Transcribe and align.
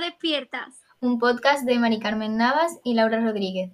Despiertas. 0.00 0.82
Un 1.00 1.18
podcast 1.18 1.64
de 1.64 1.78
Mari 1.78 2.00
Carmen 2.00 2.36
Navas 2.36 2.78
y 2.82 2.94
Laura 2.94 3.20
Rodríguez. 3.20 3.70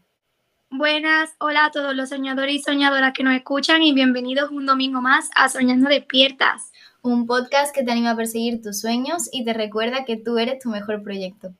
Buenas, 0.71 1.31
hola 1.38 1.67
a 1.67 1.71
todos 1.71 1.95
los 1.95 2.11
soñadores 2.11 2.54
y 2.54 2.62
soñadoras 2.62 3.12
que 3.12 3.24
nos 3.24 3.35
escuchan 3.35 3.83
y 3.83 3.92
bienvenidos 3.92 4.51
un 4.51 4.67
domingo 4.67 5.01
más 5.01 5.31
a 5.35 5.49
Soñando 5.49 5.88
Despiertas. 5.88 6.72
Un 7.03 7.27
podcast 7.27 7.74
que 7.74 7.83
te 7.83 7.91
anima 7.91 8.10
a 8.10 8.17
perseguir 8.17 8.63
tus 8.63 8.81
sueños 8.81 9.28
y 9.33 9.45
te 9.45 9.54
recuerda 9.54 10.04
que 10.04 10.17
tú 10.17 10.38
eres 10.38 10.59
tu 10.59 10.69
mejor 10.69 11.03
proyecto. 11.03 11.54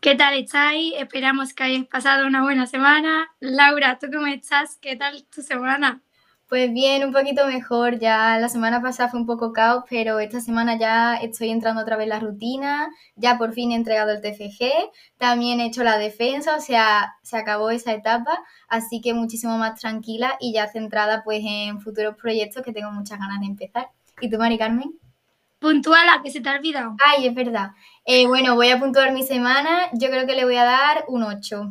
¿Qué 0.00 0.14
tal 0.14 0.34
estáis? 0.34 0.94
Esperamos 0.96 1.52
que 1.52 1.64
hayáis 1.64 1.86
pasado 1.86 2.26
una 2.26 2.42
buena 2.42 2.66
semana. 2.66 3.28
Laura, 3.40 3.98
¿tú 3.98 4.06
cómo 4.10 4.26
estás? 4.26 4.76
¿Qué 4.80 4.96
tal 4.96 5.24
tu 5.34 5.42
semana? 5.42 6.00
Pues 6.50 6.72
bien, 6.72 7.04
un 7.04 7.12
poquito 7.12 7.46
mejor. 7.46 8.00
Ya 8.00 8.36
la 8.40 8.48
semana 8.48 8.82
pasada 8.82 9.08
fue 9.08 9.20
un 9.20 9.26
poco 9.26 9.52
caos, 9.52 9.84
pero 9.88 10.18
esta 10.18 10.40
semana 10.40 10.76
ya 10.76 11.14
estoy 11.14 11.50
entrando 11.50 11.80
otra 11.80 11.96
vez 11.96 12.06
en 12.06 12.08
la 12.08 12.18
rutina. 12.18 12.90
Ya 13.14 13.38
por 13.38 13.52
fin 13.52 13.70
he 13.70 13.76
entregado 13.76 14.10
el 14.10 14.20
TFG. 14.20 14.90
También 15.16 15.60
he 15.60 15.66
hecho 15.66 15.84
la 15.84 15.96
defensa, 15.96 16.56
o 16.56 16.60
sea, 16.60 17.14
se 17.22 17.36
acabó 17.36 17.70
esa 17.70 17.92
etapa. 17.92 18.42
Así 18.68 19.00
que 19.00 19.14
muchísimo 19.14 19.58
más 19.58 19.78
tranquila 19.78 20.36
y 20.40 20.52
ya 20.52 20.66
centrada 20.66 21.22
pues 21.22 21.40
en 21.46 21.80
futuros 21.80 22.16
proyectos 22.16 22.64
que 22.64 22.72
tengo 22.72 22.90
muchas 22.90 23.20
ganas 23.20 23.38
de 23.38 23.46
empezar. 23.46 23.90
¿Y 24.20 24.28
tú, 24.28 24.36
Mari 24.36 24.58
Carmen? 24.58 24.98
Puntuala, 25.60 26.20
que 26.24 26.32
se 26.32 26.40
te 26.40 26.48
ha 26.48 26.54
olvidado. 26.54 26.96
Ay, 27.04 27.28
es 27.28 27.34
verdad. 27.34 27.70
Eh, 28.04 28.26
bueno, 28.26 28.56
voy 28.56 28.70
a 28.70 28.80
puntuar 28.80 29.12
mi 29.12 29.22
semana. 29.22 29.88
Yo 29.92 30.10
creo 30.10 30.26
que 30.26 30.34
le 30.34 30.44
voy 30.44 30.56
a 30.56 30.64
dar 30.64 31.04
un 31.06 31.22
8. 31.22 31.70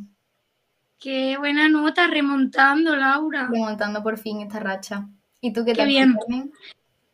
Qué 0.99 1.37
buena 1.37 1.69
nota, 1.69 2.07
remontando, 2.07 2.95
Laura. 2.95 3.47
Remontando 3.49 4.03
por 4.03 4.17
fin 4.17 4.41
esta 4.41 4.59
racha. 4.59 5.07
¿Y 5.39 5.53
tú 5.53 5.63
qué, 5.63 5.71
Qué 5.71 5.77
tal? 5.77 5.87
bien. 5.87 6.15
Carmen? 6.15 6.51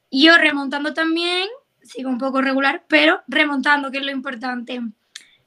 Yo 0.09 0.37
remontando 0.37 0.93
también, 0.93 1.47
sigo 1.83 2.09
un 2.09 2.17
poco 2.17 2.41
regular, 2.41 2.83
pero 2.87 3.21
remontando, 3.27 3.91
que 3.91 3.99
es 3.99 4.05
lo 4.05 4.11
importante. 4.11 4.81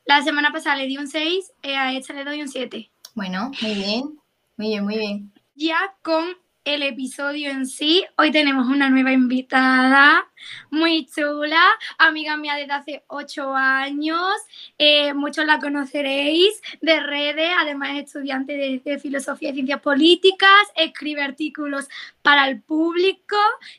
La 0.05 0.23
semana 0.23 0.53
pasada 0.53 0.77
le 0.77 0.87
di 0.87 0.97
un 0.97 1.09
6, 1.09 1.53
eh, 1.63 1.77
a 1.77 1.93
esta 1.93 2.13
le 2.13 2.25
doy 2.25 2.41
un 2.41 2.49
7. 2.49 2.91
Bueno, 3.15 3.51
muy 3.61 3.75
bien. 3.75 4.19
Muy 4.57 4.69
bien, 4.69 4.85
muy 4.85 4.99
bien. 4.99 5.33
Ya 5.55 5.95
con 6.03 6.25
el 6.75 6.83
episodio 6.83 7.51
en 7.51 7.67
sí, 7.67 8.05
hoy 8.19 8.31
tenemos 8.31 8.67
una 8.69 8.91
nueva 8.91 9.11
invitada 9.11 10.29
muy 10.71 11.07
chula, 11.07 11.63
amiga 11.97 12.37
mía 12.37 12.57
desde 12.57 12.73
hace 12.73 13.05
8 13.07 13.55
años, 13.55 14.35
eh, 14.77 15.15
muchos 15.15 15.47
la 15.47 15.61
conoceréis 15.61 16.61
de 16.83 17.01
redes, 17.01 17.51
además 17.59 17.93
es 17.93 18.05
estudiante 18.05 18.53
de, 18.53 18.83
de 18.85 18.99
Filosofía 18.99 19.49
y 19.49 19.55
Ciencias 19.55 19.81
Políticas, 19.81 20.69
escribe 20.77 21.23
artículos 21.23 21.89
para 22.21 22.47
el 22.47 22.61
público 22.61 23.37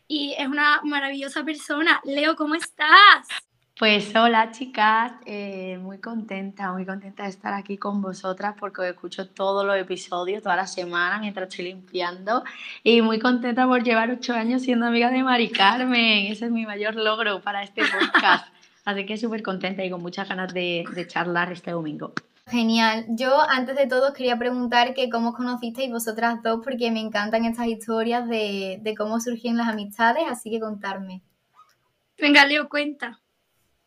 y 0.07 0.33
es 0.35 0.47
una 0.47 0.81
maravillosa 0.83 1.43
persona. 1.43 2.01
Leo, 2.03 2.35
¿cómo 2.35 2.55
estás? 2.55 3.48
Pues 3.79 4.13
hola 4.13 4.51
chicas, 4.51 5.13
eh, 5.25 5.77
muy 5.81 5.99
contenta, 5.99 6.73
muy 6.73 6.85
contenta 6.85 7.23
de 7.23 7.29
estar 7.29 7.53
aquí 7.53 7.77
con 7.77 8.01
vosotras 8.01 8.53
porque 8.59 8.81
os 8.81 8.87
escucho 8.87 9.29
todos 9.29 9.65
los 9.65 9.77
episodios, 9.77 10.43
toda 10.43 10.57
la 10.57 10.67
semana 10.67 11.17
mientras 11.19 11.47
estoy 11.47 11.67
limpiando 11.67 12.43
y 12.83 13.01
muy 13.01 13.19
contenta 13.19 13.65
por 13.67 13.81
llevar 13.81 14.11
ocho 14.11 14.33
años 14.33 14.63
siendo 14.63 14.85
amiga 14.85 15.09
de 15.11 15.23
Mari 15.23 15.49
Carmen, 15.49 16.29
ese 16.29 16.47
es 16.47 16.51
mi 16.51 16.65
mayor 16.65 16.95
logro 16.95 17.39
para 17.39 17.63
este 17.63 17.83
podcast, 17.83 18.53
así 18.83 19.05
que 19.05 19.15
súper 19.15 19.43
contenta 19.43 19.81
y 19.85 19.89
con 19.89 20.01
muchas 20.01 20.27
ganas 20.27 20.53
de, 20.53 20.83
de 20.93 21.07
charlar 21.07 21.49
este 21.53 21.71
domingo. 21.71 22.11
Genial. 22.47 23.05
Yo 23.07 23.39
antes 23.49 23.77
de 23.77 23.87
todo 23.87 24.09
os 24.09 24.13
quería 24.13 24.37
preguntar 24.37 24.93
que 24.93 25.09
cómo 25.09 25.29
os 25.29 25.37
conocisteis 25.37 25.89
vosotras 25.89 26.43
dos, 26.43 26.59
porque 26.65 26.91
me 26.91 26.99
encantan 26.99 27.45
estas 27.45 27.67
historias 27.67 28.27
de, 28.27 28.79
de 28.81 28.93
cómo 28.93 29.21
surgieron 29.21 29.57
las 29.57 29.69
amistades, 29.69 30.25
así 30.27 30.49
que 30.49 30.59
contarme. 30.59 31.21
Venga, 32.17 32.45
Leo, 32.45 32.67
cuenta. 32.67 33.21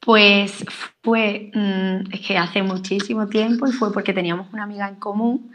Pues 0.04 0.64
fue, 1.02 1.50
mm, 1.54 2.12
es 2.12 2.20
que 2.26 2.36
hace 2.36 2.62
muchísimo 2.62 3.28
tiempo 3.28 3.66
y 3.68 3.72
fue 3.72 3.92
porque 3.92 4.12
teníamos 4.12 4.52
una 4.52 4.64
amiga 4.64 4.88
en 4.88 4.96
común 4.96 5.52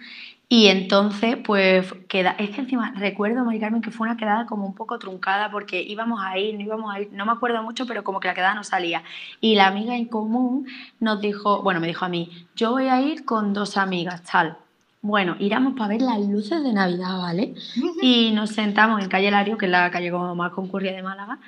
y 0.50 0.68
entonces 0.68 1.36
pues 1.44 1.94
queda, 2.08 2.32
es 2.40 2.52
que 2.52 2.62
encima 2.62 2.94
recuerdo, 2.96 3.44
Mari 3.44 3.60
Carmen, 3.60 3.82
que 3.82 3.92
fue 3.92 4.08
una 4.08 4.16
quedada 4.16 4.46
como 4.46 4.66
un 4.66 4.74
poco 4.74 4.98
truncada 4.98 5.52
porque 5.52 5.84
íbamos 5.84 6.22
a 6.24 6.38
ir, 6.38 6.56
no 6.56 6.62
íbamos 6.62 6.96
a 6.96 7.02
ir, 7.02 7.10
no 7.12 7.26
me 7.26 7.34
acuerdo 7.34 7.62
mucho, 7.64 7.86
pero 7.86 8.06
como 8.06 8.22
que 8.22 8.30
la 8.30 8.34
quedada 8.34 8.54
no 8.54 8.64
salía. 8.64 9.04
Y 9.42 9.56
la 9.56 9.68
amiga 9.68 9.98
en 9.98 10.06
común 10.06 10.66
nos 11.02 11.20
dijo, 11.20 11.62
bueno, 11.64 11.82
me 11.82 11.88
dijo 11.88 12.06
a 12.06 12.10
mí, 12.10 12.48
yo 12.56 12.72
voy 12.72 12.88
a 12.88 13.02
ir 13.02 13.26
con 13.26 13.54
dos 13.54 13.76
amigas, 13.76 14.24
tal. 14.24 14.58
Bueno, 15.02 15.36
iramos 15.40 15.74
para 15.74 15.90
ver 15.90 16.02
las 16.02 16.20
luces 16.20 16.64
de 16.64 16.72
Navidad, 16.72 17.18
¿vale? 17.18 17.54
Y 18.02 18.32
nos 18.32 18.52
sentamos 18.52 19.02
en 19.02 19.10
calle 19.10 19.30
Lario, 19.30 19.58
que 19.58 19.66
es 19.66 19.72
la 19.72 19.92
calle 19.92 20.12
como 20.12 20.34
más 20.34 20.54
concurrida 20.54 20.94
de 20.94 21.04
Málaga, 21.04 21.40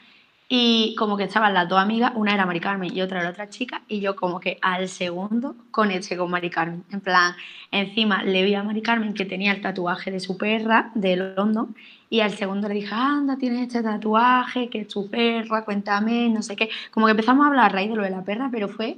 y 0.51 0.95
como 0.95 1.15
que 1.15 1.25
estaban 1.25 1.53
las 1.53 1.69
dos 1.69 1.77
amigas, 1.79 2.11
una 2.15 2.33
era 2.33 2.47
Mari 2.47 2.59
Carmen 2.59 2.91
y 2.91 3.01
otra 3.03 3.19
era 3.19 3.29
otra 3.29 3.49
chica, 3.49 3.83
y 3.87 3.99
yo 3.99 4.15
como 4.15 4.39
que 4.39 4.57
al 4.63 4.89
segundo 4.89 5.55
conecté 5.69 6.17
con 6.17 6.31
Mari 6.31 6.49
Carmen. 6.49 6.83
En 6.91 7.01
plan, 7.01 7.35
encima 7.69 8.23
le 8.23 8.43
vi 8.43 8.55
a 8.55 8.63
Mari 8.63 8.81
Carmen 8.81 9.13
que 9.13 9.25
tenía 9.25 9.51
el 9.51 9.61
tatuaje 9.61 10.09
de 10.09 10.19
su 10.19 10.37
perra, 10.37 10.89
de 10.95 11.35
London, 11.37 11.75
y 12.09 12.21
al 12.21 12.31
segundo 12.31 12.67
le 12.67 12.73
dije, 12.73 12.95
anda, 12.95 13.37
tienes 13.37 13.67
este 13.67 13.83
tatuaje, 13.83 14.69
que 14.69 14.81
es 14.81 14.87
tu 14.87 15.07
perra, 15.07 15.63
cuéntame, 15.63 16.29
no 16.29 16.41
sé 16.41 16.55
qué. 16.55 16.71
Como 16.89 17.05
que 17.05 17.11
empezamos 17.11 17.45
a 17.45 17.49
hablar 17.49 17.65
a 17.65 17.69
raíz 17.69 17.91
de 17.91 17.95
lo 17.95 18.01
de 18.01 18.09
la 18.09 18.23
perra, 18.23 18.49
pero 18.51 18.67
fue 18.69 18.97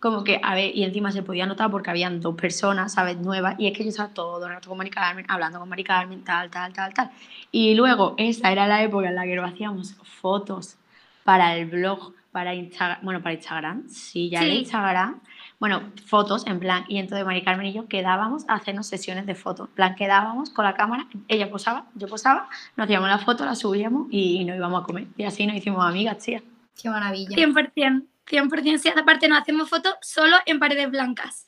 como 0.00 0.22
que, 0.22 0.38
a 0.42 0.54
ver, 0.54 0.76
y 0.76 0.84
encima 0.84 1.12
se 1.12 1.22
podía 1.22 1.46
notar 1.46 1.70
porque 1.70 1.88
habían 1.88 2.20
dos 2.20 2.34
personas, 2.34 2.92
¿sabes? 2.92 3.16
Nuevas, 3.16 3.54
y 3.58 3.68
es 3.68 3.76
que 3.76 3.84
yo 3.84 3.90
estaba 3.90 4.10
todo 4.10 4.44
el 4.46 4.52
rato 4.52 4.68
con 4.68 4.76
Mari 4.76 4.90
Carmen, 4.90 5.24
hablando 5.28 5.58
con 5.58 5.68
Mari 5.68 5.84
Carmen, 5.84 6.22
tal, 6.24 6.50
tal, 6.50 6.74
tal, 6.74 6.92
tal. 6.92 7.10
Y 7.50 7.74
luego, 7.74 8.14
esa 8.18 8.52
era 8.52 8.66
la 8.66 8.82
época 8.82 9.08
en 9.08 9.14
la 9.14 9.24
que 9.24 9.36
nos 9.36 9.50
hacíamos 9.50 9.94
fotos 10.04 10.76
para 11.24 11.56
el 11.56 11.66
blog, 11.66 12.14
para 12.32 12.54
Instagram, 12.54 12.98
bueno, 13.02 13.22
para 13.22 13.34
Instagram, 13.34 13.88
sí, 13.88 14.30
ya 14.30 14.40
Sí. 14.40 14.46
era 14.46 14.54
Instagram, 14.54 15.20
bueno, 15.58 15.82
fotos 16.06 16.46
en 16.46 16.60
plan, 16.60 16.84
y 16.88 16.98
entonces 16.98 17.26
Mari 17.26 17.42
Carmen 17.42 17.66
y 17.66 17.72
yo 17.72 17.88
quedábamos 17.88 18.48
a 18.48 18.54
hacernos 18.54 18.86
sesiones 18.86 19.26
de 19.26 19.34
fotos, 19.34 19.68
en 19.68 19.74
plan, 19.74 19.94
quedábamos 19.96 20.50
con 20.50 20.64
la 20.64 20.74
cámara, 20.74 21.06
ella 21.28 21.50
posaba, 21.50 21.86
yo 21.94 22.06
posaba, 22.08 22.48
nos 22.76 22.84
hacíamos 22.84 23.08
la 23.08 23.18
foto, 23.18 23.44
la 23.44 23.54
subíamos 23.56 24.06
y 24.10 24.44
nos 24.44 24.56
íbamos 24.56 24.82
a 24.82 24.86
comer, 24.86 25.08
y 25.16 25.24
así 25.24 25.46
nos 25.46 25.56
hicimos 25.56 25.84
amigas, 25.84 26.18
tía. 26.18 26.42
Qué 26.80 26.88
maravilla. 26.88 27.36
100%, 27.36 28.06
100%. 28.26 28.78
Si 28.78 28.88
aparte 28.88 29.28
nos 29.28 29.40
hacemos 29.40 29.68
fotos 29.68 29.94
solo 30.00 30.36
en 30.46 30.58
paredes 30.60 30.90
blancas. 30.90 31.46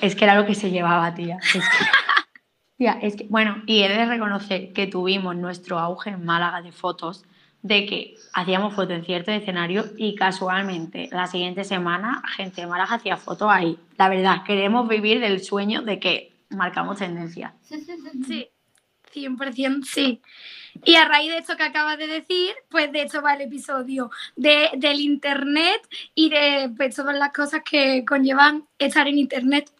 Es 0.00 0.14
que 0.14 0.24
era 0.24 0.34
lo 0.36 0.46
que 0.46 0.54
se 0.54 0.70
llevaba, 0.70 1.12
tía. 1.14 1.38
Es 1.42 1.52
que, 1.68 1.86
tía, 2.76 2.92
es 3.02 3.16
que, 3.16 3.26
bueno, 3.28 3.62
y 3.66 3.82
he 3.82 3.88
de 3.88 4.04
reconocer 4.06 4.72
que 4.72 4.86
tuvimos 4.86 5.34
nuestro 5.34 5.78
auge 5.78 6.10
en 6.10 6.24
Málaga 6.24 6.62
de 6.62 6.70
fotos, 6.72 7.24
de 7.64 7.86
que 7.86 8.14
hacíamos 8.34 8.74
fotos 8.74 8.92
en 8.92 9.04
cierto 9.06 9.32
escenario 9.32 9.86
y 9.96 10.14
casualmente 10.14 11.08
la 11.10 11.26
siguiente 11.26 11.64
semana 11.64 12.22
gente 12.36 12.60
de 12.60 12.66
Málaga 12.66 12.96
hacía 12.96 13.16
fotos 13.16 13.48
ahí. 13.50 13.78
La 13.96 14.10
verdad, 14.10 14.44
queremos 14.46 14.86
vivir 14.86 15.18
del 15.18 15.42
sueño 15.42 15.80
de 15.80 15.98
que 15.98 16.32
marcamos 16.50 16.98
tendencia. 16.98 17.54
Sí, 17.62 18.50
100% 19.14 19.84
sí. 19.84 20.20
Y 20.84 20.96
a 20.96 21.06
raíz 21.06 21.30
de 21.30 21.38
esto 21.38 21.56
que 21.56 21.62
acabas 21.62 21.96
de 21.96 22.06
decir, 22.06 22.52
pues 22.68 22.92
de 22.92 23.02
hecho 23.02 23.22
va 23.22 23.32
el 23.32 23.42
episodio 23.42 24.10
de, 24.36 24.68
del 24.76 25.00
Internet 25.00 25.80
y 26.14 26.28
de 26.28 26.70
pues, 26.76 26.94
todas 26.94 27.16
las 27.16 27.32
cosas 27.32 27.62
que 27.64 28.04
conllevan 28.04 28.66
estar 28.78 29.08
en 29.08 29.18
Internet. 29.18 29.70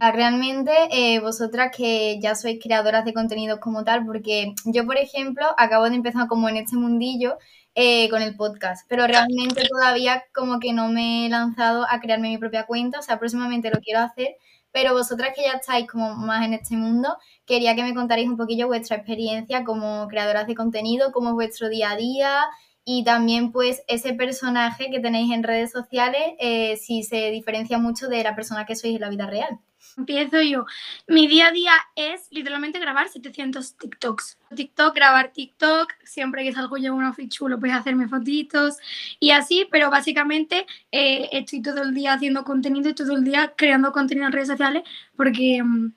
Ah, 0.00 0.12
Realmente, 0.12 0.72
eh, 0.90 1.20
vosotras 1.20 1.70
que 1.76 2.18
ya 2.20 2.34
sois 2.34 2.58
creadoras 2.62 3.04
de 3.04 3.12
contenidos 3.12 3.58
como 3.60 3.84
tal, 3.84 4.04
porque 4.06 4.54
yo, 4.64 4.86
por 4.86 4.96
ejemplo, 4.96 5.46
acabo 5.56 5.88
de 5.88 5.96
empezar 5.96 6.26
como 6.28 6.48
en 6.48 6.56
este 6.56 6.76
mundillo 6.76 7.36
eh, 7.74 8.08
con 8.10 8.22
el 8.22 8.36
podcast, 8.36 8.86
pero 8.88 9.06
realmente 9.06 9.62
todavía 9.68 10.24
como 10.34 10.58
que 10.60 10.72
no 10.72 10.88
me 10.88 11.26
he 11.26 11.28
lanzado 11.28 11.86
a 11.88 12.00
crearme 12.00 12.30
mi 12.30 12.38
propia 12.38 12.66
cuenta, 12.66 12.98
o 12.98 13.02
sea, 13.02 13.18
próximamente 13.18 13.70
lo 13.70 13.80
quiero 13.80 14.00
hacer, 14.00 14.36
pero 14.72 14.92
vosotras 14.92 15.32
que 15.34 15.42
ya 15.42 15.52
estáis 15.52 15.86
como 15.86 16.14
más 16.16 16.44
en 16.44 16.54
este 16.54 16.76
mundo, 16.76 17.16
quería 17.46 17.74
que 17.74 17.82
me 17.82 17.94
contarais 17.94 18.28
un 18.28 18.36
poquillo 18.36 18.66
vuestra 18.68 18.96
experiencia 18.96 19.64
como 19.64 20.06
creadoras 20.08 20.46
de 20.46 20.54
contenido, 20.54 21.12
cómo 21.12 21.30
es 21.30 21.34
vuestro 21.34 21.68
día 21.68 21.90
a 21.90 21.96
día 21.96 22.44
y 22.84 23.04
también 23.04 23.52
pues 23.52 23.82
ese 23.88 24.14
personaje 24.14 24.90
que 24.90 25.00
tenéis 25.00 25.32
en 25.32 25.42
redes 25.42 25.70
sociales, 25.70 26.22
eh, 26.38 26.76
si 26.76 27.02
se 27.02 27.30
diferencia 27.30 27.78
mucho 27.78 28.08
de 28.08 28.22
la 28.22 28.34
persona 28.34 28.66
que 28.66 28.76
sois 28.76 28.94
en 28.94 29.00
la 29.00 29.10
vida 29.10 29.26
real. 29.26 29.58
Empiezo 29.96 30.40
yo. 30.42 30.66
Mi 31.08 31.26
día 31.26 31.48
a 31.48 31.52
día 31.52 31.72
es 31.96 32.28
literalmente 32.30 32.78
grabar 32.78 33.08
700 33.08 33.76
TikToks. 33.76 34.38
TikTok, 34.54 34.94
grabar 34.94 35.32
TikTok, 35.32 35.92
siempre 36.04 36.44
que 36.44 36.52
salgo 36.52 36.76
yo 36.76 36.94
un 36.94 37.04
outfit 37.04 37.30
chulo, 37.30 37.58
pues 37.58 37.72
hacerme 37.72 38.08
fotitos 38.08 38.76
y 39.18 39.30
así, 39.30 39.66
pero 39.70 39.90
básicamente 39.90 40.66
eh, 40.92 41.28
estoy 41.32 41.62
todo 41.62 41.82
el 41.82 41.94
día 41.94 42.14
haciendo 42.14 42.44
contenido 42.44 42.90
y 42.90 42.94
todo 42.94 43.16
el 43.16 43.24
día 43.24 43.54
creando 43.56 43.92
contenido 43.92 44.26
en 44.26 44.32
redes 44.32 44.48
sociales 44.48 44.84
porque, 45.16 45.62
mm, 45.62 45.92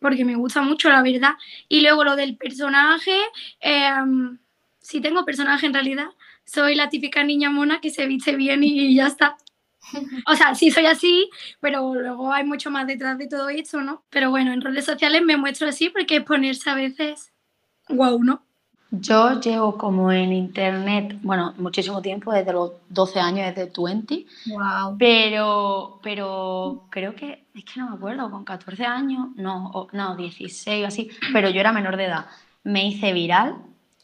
porque 0.00 0.24
me 0.24 0.36
gusta 0.36 0.62
mucho, 0.62 0.88
la 0.90 1.02
verdad. 1.02 1.34
Y 1.68 1.80
luego 1.80 2.04
lo 2.04 2.16
del 2.16 2.36
personaje, 2.36 3.16
eh, 3.60 3.90
si 4.80 5.00
tengo 5.00 5.24
personaje 5.24 5.66
en 5.66 5.74
realidad, 5.74 6.08
soy 6.48 6.74
la 6.74 6.88
típica 6.88 7.22
niña 7.22 7.50
mona 7.50 7.80
que 7.80 7.90
se 7.90 8.06
viste 8.06 8.34
bien 8.34 8.64
y 8.64 8.94
ya 8.94 9.06
está. 9.06 9.36
O 10.26 10.34
sea, 10.34 10.54
sí 10.54 10.70
soy 10.70 10.86
así, 10.86 11.30
pero 11.60 11.94
luego 11.94 12.32
hay 12.32 12.44
mucho 12.44 12.70
más 12.70 12.86
detrás 12.86 13.18
de 13.18 13.28
todo 13.28 13.48
esto, 13.48 13.80
¿no? 13.80 14.02
Pero 14.10 14.30
bueno, 14.30 14.52
en 14.52 14.60
redes 14.60 14.84
sociales 14.84 15.22
me 15.22 15.36
muestro 15.36 15.68
así 15.68 15.88
porque 15.90 16.16
es 16.16 16.24
ponerse 16.24 16.68
a 16.70 16.74
veces 16.74 17.32
guau, 17.88 18.22
¿no? 18.22 18.42
Yo 18.90 19.38
llevo 19.38 19.76
como 19.76 20.10
en 20.10 20.32
internet, 20.32 21.18
bueno, 21.22 21.52
muchísimo 21.58 22.00
tiempo, 22.00 22.32
desde 22.32 22.54
los 22.54 22.72
12 22.88 23.20
años, 23.20 23.54
desde 23.54 23.70
20. 23.76 24.26
Wow. 24.46 24.96
Pero, 24.98 26.00
pero 26.02 26.86
creo 26.88 27.14
que, 27.14 27.44
es 27.54 27.64
que 27.64 27.80
no 27.80 27.90
me 27.90 27.96
acuerdo, 27.96 28.30
con 28.30 28.44
14 28.44 28.86
años, 28.86 29.28
no, 29.36 29.88
no, 29.92 30.16
16 30.16 30.84
o 30.84 30.86
así, 30.86 31.10
pero 31.34 31.50
yo 31.50 31.60
era 31.60 31.72
menor 31.72 31.98
de 31.98 32.06
edad. 32.06 32.26
Me 32.64 32.86
hice 32.86 33.12
viral, 33.12 33.56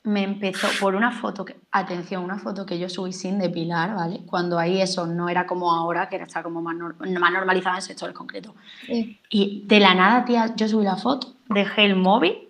me 0.04 0.22
empezó 0.22 0.68
por 0.80 0.94
una 0.94 1.10
foto, 1.10 1.46
que, 1.46 1.56
atención, 1.70 2.22
una 2.22 2.38
foto 2.38 2.66
que 2.66 2.78
yo 2.78 2.90
subí 2.90 3.12
sin 3.12 3.38
depilar, 3.38 3.94
¿vale? 3.94 4.20
Cuando 4.26 4.58
ahí 4.58 4.80
eso 4.80 5.06
no 5.06 5.30
era 5.30 5.46
como 5.46 5.72
ahora, 5.72 6.10
que 6.10 6.16
era 6.16 6.42
como 6.42 6.60
más, 6.60 6.76
más 6.76 7.32
normalizada 7.32 7.76
en 7.76 7.82
sectores 7.82 8.14
concretos. 8.14 8.52
Sí. 8.86 9.18
Y 9.30 9.64
de 9.66 9.80
la 9.80 9.94
nada, 9.94 10.24
tía, 10.26 10.54
yo 10.54 10.68
subí 10.68 10.84
la 10.84 10.96
foto, 10.96 11.34
dejé 11.48 11.86
el 11.86 11.96
móvil 11.96 12.48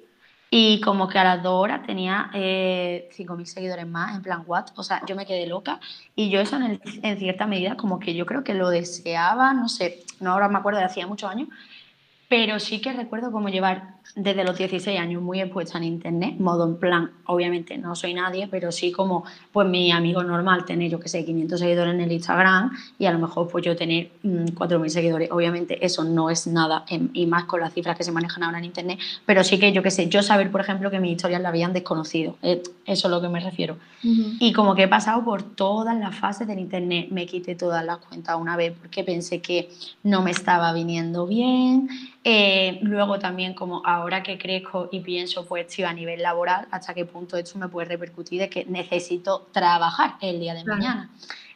y 0.50 0.80
como 0.80 1.06
que 1.08 1.18
a 1.20 1.24
las 1.24 1.44
dos 1.44 1.52
horas 1.52 1.86
tenía 1.86 2.30
eh, 2.34 3.08
5.000 3.16 3.44
seguidores 3.44 3.86
más, 3.86 4.16
en 4.16 4.22
plan, 4.22 4.42
what? 4.46 4.66
O 4.74 4.82
sea, 4.82 5.02
yo 5.06 5.14
me 5.14 5.24
quedé 5.24 5.46
loca 5.46 5.78
y 6.16 6.30
yo 6.30 6.40
eso 6.40 6.56
en, 6.56 6.80
en, 6.84 7.18
cierta 7.18 7.46
medida 7.46 7.76
como 7.76 8.00
que 8.00 8.16
yo 8.16 8.26
creo 8.26 8.42
que 8.42 8.54
lo 8.54 8.68
deseaba, 8.68 9.54
no 9.54 9.68
sé, 9.68 10.02
no 10.18 10.32
ahora 10.32 10.48
me 10.48 10.58
acuerdo 10.58 10.80
de 10.80 10.86
hacía 10.86 11.06
muchos 11.06 11.30
años, 11.30 11.48
pero 12.28 12.58
sí 12.58 12.80
que 12.80 12.92
recuerdo 12.92 13.30
como 13.30 13.48
llevar 13.48 13.94
desde 14.16 14.44
los 14.44 14.56
16 14.56 14.98
años 14.98 15.20
muy 15.20 15.40
expuesta 15.40 15.76
en 15.78 15.84
internet, 15.84 16.36
modo 16.38 16.64
en 16.64 16.76
plan, 16.76 17.10
obviamente 17.26 17.76
no 17.78 17.96
soy 17.96 18.14
nadie, 18.14 18.46
pero 18.48 18.70
sí 18.70 18.92
como 18.92 19.24
pues 19.52 19.68
mi 19.68 19.90
amigo 19.90 20.22
normal 20.22 20.64
tener 20.64 20.88
yo 20.88 21.00
que 21.00 21.08
sé 21.08 21.24
500 21.24 21.58
seguidores 21.58 21.94
en 21.94 22.00
el 22.00 22.12
Instagram 22.12 22.70
y 22.96 23.06
a 23.06 23.12
lo 23.12 23.18
mejor 23.18 23.48
pues 23.48 23.64
yo 23.64 23.74
tener 23.74 24.10
4.000 24.22 24.78
mm, 24.78 24.88
seguidores, 24.88 25.30
obviamente 25.32 25.84
eso 25.84 26.04
no 26.04 26.30
es 26.30 26.46
nada 26.46 26.84
y 27.12 27.26
más 27.26 27.44
con 27.44 27.60
las 27.60 27.74
cifras 27.74 27.96
que 27.96 28.04
se 28.04 28.12
manejan 28.12 28.44
ahora 28.44 28.58
en 28.58 28.66
internet, 28.66 29.00
pero 29.26 29.42
sí 29.42 29.58
que 29.58 29.72
yo 29.72 29.82
que 29.82 29.90
sé, 29.90 30.08
yo 30.08 30.22
saber 30.22 30.50
por 30.52 30.60
ejemplo 30.60 30.92
que 30.92 31.00
mis 31.00 31.12
historias 31.12 31.42
la 31.42 31.48
habían 31.48 31.72
desconocido, 31.72 32.36
eh, 32.42 32.62
eso 32.86 33.08
es 33.08 33.10
lo 33.10 33.20
que 33.20 33.28
me 33.28 33.40
refiero. 33.40 33.76
Y 34.02 34.52
como 34.52 34.74
que 34.74 34.82
he 34.82 34.88
pasado 34.88 35.24
por 35.24 35.42
todas 35.42 35.96
las 35.96 36.14
fases 36.14 36.46
del 36.46 36.58
internet, 36.58 37.08
me 37.10 37.24
quité 37.24 37.54
todas 37.54 37.82
las 37.82 37.96
cuentas 37.98 38.36
una 38.38 38.54
vez 38.54 38.74
porque 38.78 39.02
pensé 39.02 39.40
que 39.40 39.70
no 40.02 40.20
me 40.20 40.30
estaba 40.30 40.74
viniendo 40.74 41.26
bien, 41.26 41.88
eh, 42.22 42.78
luego 42.82 43.18
también 43.18 43.54
como 43.54 43.80
ahora 43.84 44.03
que 44.22 44.38
crezco 44.38 44.88
y 44.92 45.00
pienso 45.00 45.44
pues 45.46 45.66
tío, 45.66 45.88
a 45.88 45.92
nivel 45.92 46.22
laboral, 46.22 46.66
hasta 46.70 46.94
qué 46.94 47.04
punto 47.04 47.36
esto 47.36 47.58
me 47.58 47.68
puede 47.68 47.88
repercutir 47.88 48.40
de 48.40 48.48
que 48.48 48.64
necesito 48.66 49.48
trabajar 49.52 50.14
el 50.20 50.40
día 50.40 50.54
de 50.54 50.64
mañana. 50.64 51.10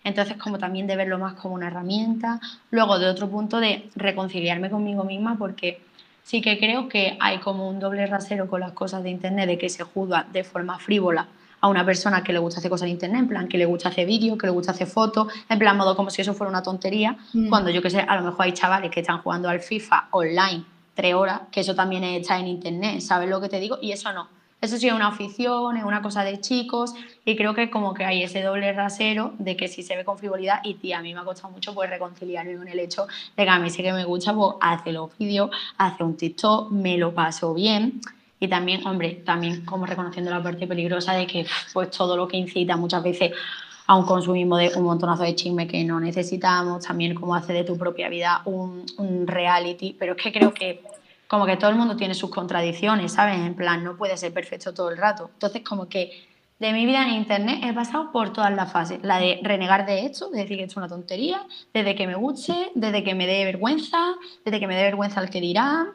Entonces 0.05 0.37
como 0.37 0.59
también 0.59 0.87
de 0.87 0.97
verlo 0.97 1.19
más 1.19 1.35
como 1.35 1.55
una 1.55 1.69
herramienta. 1.69 2.41
Luego 2.71 2.99
de 2.99 3.07
otro 3.07 3.29
punto 3.29 3.61
de 3.61 3.91
reconciliarme 3.95 4.71
conmigo 4.71 5.05
misma 5.05 5.37
porque 5.39 5.81
sí 6.23 6.41
que 6.41 6.59
creo 6.59 6.89
que 6.89 7.17
hay 7.21 7.39
como 7.39 7.69
un 7.69 7.79
doble 7.79 8.07
rasero 8.07 8.49
con 8.49 8.61
las 8.61 8.73
cosas 8.73 9.03
de 9.03 9.11
Internet 9.11 9.49
de 9.49 9.59
que 9.59 9.69
se 9.69 9.83
juzga 9.83 10.27
de 10.33 10.45
forma 10.45 10.79
frívola 10.79 11.29
a 11.61 11.69
una 11.69 11.85
persona 11.85 12.23
que 12.23 12.33
le 12.33 12.39
gusta 12.39 12.61
hacer 12.61 12.71
cosas 12.71 12.87
en 12.87 12.93
internet, 12.93 13.23
en 13.23 13.29
plan 13.29 13.49
que 13.49 13.59
le 13.59 13.67
gusta 13.67 13.89
hacer 13.89 14.07
vídeos, 14.07 14.39
que 14.39 14.47
le 14.47 14.53
gusta 14.53 14.71
hacer 14.71 14.87
fotos, 14.87 15.27
en 15.49 15.59
plan 15.59 15.77
modo 15.77 15.97
como 15.97 16.09
si 16.09 16.23
eso 16.23 16.33
fuera 16.33 16.49
una 16.49 16.63
tontería, 16.63 17.17
mm. 17.33 17.49
cuando 17.49 17.71
yo 17.71 17.83
que 17.83 17.91
sé, 17.91 17.99
a 17.99 18.15
lo 18.15 18.23
mejor 18.23 18.45
hay 18.45 18.53
chavales 18.53 18.93
que 18.93 19.01
están 19.01 19.19
jugando 19.23 19.49
al 19.49 19.59
FIFA 19.59 20.07
online 20.13 20.78
tres 20.99 21.15
horas, 21.15 21.43
que 21.53 21.61
eso 21.61 21.77
también 21.77 22.03
está 22.03 22.41
en 22.41 22.49
internet, 22.49 23.01
¿sabes 23.03 23.31
lo 23.31 23.41
que 23.41 23.49
te 23.49 23.61
digo? 23.61 23.79
Y 23.81 23.93
eso 23.93 24.13
no. 24.13 24.27
Eso 24.61 24.77
sí 24.79 24.89
es 24.89 24.93
una 24.93 25.07
afición, 25.07 25.77
es 25.77 25.85
una 25.85 26.03
cosa 26.03 26.25
de 26.25 26.41
chicos 26.41 26.93
y 27.25 27.37
creo 27.37 27.55
que 27.55 27.71
como 27.71 27.95
que 27.95 28.05
hay 28.05 28.25
ese 28.25 28.43
doble 28.43 28.73
rasero 28.73 29.33
de 29.39 29.57
que 29.57 29.69
si 29.69 29.85
se 29.85 29.95
ve 29.95 30.05
con 30.05 30.19
frivolidad 30.19 30.59
y 30.65 30.75
tía, 30.75 30.99
a 30.99 31.03
mí 31.03 31.15
me 31.15 31.21
ha 31.21 31.25
costado 31.25 31.53
mucho 31.53 31.73
pues 31.73 31.89
reconciliarme 31.89 32.57
con 32.57 32.67
el 32.67 32.81
hecho 32.81 33.07
de 33.37 33.45
que 33.45 33.49
a 33.49 33.61
mí 33.61 33.71
sí 33.71 33.81
que 33.85 33.93
me 33.93 34.05
gusta 34.05 34.35
pues 34.35 34.57
hacer 34.61 34.95
los 34.95 35.17
vídeos, 35.17 35.51
hacer 35.77 36.03
un 36.03 36.17
TikTok, 36.17 36.73
me 36.73 36.99
lo 36.99 37.15
paso 37.15 37.55
bien 37.55 38.01
y 38.41 38.49
también, 38.49 38.85
hombre, 38.85 39.23
también 39.25 39.65
como 39.65 39.87
reconociendo 39.87 40.33
la 40.33 40.43
parte 40.43 40.67
peligrosa 40.67 41.13
de 41.13 41.29
que 41.29 41.47
pues 41.73 41.93
todo 41.93 42.17
lo 42.17 42.27
que 42.27 42.39
incita 42.39 42.77
muchas 42.77 43.05
veces 43.05 43.31
a 43.89 43.97
un 43.97 44.05
consumismo 44.05 44.59
de 44.59 44.71
un 44.77 44.85
montonazo 44.85 45.23
de 45.23 45.35
chisme 45.35 45.67
que 45.67 45.83
no 45.83 45.99
necesitamos, 45.99 46.85
también 46.85 47.15
como 47.15 47.35
hace 47.35 47.55
de 47.55 47.65
tu 47.65 47.79
propia 47.79 48.11
vida 48.11 48.43
un, 48.45 48.85
reality, 49.27 49.97
pero 49.99 50.13
es 50.13 50.23
que 50.23 50.31
creo 50.31 50.53
que 50.53 50.83
como 51.27 51.47
que 51.47 51.57
todo 51.57 51.71
el 51.71 51.77
mundo 51.77 51.97
tiene 51.97 52.15
sus 52.15 52.29
contradicciones, 52.29 53.13
¿sabes? 53.13 53.39
En 53.39 53.55
plan, 53.55 53.83
no 53.83 53.97
puede 53.97 54.19
ser 54.19 54.33
perfecto 54.35 54.75
todo 54.75 54.91
el 54.91 54.99
rato. 54.99 55.31
Entonces, 55.33 55.63
como 55.63 55.89
que 55.89 56.27
de 56.59 56.73
mi 56.75 56.85
vida 56.85 57.03
en 57.03 57.15
Internet 57.15 57.61
he 57.63 57.73
pasado 57.73 58.13
por 58.13 58.31
todas 58.31 58.55
las 58.55 58.71
fases. 58.71 59.01
La 59.03 59.19
de 59.19 59.41
renegar 59.43 59.87
de 59.87 60.05
esto, 60.05 60.29
de 60.29 60.41
decir 60.41 60.59
que 60.59 60.65
es 60.65 60.77
una 60.77 60.89
tontería, 60.89 61.47
desde 61.73 61.95
que 61.95 62.07
me 62.07 62.15
guste, 62.15 62.71
desde 62.75 63.03
que 63.03 63.15
me 63.15 63.27
dé 63.27 63.47
vergüenza, 63.47 64.15
desde 64.45 64.61
que 64.61 64.67
me 64.67 64.77
dé 64.77 64.83
vergüenza 64.83 65.23
el 65.23 65.31
que 65.31 65.41
dirá, 65.41 65.87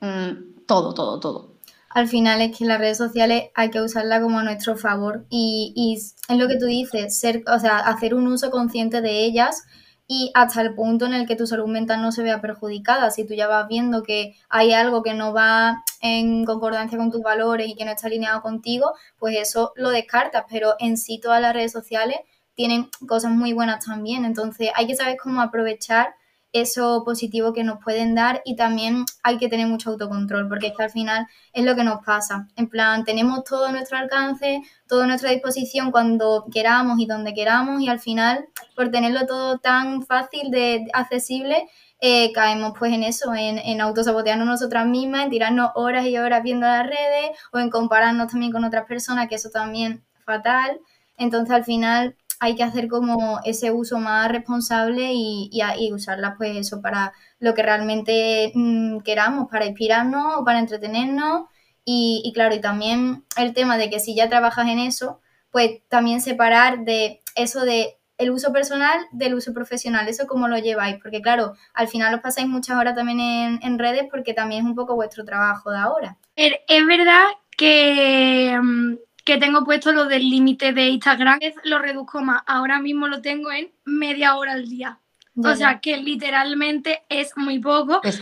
mm, 0.00 0.64
todo, 0.66 0.94
todo, 0.94 1.18
todo 1.18 1.49
al 1.90 2.08
final 2.08 2.40
es 2.40 2.56
que 2.56 2.64
las 2.64 2.78
redes 2.78 2.98
sociales 2.98 3.50
hay 3.54 3.70
que 3.70 3.80
usarlas 3.80 4.22
como 4.22 4.38
a 4.38 4.44
nuestro 4.44 4.76
favor 4.76 5.26
y, 5.28 5.72
y 5.76 5.96
es 5.96 6.38
lo 6.38 6.48
que 6.48 6.56
tú 6.56 6.66
dices, 6.66 7.18
ser, 7.18 7.42
o 7.46 7.58
sea, 7.58 7.78
hacer 7.78 8.14
un 8.14 8.28
uso 8.28 8.50
consciente 8.50 9.00
de 9.00 9.24
ellas 9.24 9.64
y 10.06 10.30
hasta 10.34 10.60
el 10.62 10.74
punto 10.74 11.06
en 11.06 11.14
el 11.14 11.26
que 11.26 11.36
tu 11.36 11.46
salud 11.46 11.68
mental 11.68 12.02
no 12.02 12.10
se 12.10 12.22
vea 12.22 12.40
perjudicada. 12.40 13.10
Si 13.10 13.24
tú 13.26 13.34
ya 13.34 13.46
vas 13.46 13.68
viendo 13.68 14.02
que 14.02 14.34
hay 14.48 14.72
algo 14.72 15.02
que 15.02 15.14
no 15.14 15.32
va 15.32 15.84
en 16.00 16.44
concordancia 16.44 16.98
con 16.98 17.10
tus 17.10 17.22
valores 17.22 17.68
y 17.68 17.74
que 17.74 17.84
no 17.84 17.92
está 17.92 18.06
alineado 18.06 18.40
contigo, 18.40 18.92
pues 19.18 19.36
eso 19.36 19.72
lo 19.76 19.90
descartas, 19.90 20.44
pero 20.48 20.74
en 20.78 20.96
sí 20.96 21.20
todas 21.20 21.40
las 21.40 21.54
redes 21.54 21.72
sociales 21.72 22.18
tienen 22.54 22.88
cosas 23.06 23.30
muy 23.30 23.52
buenas 23.52 23.84
también, 23.84 24.24
entonces 24.24 24.70
hay 24.74 24.86
que 24.86 24.96
saber 24.96 25.16
cómo 25.16 25.40
aprovechar 25.40 26.14
eso 26.52 27.02
positivo 27.04 27.52
que 27.52 27.64
nos 27.64 27.82
pueden 27.82 28.14
dar 28.14 28.42
y 28.44 28.56
también 28.56 29.04
hay 29.22 29.38
que 29.38 29.48
tener 29.48 29.66
mucho 29.66 29.90
autocontrol 29.90 30.48
porque 30.48 30.68
es 30.68 30.76
que 30.76 30.82
al 30.82 30.90
final 30.90 31.26
es 31.52 31.64
lo 31.64 31.76
que 31.76 31.84
nos 31.84 32.04
pasa. 32.04 32.48
En 32.56 32.68
plan, 32.68 33.04
tenemos 33.04 33.44
todo 33.44 33.70
nuestro 33.70 33.98
alcance, 33.98 34.62
todo 34.88 35.02
a 35.02 35.06
nuestra 35.06 35.30
disposición 35.30 35.90
cuando 35.92 36.46
queramos 36.52 36.98
y 36.98 37.06
donde 37.06 37.34
queramos 37.34 37.80
y 37.80 37.88
al 37.88 38.00
final 38.00 38.48
por 38.74 38.90
tenerlo 38.90 39.26
todo 39.26 39.58
tan 39.58 40.02
fácil 40.02 40.50
de 40.50 40.88
accesible 40.92 41.68
eh, 42.02 42.32
caemos 42.32 42.72
pues 42.78 42.92
en 42.94 43.02
eso, 43.02 43.34
en, 43.34 43.58
en 43.58 43.80
autosabotearnos 43.80 44.46
nosotras 44.46 44.86
mismas, 44.86 45.24
en 45.24 45.30
tirarnos 45.30 45.70
horas 45.74 46.06
y 46.06 46.16
horas 46.16 46.42
viendo 46.42 46.66
las 46.66 46.86
redes 46.86 47.36
o 47.52 47.58
en 47.58 47.68
compararnos 47.68 48.28
también 48.28 48.52
con 48.52 48.64
otras 48.64 48.86
personas, 48.86 49.28
que 49.28 49.34
eso 49.34 49.50
también 49.50 50.02
fatal. 50.24 50.80
Entonces 51.18 51.54
al 51.54 51.64
final 51.64 52.16
hay 52.40 52.54
que 52.56 52.62
hacer 52.64 52.88
como 52.88 53.38
ese 53.44 53.70
uso 53.70 53.98
más 53.98 54.28
responsable 54.32 55.12
y, 55.12 55.50
y, 55.52 55.92
usarla 55.92 56.34
pues 56.38 56.56
eso 56.56 56.80
para 56.80 57.12
lo 57.38 57.54
que 57.54 57.62
realmente 57.62 58.50
mm, 58.54 59.00
queramos, 59.00 59.48
para 59.50 59.66
inspirarnos 59.66 60.38
o 60.38 60.44
para 60.44 60.58
entretenernos. 60.58 61.44
Y, 61.84 62.30
claro, 62.34 62.54
y 62.54 62.60
también 62.60 63.24
el 63.36 63.52
tema 63.52 63.76
de 63.76 63.90
que 63.90 64.00
si 64.00 64.14
ya 64.14 64.28
trabajas 64.28 64.68
en 64.68 64.78
eso, 64.78 65.20
pues 65.50 65.82
también 65.88 66.20
separar 66.20 66.84
de 66.84 67.20
eso 67.34 67.62
de 67.64 67.98
el 68.16 68.30
uso 68.30 68.52
personal 68.52 68.98
del 69.12 69.34
uso 69.34 69.52
profesional, 69.52 70.08
eso 70.08 70.26
cómo 70.26 70.46
lo 70.46 70.58
lleváis, 70.58 70.96
porque 71.02 71.20
claro, 71.20 71.54
al 71.74 71.88
final 71.88 72.14
os 72.14 72.20
pasáis 72.20 72.46
muchas 72.46 72.76
horas 72.78 72.94
también 72.94 73.18
en, 73.18 73.60
en 73.62 73.78
redes 73.78 74.04
porque 74.10 74.34
también 74.34 74.62
es 74.62 74.66
un 74.68 74.76
poco 74.76 74.94
vuestro 74.94 75.24
trabajo 75.24 75.70
de 75.70 75.78
ahora. 75.78 76.18
Es 76.36 76.86
verdad 76.86 77.24
que 77.56 78.58
mm, 78.62 78.94
que 79.30 79.38
tengo 79.38 79.64
puesto 79.64 79.92
lo 79.92 80.06
del 80.06 80.28
límite 80.28 80.72
de 80.72 80.88
Instagram, 80.88 81.38
lo 81.62 81.78
reduzco 81.78 82.20
más. 82.20 82.42
Ahora 82.46 82.80
mismo 82.80 83.06
lo 83.06 83.22
tengo 83.22 83.52
en 83.52 83.70
media 83.84 84.34
hora 84.34 84.54
al 84.54 84.68
día. 84.68 84.98
o 85.36 85.54
sea 85.54 85.78
que 85.78 85.98
literalmente 85.98 87.04
es 87.08 87.36
muy 87.36 87.60
poco. 87.60 88.00
Es 88.02 88.20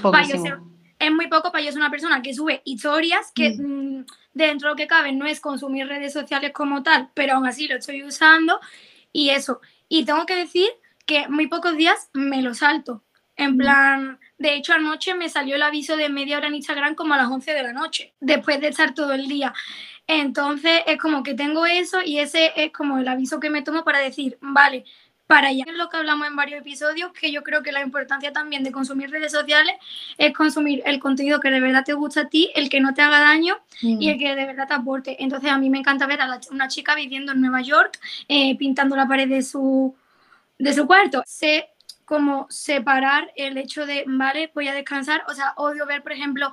es 0.98 1.12
muy 1.12 1.28
poco 1.28 1.50
para 1.50 1.64
yo 1.64 1.70
ser 1.70 1.80
una 1.80 1.90
persona 1.90 2.20
que 2.20 2.34
sube 2.34 2.60
historias 2.64 3.32
que 3.34 3.50
mm. 3.50 4.00
Mm, 4.00 4.06
dentro 4.34 4.68
de 4.68 4.72
lo 4.72 4.76
que 4.76 4.86
cabe 4.86 5.12
no 5.12 5.24
es 5.24 5.40
consumir 5.40 5.86
redes 5.86 6.12
sociales 6.12 6.52
como 6.52 6.82
tal, 6.82 7.08
pero 7.14 7.36
aún 7.36 7.46
así 7.46 7.68
lo 7.68 7.76
estoy 7.76 8.02
usando 8.02 8.60
y 9.10 9.30
eso. 9.30 9.62
Y 9.88 10.04
tengo 10.04 10.26
que 10.26 10.36
decir 10.36 10.68
que 11.06 11.26
muy 11.28 11.46
pocos 11.46 11.74
días 11.74 12.10
me 12.12 12.42
lo 12.42 12.52
salto. 12.52 13.02
En 13.34 13.54
mm. 13.54 13.56
plan, 13.56 14.18
de 14.38 14.54
hecho 14.54 14.72
anoche 14.72 15.14
me 15.14 15.28
salió 15.28 15.56
el 15.56 15.62
aviso 15.62 15.96
de 15.96 16.08
media 16.08 16.38
hora 16.38 16.48
en 16.48 16.54
Instagram 16.54 16.94
como 16.94 17.14
a 17.14 17.16
las 17.16 17.28
11 17.28 17.52
de 17.52 17.62
la 17.62 17.72
noche, 17.72 18.14
después 18.20 18.60
de 18.60 18.68
estar 18.68 18.94
todo 18.94 19.12
el 19.12 19.28
día. 19.28 19.52
Entonces 20.06 20.82
es 20.86 20.98
como 20.98 21.22
que 21.22 21.34
tengo 21.34 21.66
eso 21.66 22.00
y 22.02 22.18
ese 22.18 22.52
es 22.56 22.72
como 22.72 22.98
el 22.98 23.08
aviso 23.08 23.40
que 23.40 23.50
me 23.50 23.62
tomo 23.62 23.84
para 23.84 23.98
decir, 23.98 24.38
vale, 24.40 24.84
para 25.28 25.48
allá. 25.48 25.64
Es 25.66 25.76
lo 25.76 25.88
que 25.90 25.98
hablamos 25.98 26.26
en 26.26 26.34
varios 26.34 26.60
episodios, 26.60 27.12
que 27.12 27.30
yo 27.30 27.42
creo 27.42 27.62
que 27.62 27.70
la 27.70 27.82
importancia 27.82 28.32
también 28.32 28.64
de 28.64 28.72
consumir 28.72 29.10
redes 29.10 29.30
sociales 29.30 29.74
es 30.16 30.32
consumir 30.32 30.82
el 30.86 30.98
contenido 30.98 31.38
que 31.38 31.50
de 31.50 31.60
verdad 31.60 31.84
te 31.84 31.92
gusta 31.92 32.22
a 32.22 32.28
ti, 32.28 32.50
el 32.54 32.70
que 32.70 32.80
no 32.80 32.94
te 32.94 33.02
haga 33.02 33.20
daño 33.20 33.58
y 33.82 34.08
el 34.08 34.18
que 34.18 34.34
de 34.34 34.46
verdad 34.46 34.66
te 34.66 34.74
aporte. 34.74 35.22
Entonces 35.22 35.50
a 35.50 35.58
mí 35.58 35.68
me 35.68 35.78
encanta 35.78 36.06
ver 36.06 36.22
a 36.22 36.40
una 36.50 36.68
chica 36.68 36.94
viviendo 36.94 37.32
en 37.32 37.42
Nueva 37.42 37.60
York, 37.60 38.00
eh, 38.28 38.56
pintando 38.56 38.96
la 38.96 39.06
pared 39.06 39.28
de 39.28 39.42
su, 39.42 39.94
de 40.58 40.72
su 40.72 40.86
cuarto. 40.86 41.22
Sé 41.26 41.68
cómo 42.08 42.46
separar 42.48 43.30
el 43.36 43.58
hecho 43.58 43.84
de, 43.84 44.04
vale, 44.06 44.50
voy 44.54 44.66
a 44.66 44.72
descansar. 44.72 45.22
O 45.28 45.34
sea, 45.34 45.52
odio 45.56 45.84
ver, 45.86 46.02
por 46.02 46.12
ejemplo, 46.12 46.52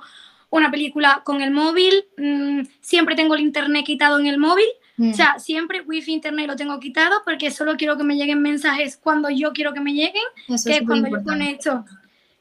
una 0.50 0.70
película 0.70 1.22
con 1.24 1.40
el 1.40 1.50
móvil, 1.50 2.04
mm, 2.18 2.60
siempre 2.80 3.16
tengo 3.16 3.34
el 3.34 3.40
internet 3.40 3.84
quitado 3.86 4.18
en 4.18 4.26
el 4.26 4.38
móvil, 4.38 4.66
o 4.98 5.14
sea, 5.14 5.34
mm. 5.36 5.40
siempre 5.40 5.80
wifi 5.80 6.12
internet 6.12 6.46
lo 6.46 6.56
tengo 6.56 6.78
quitado 6.78 7.22
porque 7.24 7.50
solo 7.50 7.76
quiero 7.76 7.96
que 7.96 8.04
me 8.04 8.16
lleguen 8.16 8.40
mensajes 8.40 8.96
cuando 8.96 9.28
yo 9.30 9.52
quiero 9.52 9.72
que 9.72 9.80
me 9.80 9.92
lleguen, 9.92 10.22
que 10.46 10.76
es, 10.76 10.82
cuando 10.86 11.08
yo 11.08 11.22
conecto. 11.24 11.84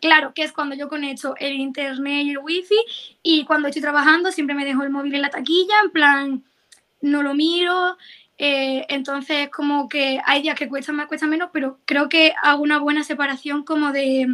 Claro, 0.01 0.33
que 0.33 0.43
es 0.43 0.51
cuando 0.51 0.75
yo 0.75 0.87
conecto 0.87 1.35
el 1.39 1.53
internet 1.53 2.25
y 2.25 2.31
el 2.31 2.37
wifi 2.37 2.75
y 3.23 3.45
cuando 3.45 3.69
estoy 3.69 3.81
trabajando 3.81 4.31
siempre 4.31 4.55
me 4.55 4.65
dejo 4.65 4.83
el 4.83 4.89
móvil 4.89 5.15
en 5.15 5.21
la 5.21 5.29
taquilla, 5.29 5.75
en 5.83 5.91
plan, 5.91 6.43
no 7.01 7.23
lo 7.23 7.33
miro, 7.33 7.97
eh, 8.37 8.85
entonces 8.89 9.49
como 9.49 9.87
que 9.87 10.19
hay 10.25 10.41
días 10.41 10.57
que 10.57 10.67
cuesta 10.67 10.91
más, 10.91 11.07
cuesta 11.07 11.27
menos, 11.27 11.49
pero 11.53 11.79
creo 11.85 12.09
que 12.09 12.33
hago 12.41 12.61
una 12.61 12.79
buena 12.79 13.03
separación 13.03 13.63
como 13.63 13.91
de 13.91 14.27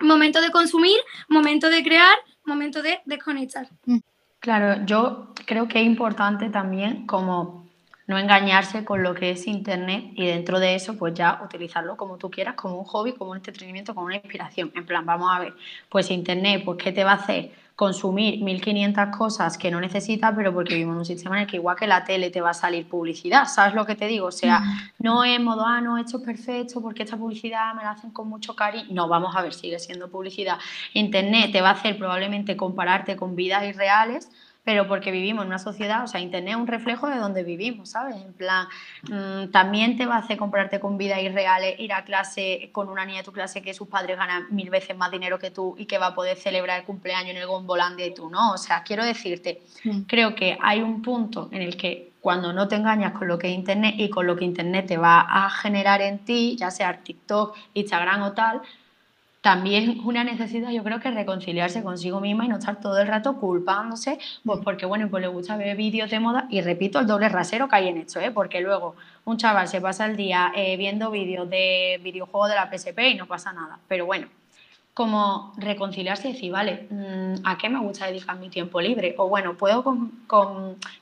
momento 0.00 0.40
de 0.40 0.50
consumir, 0.50 0.96
momento 1.28 1.70
de 1.70 1.82
crear, 1.82 2.16
momento 2.44 2.82
de 2.82 3.00
desconectar. 3.04 3.68
Mm. 3.86 3.98
Claro, 4.40 4.84
yo 4.84 5.32
creo 5.46 5.68
que 5.68 5.80
es 5.80 5.86
importante 5.86 6.50
también 6.50 7.06
como 7.06 7.64
no 8.06 8.18
engañarse 8.18 8.84
con 8.84 9.02
lo 9.02 9.14
que 9.14 9.30
es 9.30 9.46
Internet 9.46 10.12
y 10.14 10.26
dentro 10.26 10.60
de 10.60 10.74
eso 10.74 10.98
pues 10.98 11.14
ya 11.14 11.40
utilizarlo 11.42 11.96
como 11.96 12.18
tú 12.18 12.30
quieras, 12.30 12.54
como 12.54 12.78
un 12.78 12.84
hobby, 12.84 13.14
como 13.14 13.30
un 13.30 13.38
entretenimiento, 13.38 13.94
como 13.94 14.06
una 14.06 14.16
inspiración. 14.16 14.70
En 14.74 14.84
plan, 14.84 15.06
vamos 15.06 15.34
a 15.34 15.40
ver, 15.40 15.54
pues 15.88 16.10
Internet, 16.10 16.62
pues 16.64 16.78
¿qué 16.82 16.92
te 16.92 17.04
va 17.04 17.12
a 17.12 17.14
hacer? 17.14 17.52
Consumir 17.76 18.40
1500 18.40 19.16
cosas 19.16 19.58
que 19.58 19.70
no 19.70 19.80
necesitas, 19.80 20.32
pero 20.36 20.52
porque 20.52 20.74
vivimos 20.74 20.94
en 20.94 20.98
un 20.98 21.04
sistema 21.04 21.36
en 21.36 21.42
el 21.42 21.48
que 21.48 21.56
igual 21.56 21.76
que 21.76 21.88
la 21.88 22.04
tele 22.04 22.30
te 22.30 22.40
va 22.40 22.50
a 22.50 22.54
salir 22.54 22.88
publicidad, 22.88 23.46
¿sabes 23.46 23.74
lo 23.74 23.84
que 23.84 23.96
te 23.96 24.06
digo? 24.06 24.26
O 24.26 24.32
sea, 24.32 24.62
no 25.00 25.24
es 25.24 25.40
modo, 25.40 25.64
ah, 25.66 25.80
no, 25.80 25.98
esto 25.98 26.18
es 26.18 26.24
perfecto 26.24 26.80
porque 26.80 27.02
esta 27.02 27.16
publicidad 27.16 27.74
me 27.74 27.82
la 27.82 27.90
hacen 27.90 28.10
con 28.10 28.28
mucho 28.28 28.54
cariño. 28.54 28.86
No, 28.90 29.08
vamos 29.08 29.34
a 29.34 29.42
ver, 29.42 29.52
sigue 29.52 29.78
siendo 29.80 30.08
publicidad. 30.08 30.58
Internet 30.92 31.50
te 31.50 31.60
va 31.60 31.70
a 31.70 31.72
hacer 31.72 31.98
probablemente 31.98 32.56
compararte 32.56 33.16
con 33.16 33.34
vidas 33.34 33.64
irreales, 33.64 34.30
pero 34.64 34.88
porque 34.88 35.10
vivimos 35.10 35.42
en 35.42 35.48
una 35.48 35.58
sociedad, 35.58 36.04
o 36.04 36.06
sea, 36.06 36.20
Internet 36.20 36.54
es 36.54 36.60
un 36.60 36.66
reflejo 36.66 37.08
de 37.08 37.16
donde 37.16 37.44
vivimos, 37.44 37.90
¿sabes? 37.90 38.16
En 38.16 38.32
plan, 38.32 38.66
mm, 39.02 39.50
también 39.50 39.96
te 39.96 40.06
va 40.06 40.16
a 40.16 40.18
hacer 40.20 40.38
comprarte 40.38 40.80
con 40.80 40.96
vidas 40.96 41.22
irreales, 41.22 41.78
ir 41.78 41.92
a 41.92 42.04
clase 42.04 42.70
con 42.72 42.88
una 42.88 43.04
niña 43.04 43.18
de 43.18 43.24
tu 43.24 43.32
clase 43.32 43.60
que 43.60 43.74
sus 43.74 43.88
padres 43.88 44.16
ganan 44.16 44.46
mil 44.50 44.70
veces 44.70 44.96
más 44.96 45.10
dinero 45.10 45.38
que 45.38 45.50
tú 45.50 45.74
y 45.78 45.84
que 45.84 45.98
va 45.98 46.08
a 46.08 46.14
poder 46.14 46.38
celebrar 46.38 46.80
el 46.80 46.86
cumpleaños 46.86 47.32
en 47.32 47.36
el 47.36 47.46
Gombolandia 47.46 48.06
y 48.06 48.14
tú 48.14 48.30
no. 48.30 48.52
O 48.52 48.58
sea, 48.58 48.82
quiero 48.82 49.04
decirte, 49.04 49.62
mm. 49.84 50.00
creo 50.02 50.34
que 50.34 50.56
hay 50.60 50.80
un 50.80 51.02
punto 51.02 51.48
en 51.52 51.60
el 51.60 51.76
que 51.76 52.14
cuando 52.20 52.54
no 52.54 52.66
te 52.68 52.76
engañas 52.76 53.12
con 53.12 53.28
lo 53.28 53.38
que 53.38 53.48
es 53.48 53.54
Internet 53.54 53.96
y 53.98 54.08
con 54.08 54.26
lo 54.26 54.34
que 54.34 54.46
Internet 54.46 54.86
te 54.86 54.96
va 54.96 55.20
a 55.20 55.50
generar 55.50 56.00
en 56.00 56.20
ti, 56.20 56.56
ya 56.58 56.70
sea 56.70 57.02
TikTok, 57.02 57.54
Instagram 57.74 58.22
o 58.22 58.32
tal, 58.32 58.62
también 59.44 60.00
una 60.06 60.24
necesidad, 60.24 60.70
yo 60.70 60.82
creo 60.82 61.00
que 61.00 61.10
reconciliarse 61.10 61.82
consigo 61.82 62.18
misma 62.18 62.46
y 62.46 62.48
no 62.48 62.56
estar 62.56 62.80
todo 62.80 62.98
el 62.98 63.06
rato 63.06 63.36
culpándose, 63.36 64.18
pues 64.42 64.60
porque 64.64 64.86
bueno, 64.86 65.10
pues 65.10 65.20
le 65.20 65.28
gusta 65.28 65.58
ver 65.58 65.76
vídeos 65.76 66.10
de 66.10 66.18
moda 66.18 66.46
y 66.48 66.62
repito 66.62 66.98
el 66.98 67.06
doble 67.06 67.28
rasero 67.28 67.68
que 67.68 67.76
hay 67.76 67.88
en 67.88 67.98
esto, 67.98 68.20
¿eh? 68.20 68.30
porque 68.30 68.62
luego 68.62 68.96
un 69.26 69.36
chaval 69.36 69.68
se 69.68 69.82
pasa 69.82 70.06
el 70.06 70.16
día 70.16 70.50
eh, 70.56 70.78
viendo 70.78 71.10
vídeos 71.10 71.50
de 71.50 72.00
videojuegos 72.02 72.48
de 72.48 72.54
la 72.54 72.70
PSP 72.70 72.98
y 73.00 73.14
no 73.16 73.26
pasa 73.26 73.52
nada, 73.52 73.78
pero 73.86 74.06
bueno, 74.06 74.28
como 74.94 75.52
reconciliarse 75.56 76.28
y 76.28 76.32
decir, 76.32 76.52
vale, 76.52 76.86
mm, 76.88 77.44
¿a 77.44 77.58
qué 77.58 77.68
me 77.68 77.80
gusta 77.80 78.06
dedicar 78.06 78.38
mi 78.38 78.48
tiempo 78.48 78.80
libre? 78.80 79.16
O 79.18 79.28
bueno, 79.28 79.56
puedo 79.56 79.82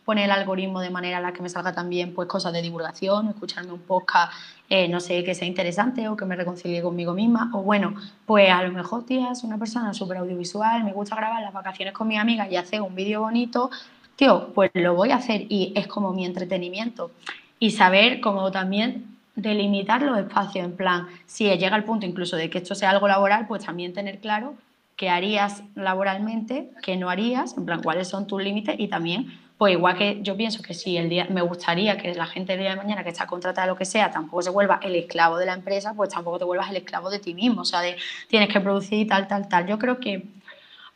poner 0.05 0.25
el 0.25 0.31
algoritmo 0.31 0.81
de 0.81 0.89
manera 0.89 1.19
a 1.19 1.21
la 1.21 1.33
que 1.35 1.43
me 1.43 1.51
salga 1.51 1.75
también 1.75 2.15
pues 2.15 2.27
cosas 2.27 2.55
de 2.55 2.63
divulgación, 2.63 3.29
escucharme 3.29 3.71
un 3.71 3.81
podcast, 3.81 4.33
eh, 4.75 4.89
no 4.89 5.01
sé, 5.01 5.23
que 5.23 5.35
sea 5.35 5.47
interesante 5.47 6.09
o 6.09 6.17
que 6.17 6.25
me 6.25 6.35
reconcilie 6.35 6.81
conmigo 6.81 7.13
misma. 7.13 7.51
O 7.53 7.63
bueno, 7.63 7.95
pues 8.25 8.49
a 8.49 8.63
lo 8.63 8.73
mejor, 8.73 9.05
tía, 9.05 9.31
es 9.31 9.45
una 9.45 9.59
persona 9.59 9.93
súper 9.93 10.17
audiovisual, 10.17 10.83
me 10.83 10.95
gusta 10.95 11.15
grabar 11.15 11.43
las 11.43 11.53
vacaciones 11.53 11.93
con 11.93 12.09
mi 12.09 12.17
amiga 12.17 12.49
y 12.49 12.57
hacer 12.57 12.81
un 12.81 12.95
vídeo 12.95 13.21
bonito, 13.21 13.71
tío, 14.17 14.51
pues 14.55 14.71
lo 14.73 14.95
voy 14.95 15.11
a 15.11 15.17
hacer 15.17 15.45
y 15.51 15.75
es 15.77 15.87
como 15.89 16.15
mi 16.15 16.25
entretenimiento. 16.25 17.11
Y 17.59 17.73
saber 17.73 18.23
como 18.23 18.51
también 18.51 19.19
delimitar 19.37 20.01
los 20.01 20.19
espacios, 20.19 20.65
en 20.65 20.75
plan, 20.75 21.07
si 21.27 21.45
llega 21.45 21.77
el 21.77 21.85
punto 21.85 22.07
incluso 22.07 22.37
de 22.37 22.49
que 22.49 22.57
esto 22.57 22.75
sea 22.75 22.89
algo 22.89 23.07
laboral, 23.09 23.47
pues 23.47 23.67
también 23.67 23.93
tener 23.93 24.21
claro 24.21 24.55
qué 24.97 25.11
harías 25.11 25.65
laboralmente, 25.75 26.71
qué 26.83 26.97
no 26.97 27.11
harías, 27.11 27.59
en 27.59 27.67
plan, 27.67 27.83
cuáles 27.83 28.09
son 28.09 28.27
tus 28.27 28.43
límites 28.43 28.77
y 28.79 28.89
también, 28.89 29.39
pues 29.63 29.75
igual 29.75 29.97
que 29.97 30.19
yo 30.23 30.37
pienso 30.37 30.61
que 30.61 30.75
si 30.75 30.97
el 30.97 31.09
día, 31.09 31.29
me 31.31 31.41
gustaría 31.41 31.97
que 31.97 32.13
la 32.17 32.27
gente 32.27 32.55
el 32.55 32.59
día 32.59 32.71
de 32.71 32.77
mañana 32.79 33.05
que 33.05 33.11
está 33.11 33.29
contratada 33.29 33.69
lo 33.69 33.77
que 33.77 33.85
sea, 33.85 34.11
tampoco 34.11 34.43
se 34.43 34.51
vuelva 34.51 34.81
el 34.83 34.97
esclavo 34.97 35.39
de 35.39 35.47
la 35.47 35.53
empresa, 35.53 35.95
pues 35.95 36.09
tampoco 36.09 36.41
te 36.41 36.45
vuelvas 36.45 36.69
el 36.71 36.79
esclavo 36.79 37.11
de 37.11 37.21
ti 37.21 37.33
mismo, 37.33 37.61
o 37.61 37.65
sea, 37.65 37.81
de 37.81 37.97
tienes 38.27 38.49
que 38.49 38.59
producir 38.59 39.07
tal, 39.07 39.29
tal, 39.29 39.47
tal. 39.47 39.69
Yo 39.69 39.79
creo 39.79 40.01
que 40.01 40.27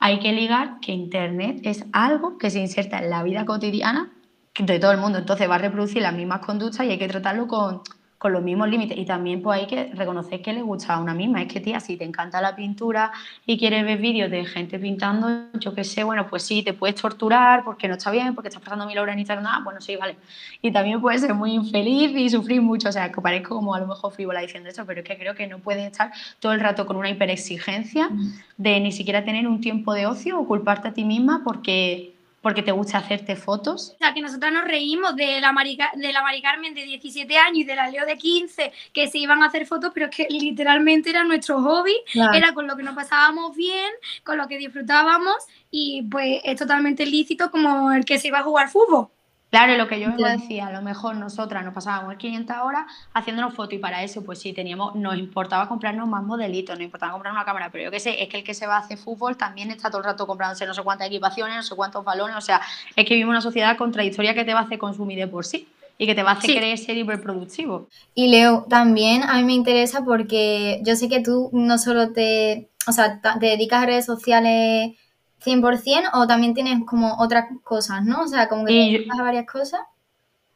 hay 0.00 0.18
que 0.18 0.32
ligar 0.32 0.80
que 0.80 0.90
Internet 0.90 1.60
es 1.62 1.84
algo 1.92 2.38
que 2.38 2.50
se 2.50 2.58
inserta 2.58 2.98
en 2.98 3.08
la 3.08 3.22
vida 3.22 3.44
cotidiana 3.44 4.10
de 4.58 4.80
todo 4.80 4.90
el 4.90 4.98
mundo, 4.98 5.18
entonces 5.18 5.48
va 5.48 5.54
a 5.54 5.58
reproducir 5.58 6.02
las 6.02 6.14
mismas 6.14 6.40
conductas 6.40 6.84
y 6.86 6.90
hay 6.90 6.98
que 6.98 7.06
tratarlo 7.06 7.46
con 7.46 7.82
con 8.18 8.32
los 8.32 8.42
mismos 8.42 8.68
límites. 8.68 8.96
Y 8.96 9.04
también 9.04 9.42
pues 9.42 9.60
hay 9.60 9.66
que 9.66 9.92
reconocer 9.94 10.42
que 10.42 10.52
le 10.52 10.62
gusta 10.62 10.94
a 10.94 11.00
una 11.00 11.14
misma. 11.14 11.42
Es 11.42 11.52
que, 11.52 11.60
tía, 11.60 11.80
si 11.80 11.96
te 11.96 12.04
encanta 12.04 12.40
la 12.40 12.56
pintura 12.56 13.12
y 13.44 13.58
quieres 13.58 13.84
ver 13.84 13.98
vídeos 13.98 14.30
de 14.30 14.44
gente 14.44 14.78
pintando, 14.78 15.28
yo 15.60 15.74
qué 15.74 15.84
sé, 15.84 16.04
bueno, 16.04 16.26
pues 16.28 16.42
sí, 16.42 16.62
te 16.62 16.72
puedes 16.72 17.00
torturar 17.00 17.64
porque 17.64 17.88
no 17.88 17.94
está 17.94 18.10
bien, 18.10 18.34
porque 18.34 18.48
estás 18.48 18.62
pasando 18.62 18.86
mil 18.86 18.98
horas 18.98 19.14
en 19.14 19.20
internet, 19.20 19.52
bueno, 19.62 19.80
sí, 19.80 19.96
vale. 19.96 20.16
Y 20.62 20.72
también 20.72 21.00
puedes 21.00 21.20
ser 21.20 21.34
muy 21.34 21.52
infeliz 21.52 22.16
y 22.16 22.30
sufrir 22.30 22.62
mucho. 22.62 22.88
O 22.88 22.92
sea, 22.92 23.12
que 23.12 23.20
parezco 23.20 23.54
como 23.54 23.74
a 23.74 23.80
lo 23.80 23.86
mejor 23.86 24.12
frívola 24.12 24.40
diciendo 24.40 24.68
esto, 24.68 24.84
pero 24.86 25.00
es 25.00 25.06
que 25.06 25.18
creo 25.18 25.34
que 25.34 25.46
no 25.46 25.58
puedes 25.58 25.84
estar 25.84 26.12
todo 26.40 26.52
el 26.52 26.60
rato 26.60 26.86
con 26.86 26.96
una 26.96 27.10
hiperexigencia 27.10 28.08
de 28.56 28.80
ni 28.80 28.92
siquiera 28.92 29.24
tener 29.24 29.46
un 29.46 29.60
tiempo 29.60 29.92
de 29.92 30.06
ocio 30.06 30.38
o 30.40 30.46
culparte 30.46 30.88
a 30.88 30.94
ti 30.94 31.04
misma 31.04 31.42
porque 31.44 32.15
porque 32.46 32.62
te 32.62 32.70
gusta 32.70 32.98
hacerte 32.98 33.34
fotos. 33.34 33.94
O 33.96 33.98
sea, 33.98 34.14
que 34.14 34.20
nosotros 34.20 34.52
nos 34.52 34.62
reímos 34.66 35.16
de 35.16 35.40
la, 35.40 35.50
Mari, 35.50 35.76
de 35.96 36.12
la 36.12 36.22
Mari 36.22 36.40
Carmen 36.40 36.74
de 36.74 36.84
17 36.84 37.36
años 37.36 37.58
y 37.58 37.64
de 37.64 37.74
la 37.74 37.90
Leo 37.90 38.06
de 38.06 38.16
15 38.16 38.72
que 38.92 39.08
se 39.08 39.18
iban 39.18 39.42
a 39.42 39.46
hacer 39.46 39.66
fotos, 39.66 39.90
pero 39.92 40.06
es 40.06 40.14
que 40.14 40.28
literalmente 40.30 41.10
era 41.10 41.24
nuestro 41.24 41.60
hobby, 41.60 41.96
era 42.32 42.54
con 42.54 42.68
lo 42.68 42.76
que 42.76 42.84
nos 42.84 42.94
pasábamos 42.94 43.56
bien, 43.56 43.90
con 44.22 44.38
lo 44.38 44.46
que 44.46 44.58
disfrutábamos 44.58 45.34
y 45.72 46.06
pues 46.08 46.40
es 46.44 46.56
totalmente 46.56 47.04
lícito 47.04 47.50
como 47.50 47.90
el 47.90 48.04
que 48.04 48.20
se 48.20 48.28
iba 48.28 48.38
a 48.38 48.44
jugar 48.44 48.68
fútbol. 48.68 49.08
Claro, 49.56 49.74
lo 49.78 49.88
que 49.88 49.98
yo 49.98 50.10
me 50.10 50.32
decía, 50.32 50.66
a 50.66 50.70
lo 50.70 50.82
mejor 50.82 51.16
nosotras 51.16 51.64
nos 51.64 51.72
pasábamos 51.72 52.16
500 52.16 52.56
horas 52.62 52.84
haciéndonos 53.14 53.54
fotos 53.54 53.72
y 53.72 53.78
para 53.78 54.02
eso, 54.02 54.22
pues 54.22 54.38
sí, 54.38 54.52
teníamos, 54.52 54.94
nos 54.96 55.16
importaba 55.16 55.66
comprarnos 55.66 56.06
más 56.06 56.22
modelitos, 56.22 56.76
nos 56.76 56.84
importaba 56.84 57.12
comprar 57.12 57.32
una 57.32 57.46
cámara, 57.46 57.70
pero 57.72 57.84
yo 57.84 57.90
qué 57.90 57.98
sé, 57.98 58.22
es 58.22 58.28
que 58.28 58.36
el 58.36 58.44
que 58.44 58.52
se 58.52 58.66
va 58.66 58.76
a 58.76 58.80
hacer 58.80 58.98
fútbol 58.98 59.38
también 59.38 59.70
está 59.70 59.88
todo 59.88 60.00
el 60.00 60.04
rato 60.04 60.26
comprándose 60.26 60.66
no 60.66 60.74
sé 60.74 60.82
cuántas 60.82 61.06
equipaciones, 61.06 61.56
no 61.56 61.62
sé 61.62 61.74
cuántos 61.74 62.04
balones, 62.04 62.36
o 62.36 62.40
sea, 62.42 62.60
es 62.94 63.06
que 63.06 63.14
vivimos 63.14 63.30
una 63.30 63.40
sociedad 63.40 63.78
contradictoria 63.78 64.34
que 64.34 64.44
te 64.44 64.52
va 64.52 64.60
a 64.60 64.62
hacer 64.64 64.76
consumir 64.76 65.18
de 65.18 65.26
por 65.26 65.46
sí 65.46 65.66
y 65.96 66.04
que 66.04 66.14
te 66.14 66.22
va 66.22 66.32
a 66.32 66.34
hacer 66.34 66.52
querer 66.52 66.76
ser 66.76 66.98
hiperproductivo. 66.98 67.88
Y 68.14 68.28
Leo, 68.28 68.66
también 68.68 69.22
a 69.22 69.36
mí 69.36 69.44
me 69.44 69.54
interesa 69.54 70.04
porque 70.04 70.82
yo 70.84 70.96
sé 70.96 71.08
que 71.08 71.20
tú 71.20 71.48
no 71.54 71.78
solo 71.78 72.12
te, 72.12 72.68
o 72.86 72.92
sea, 72.92 73.22
te 73.22 73.46
dedicas 73.46 73.84
a 73.84 73.86
redes 73.86 74.04
sociales 74.04 74.98
100% 75.44 76.10
o 76.14 76.26
también 76.26 76.54
tienes 76.54 76.84
como 76.86 77.16
otras 77.18 77.46
cosas, 77.62 78.04
¿no? 78.04 78.22
O 78.22 78.28
sea, 78.28 78.48
como 78.48 78.64
que 78.66 79.06
te 79.08 79.22
varias 79.22 79.46
cosas. 79.46 79.80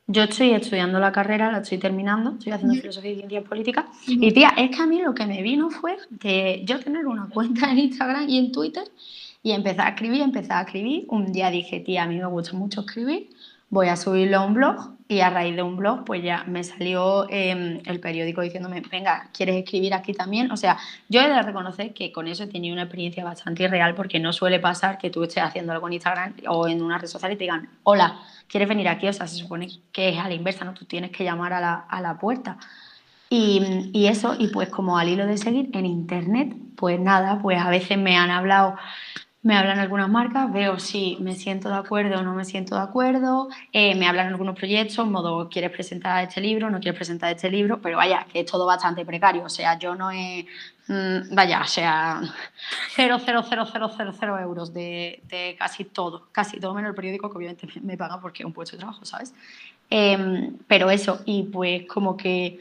Yo 0.06 0.24
estoy 0.24 0.50
estudiando 0.50 0.98
la 0.98 1.12
carrera, 1.12 1.52
la 1.52 1.58
estoy 1.58 1.78
terminando, 1.78 2.32
estoy 2.32 2.50
haciendo 2.50 2.74
filosofía 2.74 3.12
y 3.12 3.16
ciencias 3.16 3.44
políticas. 3.44 3.84
Y 4.08 4.32
tía, 4.32 4.48
es 4.56 4.76
que 4.76 4.82
a 4.82 4.86
mí 4.86 5.00
lo 5.00 5.14
que 5.14 5.24
me 5.24 5.40
vino 5.40 5.70
fue 5.70 5.96
que 6.18 6.62
yo 6.64 6.80
tener 6.80 7.06
una 7.06 7.28
cuenta 7.28 7.70
en 7.70 7.78
Instagram 7.78 8.28
y 8.28 8.38
en 8.38 8.50
Twitter 8.50 8.82
y 9.42 9.52
empezar 9.52 9.86
a 9.86 9.90
escribir, 9.90 10.22
empezar 10.22 10.58
a 10.58 10.62
escribir. 10.62 11.06
Un 11.08 11.32
día 11.32 11.50
dije, 11.50 11.78
tía, 11.78 12.02
a 12.02 12.06
mí 12.06 12.16
me 12.16 12.26
gusta 12.26 12.56
mucho 12.56 12.80
escribir, 12.80 13.30
voy 13.70 13.88
a 13.88 13.96
subirlo 13.96 14.38
a 14.38 14.44
un 14.44 14.54
blog 14.54 15.00
y 15.08 15.20
a 15.20 15.30
raíz 15.30 15.56
de 15.56 15.62
un 15.62 15.76
blog 15.76 16.04
pues 16.04 16.22
ya 16.22 16.44
me 16.44 16.62
salió 16.62 17.26
em, 17.30 17.80
el 17.84 18.00
periódico 18.00 18.42
diciéndome, 18.42 18.80
venga, 18.90 19.28
¿quieres 19.32 19.56
escribir 19.56 19.94
aquí 19.94 20.12
también? 20.12 20.50
O 20.50 20.56
sea, 20.56 20.76
yo 21.08 21.20
he 21.20 21.28
de 21.28 21.42
reconocer 21.42 21.94
que 21.94 22.12
con 22.12 22.28
eso 22.28 22.44
he 22.44 22.46
tenido 22.48 22.74
una 22.74 22.82
experiencia 22.82 23.24
bastante 23.24 23.62
irreal 23.62 23.94
porque 23.94 24.18
no 24.18 24.32
suele 24.32 24.60
pasar 24.60 24.98
que 24.98 25.10
tú 25.10 25.22
estés 25.22 25.42
haciendo 25.42 25.72
algo 25.72 25.86
en 25.86 25.94
Instagram 25.94 26.34
o 26.48 26.68
en 26.68 26.82
una 26.82 26.98
red 26.98 27.08
social 27.08 27.32
y 27.32 27.36
te 27.36 27.44
digan, 27.44 27.70
hola, 27.84 28.20
¿quieres 28.48 28.68
venir 28.68 28.88
aquí? 28.88 29.08
O 29.08 29.12
sea, 29.12 29.26
se 29.26 29.36
supone 29.36 29.68
que 29.92 30.10
es 30.10 30.18
a 30.18 30.28
la 30.28 30.34
inversa, 30.34 30.64
¿no? 30.64 30.74
Tú 30.74 30.84
tienes 30.84 31.10
que 31.10 31.24
llamar 31.24 31.52
a 31.52 31.60
la, 31.60 31.74
a 31.74 32.00
la 32.00 32.18
puerta. 32.18 32.58
Y, 33.30 33.90
y, 33.92 34.06
eso, 34.06 34.34
y 34.38 34.48
pues 34.48 34.68
como 34.68 34.98
al 34.98 35.08
hilo 35.08 35.24
de 35.26 35.38
seguir 35.38 35.70
en 35.72 35.86
internet, 35.86 36.56
pues 36.76 36.98
nada, 36.98 37.40
pues 37.40 37.60
a 37.60 37.70
veces 37.70 37.96
me 37.96 38.16
han 38.16 38.30
hablado 38.30 38.74
me 39.42 39.56
hablan 39.56 39.78
algunas 39.78 40.08
marcas, 40.10 40.52
veo 40.52 40.78
si 40.78 41.16
me 41.20 41.34
siento 41.34 41.70
de 41.70 41.76
acuerdo 41.76 42.18
o 42.18 42.22
no 42.22 42.34
me 42.34 42.44
siento 42.44 42.74
de 42.74 42.82
acuerdo, 42.82 43.48
eh, 43.72 43.94
me 43.94 44.06
hablan 44.06 44.28
algunos 44.28 44.54
proyectos, 44.54 45.06
modo, 45.06 45.48
¿quieres 45.48 45.70
presentar 45.70 46.22
este 46.22 46.42
libro? 46.42 46.68
¿No 46.68 46.78
quieres 46.78 46.98
presentar 46.98 47.34
este 47.34 47.50
libro? 47.50 47.80
Pero 47.80 47.96
vaya, 47.96 48.26
que 48.30 48.40
es 48.40 48.46
todo 48.46 48.66
bastante 48.66 49.06
precario, 49.06 49.44
o 49.44 49.48
sea, 49.48 49.78
yo 49.78 49.94
no 49.94 50.10
he, 50.10 50.44
mm, 50.88 51.34
vaya, 51.34 51.62
o 51.62 51.66
sea, 51.66 52.20
0,00000 52.96 54.42
euros 54.42 54.74
de, 54.74 55.22
de, 55.24 55.56
casi 55.58 55.84
todo, 55.86 56.28
casi 56.32 56.60
todo 56.60 56.74
menos 56.74 56.90
el 56.90 56.94
periódico 56.94 57.30
que 57.30 57.38
obviamente 57.38 57.66
me 57.82 57.96
paga 57.96 58.20
porque 58.20 58.42
es 58.42 58.46
un 58.46 58.52
puesto 58.52 58.76
de 58.76 58.80
trabajo, 58.80 59.06
¿sabes? 59.06 59.32
Em, 59.88 60.58
pero 60.68 60.90
eso, 60.90 61.20
y 61.24 61.44
pues 61.44 61.86
como 61.86 62.16
que 62.16 62.60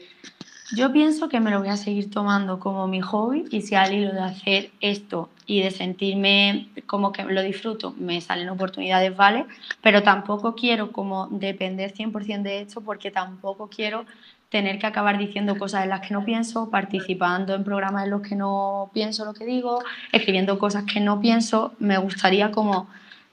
yo 0.72 0.92
pienso 0.92 1.28
que 1.28 1.40
me 1.40 1.50
lo 1.50 1.60
voy 1.60 1.68
a 1.68 1.76
seguir 1.76 2.10
tomando 2.10 2.58
como 2.58 2.86
mi 2.86 3.00
hobby 3.00 3.44
y 3.50 3.62
si 3.62 3.74
al 3.74 3.92
hilo 3.92 4.12
de 4.12 4.20
hacer 4.20 4.70
esto 4.80 5.28
y 5.46 5.62
de 5.62 5.70
sentirme 5.70 6.68
como 6.86 7.12
que 7.12 7.24
lo 7.24 7.42
disfruto, 7.42 7.94
me 7.98 8.20
salen 8.20 8.48
oportunidades, 8.48 9.16
vale, 9.16 9.46
pero 9.82 10.02
tampoco 10.02 10.54
quiero 10.54 10.92
como 10.92 11.28
depender 11.28 11.92
100% 11.92 12.42
de 12.42 12.60
esto 12.60 12.80
porque 12.80 13.10
tampoco 13.10 13.68
quiero 13.68 14.04
tener 14.48 14.78
que 14.78 14.86
acabar 14.86 15.16
diciendo 15.16 15.56
cosas 15.58 15.84
en 15.84 15.90
las 15.90 16.00
que 16.06 16.12
no 16.12 16.24
pienso, 16.24 16.70
participando 16.70 17.54
en 17.54 17.64
programas 17.64 18.04
en 18.04 18.10
los 18.10 18.22
que 18.22 18.34
no 18.34 18.90
pienso 18.92 19.24
lo 19.24 19.32
que 19.32 19.46
digo, 19.46 19.82
escribiendo 20.12 20.58
cosas 20.58 20.84
que 20.84 21.00
no 21.00 21.20
pienso, 21.20 21.72
me 21.78 21.98
gustaría 21.98 22.50
como 22.50 22.88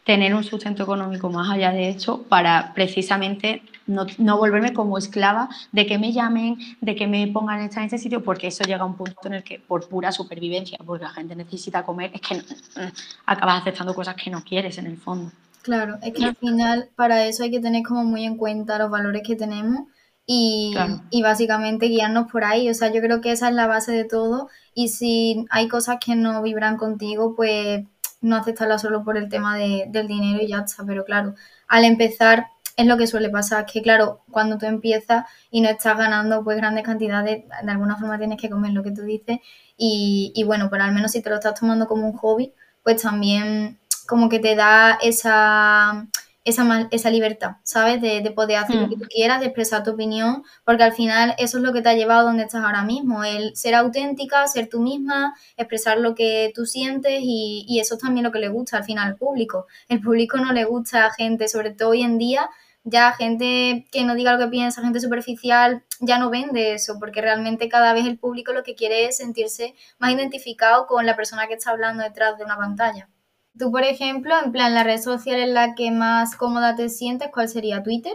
tener 0.08 0.34
un 0.34 0.46
sustento 0.46 0.84
económico 0.84 1.30
más 1.30 1.52
allá 1.52 1.74
de 1.74 1.90
esto 1.90 2.24
para 2.30 2.72
precisamente 2.74 3.62
no, 3.88 4.06
no, 4.18 4.38
volverme 4.38 4.72
como 4.72 4.98
esclava 4.98 5.50
de 5.74 5.86
que 5.86 5.98
me 6.00 6.14
llamen, 6.14 6.58
de 6.80 6.96
que 6.96 7.08
me 7.08 7.28
pongan 7.28 7.60
en 7.60 7.84
este 7.84 7.98
sitio, 7.98 8.24
porque 8.24 8.48
eso 8.48 8.64
llega 8.64 8.84
a 8.84 8.86
un 8.86 8.96
punto 8.96 9.20
en 9.26 9.34
el 9.34 9.44
que 9.44 9.60
por 9.60 9.90
pura 9.90 10.14
supervivencia, 10.14 10.78
porque 10.86 11.04
la 11.04 11.10
gente 11.10 11.36
necesita 11.36 11.84
comer, 11.84 12.12
es 12.14 12.22
que 12.22 12.36
mm, 12.36 12.88
acabas 13.26 13.62
aceptando 13.62 13.94
cosas 13.94 14.16
que 14.16 14.30
no 14.30 14.42
quieres 14.46 14.78
en 14.78 14.88
el 14.88 14.96
fondo. 14.96 15.30
Claro, 15.62 15.98
es 16.02 16.14
que 16.14 16.24
al 16.24 16.38
final 16.38 16.90
para 16.96 17.26
eso 17.26 17.44
hay 17.44 17.52
que 17.52 17.60
tener 17.60 17.84
como 17.84 18.06
muy 18.06 18.24
en 18.24 18.38
cuenta 18.38 18.80
los 18.80 18.90
valores 18.90 19.24
que 19.28 19.36
tenemos 19.36 19.90
y, 20.26 20.74
y, 21.10 21.22
básicamente 21.22 21.88
guiarnos 21.88 22.32
por 22.32 22.46
ahí. 22.46 22.70
O 22.70 22.74
sea, 22.74 22.94
yo 22.94 23.02
creo 23.02 23.20
que 23.20 23.34
esa 23.34 23.50
es 23.50 23.56
la 23.56 23.68
base 23.68 23.92
de 23.92 24.06
todo 24.06 24.48
y 24.74 24.88
si 24.88 25.46
hay 25.50 25.68
cosas 25.68 25.98
que 26.04 26.16
no 26.16 26.42
vibran 26.42 26.78
contigo, 26.78 27.36
pues 27.36 27.84
no 28.21 28.36
aceptarlas 28.36 28.81
solo 28.81 29.03
por 29.03 29.17
el 29.17 29.29
tema 29.29 29.57
de, 29.57 29.86
del 29.89 30.07
dinero 30.07 30.43
y 30.43 30.47
ya 30.47 30.59
está. 30.59 30.83
Pero 30.86 31.05
claro, 31.05 31.36
al 31.67 31.86
empezar 31.86 32.47
es 32.75 32.86
lo 32.86 32.97
que 32.97 33.07
suele 33.07 33.29
pasar, 33.29 33.65
que 33.65 33.81
claro, 33.81 34.21
cuando 34.31 34.57
tú 34.57 34.65
empiezas 34.67 35.25
y 35.50 35.62
no 35.62 35.69
estás 35.69 35.97
ganando 35.97 36.43
pues 36.43 36.57
grandes 36.57 36.83
cantidades, 36.83 37.43
de 37.63 37.71
alguna 37.71 37.97
forma 37.97 38.19
tienes 38.19 38.39
que 38.39 38.50
comer 38.50 38.71
lo 38.71 38.83
que 38.83 38.91
tú 38.91 39.01
dices 39.01 39.39
y, 39.77 40.31
y 40.36 40.43
bueno, 40.43 40.69
pero 40.69 40.83
al 40.83 40.93
menos 40.93 41.12
si 41.12 41.21
te 41.21 41.29
lo 41.29 41.36
estás 41.38 41.59
tomando 41.59 41.88
como 41.88 42.07
un 42.07 42.17
hobby, 42.17 42.53
pues 42.83 43.01
también 43.01 43.79
como 44.07 44.29
que 44.29 44.39
te 44.39 44.55
da 44.55 44.97
esa, 45.01 46.07
esa, 46.48 46.88
esa 46.92 47.10
libertad, 47.10 47.58
¿sabes? 47.63 48.01
De, 48.01 48.22
de 48.22 48.32
poder 48.32 48.58
hacer 48.58 48.77
lo 48.77 48.89
que 48.89 48.96
mm. 48.96 49.00
tú 49.00 49.08
quieras, 49.10 49.39
de 49.42 49.48
expresar 49.48 49.84
tu 49.84 49.92
opinión, 49.92 50.44
porque 50.63 50.84
al 50.84 50.94
final 50.94 51.36
eso 51.38 51.58
es 51.58 51.63
lo 51.63 51.74
que 51.74 51.82
te 51.82 51.89
ha 51.89 51.94
llevado 51.94 52.22
a 52.22 52.24
donde 52.24 52.44
estás 52.44 52.63
ahora 52.63 52.84
mismo, 52.84 53.24
el 53.24 53.56
ser 53.56 53.75
auténtica, 53.75 54.48
ser 54.48 54.70
tú 54.70 54.82
misma, 54.82 55.36
expresar 55.58 56.00
lo 56.00 56.16
que 56.16 56.51
tú 56.56 56.66
sientes 56.66 57.20
y, 57.22 57.66
y 57.68 57.80
eso 57.80 57.96
es 57.96 58.01
también 58.01 58.24
lo 58.24 58.32
que 58.32 58.39
le 58.39 58.48
gusta 58.48 58.77
al 58.77 58.86
final 58.86 59.08
al 59.08 59.18
público. 59.18 59.68
El 59.89 60.01
público 60.01 60.38
no 60.38 60.54
le 60.54 60.63
gusta 60.63 61.06
a 61.06 61.13
gente, 61.13 61.48
sobre 61.50 61.72
todo 61.72 61.89
hoy 61.89 62.04
en 62.04 62.18
día, 62.18 62.50
ya 62.86 63.12
gente 63.12 63.86
que 63.92 64.06
no 64.06 64.16
diga 64.16 64.32
lo 64.32 64.39
que 64.39 64.48
piensa, 64.48 64.82
gente 64.82 65.01
superficial, 65.01 65.84
ya 66.00 66.18
no 66.18 66.30
vende 66.30 66.74
eso, 66.74 66.96
porque 67.00 67.22
realmente 67.22 67.68
cada 67.68 67.92
vez 67.92 68.06
el 68.06 68.18
público 68.18 68.54
lo 68.54 68.63
que 68.63 68.75
quiere 68.75 69.06
es 69.06 69.18
sentirse 69.18 69.75
más 70.00 70.13
identificado 70.13 70.88
con 70.88 71.06
la 71.06 71.18
persona 71.18 71.48
que 71.48 71.56
está 71.56 71.72
hablando 71.72 72.04
detrás 72.04 72.38
de 72.38 72.46
una 72.46 72.56
pantalla. 72.56 73.10
Tú, 73.58 73.72
por 73.72 73.84
ejemplo, 73.84 74.34
en 74.44 74.52
plan, 74.52 74.74
la 74.74 74.84
red 74.84 75.00
social 75.00 75.40
en 75.40 75.54
la 75.54 75.76
que 75.76 75.92
más 75.92 76.36
cómoda 76.36 76.76
te 76.76 76.90
sientes, 76.90 77.30
¿cuál 77.34 77.50
sería 77.50 77.84
Twitter? 77.84 78.14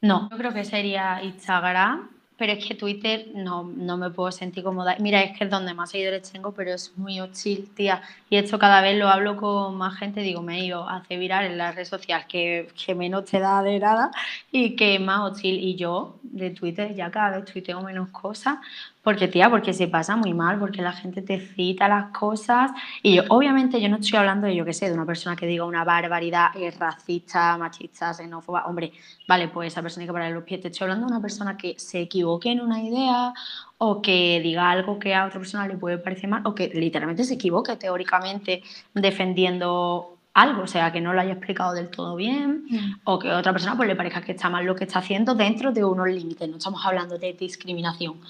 No, 0.00 0.28
yo 0.30 0.36
creo 0.38 0.52
que 0.52 0.64
sería 0.64 1.22
Instagram, 1.22 2.08
pero 2.40 2.54
es 2.54 2.64
que 2.66 2.74
Twitter 2.74 3.26
no, 3.34 3.64
no 3.64 3.98
me 3.98 4.08
puedo 4.08 4.32
sentir 4.32 4.64
cómoda. 4.64 4.96
Mira, 4.98 5.20
es 5.20 5.36
que 5.36 5.44
es 5.44 5.50
donde 5.50 5.74
más 5.74 5.90
seguidores 5.90 6.32
tengo, 6.32 6.54
pero 6.54 6.72
es 6.72 6.96
muy 6.96 7.20
hostil, 7.20 7.68
tía. 7.74 8.00
Y 8.30 8.36
esto 8.36 8.58
cada 8.58 8.80
vez 8.80 8.96
lo 8.98 9.08
hablo 9.08 9.36
con 9.36 9.76
más 9.76 9.98
gente, 9.98 10.22
digo, 10.22 10.40
me 10.40 10.58
he 10.58 10.64
ido 10.64 10.88
a 10.88 10.96
hacer 10.96 11.18
viral 11.18 11.44
en 11.44 11.58
la 11.58 11.72
red 11.72 11.84
social 11.84 12.26
que, 12.26 12.68
que 12.82 12.94
menos 12.94 13.26
te 13.26 13.40
da 13.40 13.62
de 13.62 13.78
nada 13.78 14.10
y 14.50 14.74
que 14.74 14.94
es 14.94 15.00
más 15.02 15.32
hostil. 15.32 15.58
Y 15.58 15.76
yo 15.76 16.18
de 16.22 16.48
Twitter 16.48 16.94
ya 16.94 17.10
cada 17.10 17.36
vez 17.36 17.52
tuiteo 17.52 17.82
menos 17.82 18.08
cosas 18.08 18.56
porque, 19.02 19.28
tía, 19.28 19.48
porque 19.48 19.72
se 19.72 19.88
pasa 19.88 20.16
muy 20.16 20.34
mal, 20.34 20.58
porque 20.58 20.82
la 20.82 20.92
gente 20.92 21.22
te 21.22 21.40
cita 21.40 21.88
las 21.88 22.06
cosas. 22.12 22.70
Y 23.02 23.16
yo, 23.16 23.22
obviamente, 23.28 23.80
yo 23.80 23.88
no 23.88 23.96
estoy 23.96 24.18
hablando 24.18 24.46
de, 24.46 24.54
yo 24.54 24.64
qué 24.64 24.74
sé, 24.74 24.88
de 24.88 24.94
una 24.94 25.06
persona 25.06 25.36
que 25.36 25.46
diga 25.46 25.64
una 25.64 25.84
barbaridad, 25.84 26.48
es 26.54 26.78
racista, 26.78 27.56
machista, 27.56 28.12
xenófoba. 28.12 28.66
Hombre, 28.66 28.92
vale, 29.26 29.48
pues 29.48 29.72
esa 29.72 29.80
persona 29.80 30.02
hay 30.02 30.08
que 30.08 30.12
pararle 30.12 30.34
los 30.34 30.44
pies. 30.44 30.60
Te 30.60 30.68
estoy 30.68 30.84
hablando 30.84 31.06
de 31.06 31.12
una 31.12 31.22
persona 31.22 31.56
que 31.56 31.74
se 31.78 32.00
equivoque 32.00 32.50
en 32.50 32.60
una 32.60 32.82
idea 32.82 33.32
o 33.78 34.02
que 34.02 34.40
diga 34.42 34.70
algo 34.70 34.98
que 34.98 35.14
a 35.14 35.24
otra 35.24 35.40
persona 35.40 35.66
le 35.66 35.76
puede 35.78 35.96
parecer 35.96 36.28
mal 36.28 36.42
o 36.44 36.54
que 36.54 36.68
literalmente 36.68 37.24
se 37.24 37.34
equivoque 37.34 37.76
teóricamente 37.76 38.62
defendiendo 38.92 40.18
algo, 40.34 40.62
o 40.62 40.66
sea, 40.66 40.92
que 40.92 41.00
no 41.00 41.12
lo 41.12 41.20
haya 41.20 41.32
explicado 41.32 41.72
del 41.72 41.88
todo 41.88 42.14
bien 42.14 42.64
mm. 42.68 43.00
o 43.04 43.18
que 43.18 43.30
a 43.30 43.38
otra 43.38 43.52
persona 43.52 43.76
pues 43.76 43.88
le 43.88 43.96
parezca 43.96 44.20
que 44.20 44.32
está 44.32 44.48
mal 44.48 44.64
lo 44.64 44.76
que 44.76 44.84
está 44.84 45.00
haciendo 45.00 45.34
dentro 45.34 45.72
de 45.72 45.84
unos 45.84 46.08
límites. 46.08 46.48
No 46.48 46.58
estamos 46.58 46.84
hablando 46.84 47.18
de 47.18 47.32
discriminación. 47.32 48.20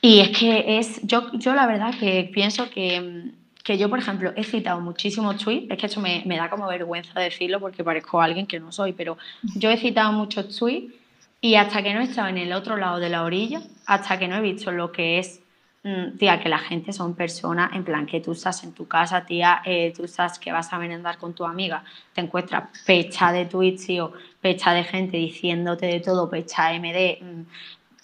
Y 0.00 0.20
es 0.20 0.36
que 0.36 0.78
es, 0.78 1.00
yo, 1.02 1.32
yo 1.32 1.54
la 1.54 1.66
verdad 1.66 1.94
que 1.98 2.30
pienso 2.32 2.70
que, 2.70 3.32
que 3.64 3.78
yo, 3.78 3.90
por 3.90 3.98
ejemplo, 3.98 4.32
he 4.36 4.44
citado 4.44 4.80
muchísimos 4.80 5.38
tweets, 5.38 5.70
es 5.70 5.78
que 5.78 5.86
eso 5.86 6.00
me, 6.00 6.22
me, 6.26 6.36
da 6.36 6.48
como 6.48 6.68
vergüenza 6.68 7.18
decirlo 7.18 7.58
porque 7.58 7.82
parezco 7.82 8.20
alguien 8.20 8.46
que 8.46 8.60
no 8.60 8.70
soy, 8.70 8.92
pero 8.92 9.18
yo 9.56 9.70
he 9.70 9.76
citado 9.76 10.12
muchos 10.12 10.56
tweets 10.56 10.94
y 11.40 11.54
hasta 11.56 11.82
que 11.82 11.92
no 11.94 12.00
he 12.00 12.04
estado 12.04 12.28
en 12.28 12.38
el 12.38 12.52
otro 12.52 12.76
lado 12.76 12.98
de 12.98 13.08
la 13.08 13.22
orilla, 13.22 13.60
hasta 13.86 14.18
que 14.18 14.28
no 14.28 14.36
he 14.36 14.40
visto 14.40 14.72
lo 14.72 14.92
que 14.92 15.18
es, 15.18 15.40
mm, 15.82 16.16
tía, 16.18 16.40
que 16.40 16.48
la 16.48 16.58
gente 16.58 16.92
son 16.92 17.14
personas, 17.14 17.72
en 17.72 17.84
plan, 17.84 18.06
que 18.06 18.20
tú 18.20 18.32
estás 18.32 18.64
en 18.64 18.72
tu 18.72 18.86
casa, 18.88 19.24
tía, 19.24 19.62
eh, 19.64 19.92
tú 19.96 20.04
estás 20.04 20.38
que 20.38 20.52
vas 20.52 20.72
a 20.72 20.78
merendar 20.78 21.18
con 21.18 21.34
tu 21.34 21.44
amiga, 21.44 21.84
te 22.14 22.20
encuentras 22.20 22.68
pecha 22.86 23.32
de 23.32 23.46
tweets, 23.46 23.86
tío, 23.86 24.12
pecha 24.40 24.72
de 24.72 24.84
gente 24.84 25.16
diciéndote 25.16 25.86
de 25.86 26.00
todo, 26.00 26.28
pecha 26.30 26.72
MD, 26.72 27.18
mm, 27.20 27.42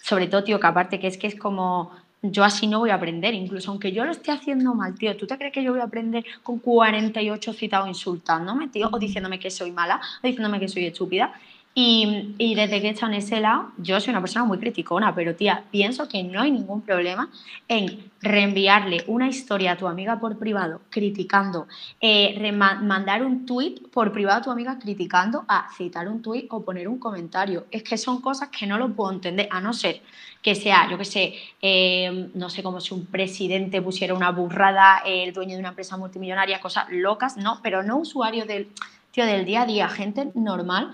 sobre 0.03 0.27
todo, 0.27 0.43
tío, 0.43 0.59
que 0.59 0.67
aparte 0.67 0.99
que 0.99 1.07
es 1.07 1.17
que 1.17 1.27
es 1.27 1.35
como, 1.39 1.91
yo 2.21 2.43
así 2.43 2.67
no 2.67 2.79
voy 2.79 2.89
a 2.89 2.95
aprender, 2.95 3.33
incluso 3.33 3.71
aunque 3.71 3.93
yo 3.93 4.03
lo 4.03 4.11
esté 4.11 4.31
haciendo 4.31 4.75
mal, 4.75 4.95
tío, 4.95 5.15
¿tú 5.15 5.25
te 5.25 5.37
crees 5.37 5.53
que 5.53 5.63
yo 5.63 5.71
voy 5.71 5.79
a 5.79 5.85
aprender 5.85 6.25
con 6.43 6.59
48 6.59 7.53
citados 7.53 7.87
insultándome, 7.87 8.67
tío, 8.67 8.89
o 8.91 8.99
diciéndome 8.99 9.39
que 9.39 9.49
soy 9.49 9.71
mala, 9.71 10.01
o 10.21 10.27
diciéndome 10.27 10.59
que 10.59 10.67
soy 10.67 10.87
estúpida? 10.87 11.33
Y, 11.75 12.35
y, 12.37 12.53
desde 12.53 12.81
que 12.81 12.89
he 12.89 12.91
en 12.91 13.13
ese 13.15 13.39
lado, 13.39 13.71
yo 13.79 13.99
soy 13.99 14.11
una 14.11 14.21
persona 14.21 14.45
muy 14.45 14.59
criticona, 14.59 15.15
pero 15.15 15.35
tía, 15.35 15.63
pienso 15.71 16.07
que 16.07 16.21
no 16.21 16.39
hay 16.39 16.51
ningún 16.51 16.81
problema 16.81 17.31
en 17.67 18.11
reenviarle 18.21 19.03
una 19.07 19.27
historia 19.27 19.71
a 19.71 19.77
tu 19.77 19.87
amiga 19.87 20.19
por 20.19 20.37
privado 20.37 20.81
criticando, 20.91 21.67
eh, 21.99 22.51
mandar 22.51 23.25
un 23.25 23.47
tweet 23.47 23.81
por 23.91 24.11
privado 24.11 24.37
a 24.37 24.41
tu 24.43 24.51
amiga 24.51 24.77
criticando, 24.77 25.45
a 25.47 25.67
citar 25.75 26.07
un 26.09 26.21
tweet 26.21 26.45
o 26.51 26.63
poner 26.63 26.87
un 26.87 26.99
comentario. 26.99 27.65
Es 27.71 27.81
que 27.81 27.97
son 27.97 28.21
cosas 28.21 28.49
que 28.49 28.67
no 28.67 28.77
lo 28.77 28.93
puedo 28.93 29.11
entender, 29.11 29.47
a 29.49 29.59
no 29.59 29.73
ser 29.73 30.01
que 30.43 30.53
sea, 30.53 30.87
yo 30.91 30.97
que 30.99 31.05
sé, 31.05 31.33
eh, 31.59 32.29
no 32.35 32.51
sé, 32.51 32.61
como 32.61 32.81
si 32.81 32.93
un 32.93 33.07
presidente 33.07 33.81
pusiera 33.81 34.13
una 34.13 34.29
burrada, 34.29 35.01
el 35.03 35.33
dueño 35.33 35.55
de 35.55 35.59
una 35.61 35.69
empresa 35.69 35.97
multimillonaria, 35.97 36.61
cosas 36.61 36.85
locas, 36.91 37.35
no, 37.37 37.61
pero 37.63 37.81
no 37.81 37.97
usuario 37.97 38.45
del, 38.45 38.69
tío, 39.11 39.25
del 39.25 39.43
día 39.43 39.63
a 39.63 39.65
día, 39.65 39.89
gente 39.89 40.29
normal 40.35 40.93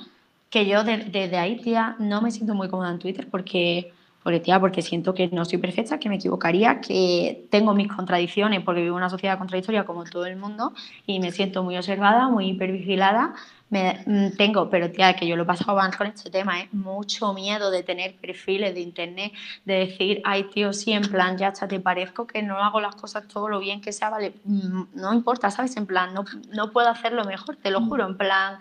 que 0.50 0.66
yo 0.68 0.84
desde 0.84 1.38
ahí, 1.38 1.58
tía, 1.62 1.96
no 2.00 2.22
me 2.22 2.32
siento 2.32 2.56
muy 2.56 2.70
cómoda 2.70 2.92
en 2.92 3.00
Twitter 3.00 3.30
porque, 3.30 3.94
tía, 4.40 4.60
porque 4.60 4.84
siento 4.84 5.16
que 5.16 5.28
no 5.30 5.46
soy 5.46 5.58
perfecta, 5.58 6.00
que 6.00 6.10
me 6.10 6.16
equivocaría, 6.16 6.82
que 6.82 7.48
tengo 7.50 7.74
mis 7.74 7.88
contradicciones 7.88 8.62
porque 8.64 8.82
vivo 8.82 8.96
en 8.96 9.02
una 9.02 9.10
sociedad 9.10 9.38
contradictoria 9.38 9.86
como 9.86 10.04
todo 10.04 10.26
el 10.26 10.36
mundo 10.36 10.74
y 11.08 11.20
me 11.20 11.32
siento 11.32 11.64
muy 11.64 11.76
observada, 11.78 12.30
muy 12.30 12.50
hipervigilada. 12.50 13.34
Me, 13.72 14.04
mm, 14.06 14.36
tengo, 14.36 14.70
pero 14.70 14.92
tía, 14.92 15.16
que 15.16 15.28
yo 15.28 15.36
lo 15.36 15.44
he 15.44 15.46
pasado 15.46 15.76
más 15.76 15.96
con 15.96 16.08
este 16.08 16.32
tema, 16.32 16.60
¿eh? 16.60 16.70
mucho 16.72 17.34
miedo 17.34 17.70
de 17.70 17.84
tener 17.84 18.16
perfiles 18.16 18.74
de 18.74 18.82
internet, 18.82 19.32
de 19.64 19.74
decir, 19.86 20.22
ay 20.26 20.46
tío, 20.46 20.74
sí, 20.74 20.92
en 20.92 21.04
plan, 21.04 21.38
ya 21.38 21.50
hasta 21.50 21.68
te 21.68 21.80
parezco 21.80 22.26
que 22.26 22.42
no 22.42 22.58
hago 22.58 22.82
las 22.82 22.96
cosas 22.96 23.28
todo 23.28 23.48
lo 23.48 23.60
bien 23.60 23.80
que 23.80 23.92
sea, 23.92 24.10
vale, 24.10 24.34
mm, 24.44 24.84
no 24.96 25.14
importa, 25.14 25.52
¿sabes? 25.52 25.78
En 25.78 25.86
plan, 25.86 26.16
no, 26.16 26.26
no 26.52 26.72
puedo 26.72 26.90
hacerlo 26.90 27.26
mejor, 27.26 27.58
te 27.58 27.70
lo 27.70 27.82
mm. 27.82 27.90
juro, 27.90 28.08
en 28.08 28.18
plan, 28.18 28.58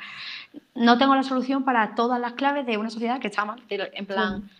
no 0.74 0.98
tengo 0.98 1.14
la 1.14 1.22
solución 1.22 1.64
para 1.64 1.94
todas 1.94 2.20
las 2.20 2.34
claves 2.34 2.66
de 2.66 2.76
una 2.76 2.90
sociedad 2.90 3.18
que 3.18 3.28
está 3.28 3.44
mal, 3.44 3.62
en 3.68 4.06
plan, 4.06 4.50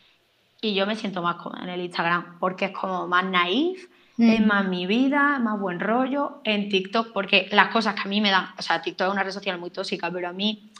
y 0.60 0.74
yo 0.74 0.86
me 0.86 0.96
siento 0.96 1.22
más 1.22 1.36
cómoda 1.36 1.62
en 1.62 1.70
el 1.70 1.80
Instagram 1.80 2.38
porque 2.38 2.66
es 2.66 2.70
como 2.72 3.06
más 3.06 3.24
naif, 3.24 3.88
es 4.18 4.44
más 4.44 4.66
mi 4.66 4.86
vida, 4.86 5.38
más 5.38 5.60
buen 5.60 5.78
rollo, 5.78 6.40
en 6.42 6.68
TikTok 6.68 7.12
porque 7.12 7.48
las 7.52 7.68
cosas 7.68 7.94
que 7.94 8.00
a 8.00 8.10
mí 8.10 8.20
me 8.20 8.30
dan, 8.30 8.48
o 8.58 8.62
sea, 8.62 8.82
TikTok 8.82 9.06
es 9.06 9.12
una 9.12 9.22
red 9.22 9.30
social 9.30 9.58
muy 9.58 9.70
tóxica, 9.70 10.10
pero 10.10 10.28
a 10.28 10.32
mí 10.32 10.70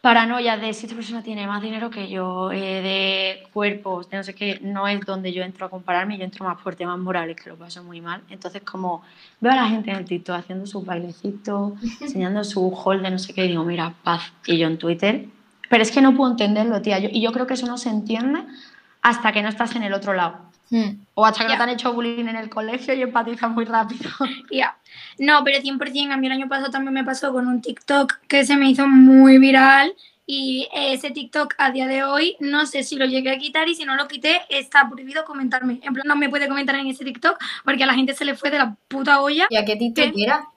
paranoia 0.00 0.56
de 0.56 0.72
si 0.72 0.86
esta 0.86 0.94
persona 0.94 1.22
tiene 1.22 1.46
más 1.46 1.60
dinero 1.60 1.90
que 1.90 2.08
yo, 2.08 2.50
eh, 2.52 2.80
de 2.80 3.48
cuerpos, 3.52 4.08
de 4.08 4.16
no 4.16 4.22
sé 4.22 4.34
qué, 4.34 4.58
no 4.62 4.88
es 4.88 5.04
donde 5.04 5.32
yo 5.32 5.42
entro 5.42 5.66
a 5.66 5.68
compararme, 5.68 6.16
yo 6.16 6.24
entro 6.24 6.46
más 6.46 6.58
por 6.62 6.76
temas 6.76 6.98
morales, 6.98 7.36
que 7.36 7.50
lo 7.50 7.56
paso 7.56 7.82
muy 7.82 8.00
mal. 8.00 8.22
Entonces, 8.30 8.62
como 8.62 9.02
veo 9.40 9.52
a 9.52 9.56
la 9.56 9.68
gente 9.68 9.90
en 9.90 9.96
el 9.96 10.04
TikTok 10.04 10.36
haciendo 10.36 10.64
su 10.64 10.80
bailecito, 10.82 11.76
enseñando 12.00 12.44
su 12.44 12.72
haul 12.74 13.02
de 13.02 13.10
no 13.10 13.18
sé 13.18 13.34
qué, 13.34 13.44
y 13.46 13.48
digo, 13.48 13.64
mira, 13.64 13.94
paz. 14.04 14.32
Y 14.46 14.56
yo 14.56 14.68
en 14.68 14.78
Twitter, 14.78 15.26
pero 15.68 15.82
es 15.82 15.90
que 15.90 16.00
no 16.00 16.16
puedo 16.16 16.30
entenderlo, 16.30 16.80
tía. 16.80 17.00
y 17.00 17.20
yo 17.20 17.32
creo 17.32 17.46
que 17.48 17.54
eso 17.54 17.66
no 17.66 17.76
se 17.76 17.90
entiende 17.90 18.44
hasta 19.06 19.30
que 19.30 19.40
no 19.40 19.48
estás 19.48 19.76
en 19.76 19.84
el 19.84 19.94
otro 19.94 20.14
lado. 20.14 20.50
Hmm. 20.68 20.98
O 21.14 21.24
hasta 21.24 21.46
que 21.46 21.56
te 21.56 21.62
han 21.62 21.68
hecho 21.68 21.92
bullying 21.92 22.26
en 22.26 22.34
el 22.34 22.50
colegio 22.50 22.92
y 22.92 23.02
empatizas 23.02 23.48
muy 23.48 23.64
rápido. 23.64 24.10
Ya. 24.50 24.76
No, 25.16 25.44
pero 25.44 25.62
100% 25.62 26.12
a 26.12 26.16
mí 26.16 26.26
el 26.26 26.32
año 26.32 26.48
pasado 26.48 26.72
también 26.72 26.92
me 26.92 27.04
pasó 27.04 27.32
con 27.32 27.46
un 27.46 27.60
TikTok 27.60 28.14
que 28.26 28.44
se 28.44 28.56
me 28.56 28.68
hizo 28.68 28.88
muy 28.88 29.38
viral 29.38 29.94
y 30.26 30.66
ese 30.74 31.12
TikTok 31.12 31.54
a 31.56 31.70
día 31.70 31.86
de 31.86 32.02
hoy 32.02 32.36
no 32.40 32.66
sé 32.66 32.82
si 32.82 32.96
lo 32.96 33.06
llegué 33.06 33.30
a 33.30 33.38
quitar 33.38 33.68
y 33.68 33.76
si 33.76 33.84
no 33.84 33.94
lo 33.94 34.08
quité 34.08 34.40
está 34.48 34.88
prohibido 34.90 35.24
comentarme. 35.24 35.78
En 35.84 35.94
plan, 35.94 36.08
no 36.08 36.16
me 36.16 36.28
puede 36.28 36.48
comentar 36.48 36.74
en 36.74 36.88
ese 36.88 37.04
TikTok 37.04 37.38
porque 37.64 37.84
a 37.84 37.86
la 37.86 37.94
gente 37.94 38.12
se 38.12 38.24
le 38.24 38.34
fue 38.34 38.50
de 38.50 38.58
la 38.58 38.74
puta 38.88 39.20
olla. 39.20 39.46
¿Y 39.48 39.56
a 39.56 39.64
qué 39.64 39.76
TikTok 39.76 40.14
era? 40.16 40.48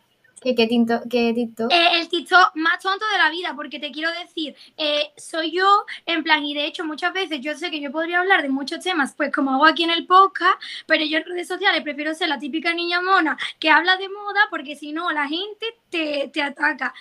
¿Qué, 0.41 0.55
qué, 0.55 0.67
tinto, 0.67 1.01
qué 1.09 1.33
TikTok? 1.33 1.71
Eh, 1.71 1.99
el 1.99 2.07
TikTok 2.07 2.51
más 2.55 2.79
tonto 2.79 3.05
de 3.11 3.17
la 3.17 3.29
vida, 3.29 3.53
porque 3.55 3.79
te 3.79 3.91
quiero 3.91 4.09
decir, 4.11 4.55
eh, 4.77 5.11
soy 5.17 5.51
yo, 5.51 5.85
en 6.05 6.23
plan, 6.23 6.45
y 6.45 6.53
de 6.53 6.65
hecho 6.65 6.85
muchas 6.85 7.11
veces 7.13 7.41
yo 7.41 7.55
sé 7.55 7.69
que 7.69 7.81
yo 7.81 7.91
podría 7.91 8.19
hablar 8.19 8.41
de 8.41 8.49
muchos 8.49 8.79
temas, 8.79 9.13
pues 9.15 9.31
como 9.33 9.51
hago 9.51 9.65
aquí 9.65 9.83
en 9.83 9.89
el 9.89 10.07
podcast, 10.07 10.55
pero 10.85 11.03
yo 11.03 11.17
en 11.17 11.25
redes 11.25 11.47
sociales 11.47 11.81
prefiero 11.83 12.13
ser 12.13 12.29
la 12.29 12.39
típica 12.39 12.73
niña 12.73 13.01
mona 13.01 13.37
que 13.59 13.69
habla 13.69 13.97
de 13.97 14.07
moda, 14.07 14.41
porque 14.49 14.75
si 14.75 14.93
no, 14.93 15.11
la 15.11 15.27
gente 15.27 15.65
te, 15.89 16.29
te 16.31 16.41
ataca. 16.41 16.93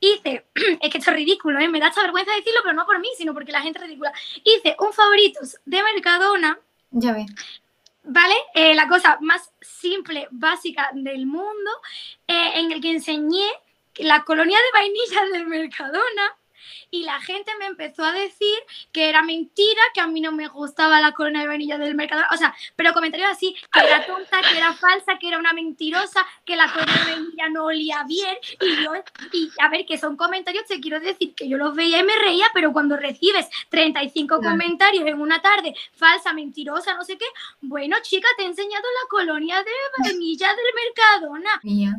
hice, 0.00 0.46
es 0.80 0.90
que 0.90 0.98
esto 0.98 1.10
es 1.10 1.16
ridículo, 1.16 1.60
¿eh? 1.60 1.68
me 1.68 1.80
da 1.80 1.88
esta 1.88 2.02
vergüenza 2.02 2.32
decirlo, 2.34 2.60
pero 2.62 2.74
no 2.74 2.86
por 2.86 2.98
mí, 2.98 3.08
sino 3.18 3.34
porque 3.34 3.52
la 3.52 3.60
gente 3.60 3.78
es 3.78 3.84
ridícula. 3.84 4.12
Hice 4.42 4.74
un 4.78 4.92
favoritos 4.92 5.58
de 5.66 5.82
Mercadona. 5.82 6.58
Ya 6.92 7.12
ves. 7.12 7.26
¿Vale? 8.08 8.34
Eh, 8.54 8.76
la 8.76 8.86
cosa 8.86 9.18
más 9.20 9.52
simple, 9.60 10.28
básica 10.30 10.90
del 10.94 11.26
mundo, 11.26 11.70
eh, 12.28 12.52
en 12.54 12.70
el 12.70 12.80
que 12.80 12.92
enseñé 12.92 13.44
la 13.96 14.22
colonia 14.22 14.56
de 14.56 14.78
vainilla 14.78 15.24
del 15.32 15.46
Mercadona 15.48 16.36
y 16.90 17.04
la 17.04 17.20
gente 17.20 17.52
me 17.58 17.66
empezó 17.66 18.04
a 18.04 18.12
decir 18.12 18.56
que 18.92 19.08
era 19.08 19.22
mentira, 19.22 19.80
que 19.94 20.00
a 20.00 20.06
mí 20.06 20.20
no 20.20 20.32
me 20.32 20.48
gustaba 20.48 21.00
la 21.00 21.12
colonia 21.12 21.42
de 21.42 21.48
vainilla 21.48 21.78
del 21.78 21.94
Mercadona, 21.94 22.28
o 22.32 22.36
sea, 22.36 22.54
pero 22.76 22.92
comentarios 22.92 23.30
así, 23.30 23.54
que 23.72 23.80
era 23.80 24.06
tonta, 24.06 24.40
que 24.42 24.56
era 24.56 24.72
falsa, 24.72 25.18
que 25.18 25.28
era 25.28 25.38
una 25.38 25.52
mentirosa, 25.52 26.26
que 26.44 26.56
la 26.56 26.72
colonia 26.72 27.04
de 27.04 27.12
vainilla 27.12 27.48
no 27.48 27.64
olía 27.64 28.04
bien 28.04 28.36
y 28.60 28.84
yo, 28.84 28.92
y 29.32 29.50
a 29.60 29.68
ver, 29.68 29.86
que 29.86 29.98
son 29.98 30.16
comentarios, 30.16 30.66
te 30.66 30.80
quiero 30.80 31.00
decir 31.00 31.34
que 31.34 31.48
yo 31.48 31.58
los 31.58 31.74
veía 31.74 31.98
y 31.98 32.04
me 32.04 32.16
reía, 32.18 32.46
pero 32.54 32.72
cuando 32.72 32.96
recibes 32.96 33.48
35 33.70 34.40
comentarios 34.40 35.06
en 35.06 35.20
una 35.20 35.40
tarde, 35.40 35.74
falsa, 35.92 36.32
mentirosa, 36.32 36.94
no 36.94 37.04
sé 37.04 37.16
qué, 37.18 37.26
bueno, 37.60 37.96
chica, 38.02 38.28
te 38.36 38.44
he 38.44 38.46
enseñado 38.46 38.84
la 39.02 39.08
colonia 39.08 39.62
de 39.62 39.70
vainilla 40.04 40.48
del 40.48 40.66
Mercadona. 40.74 41.60
Mía. 41.62 41.94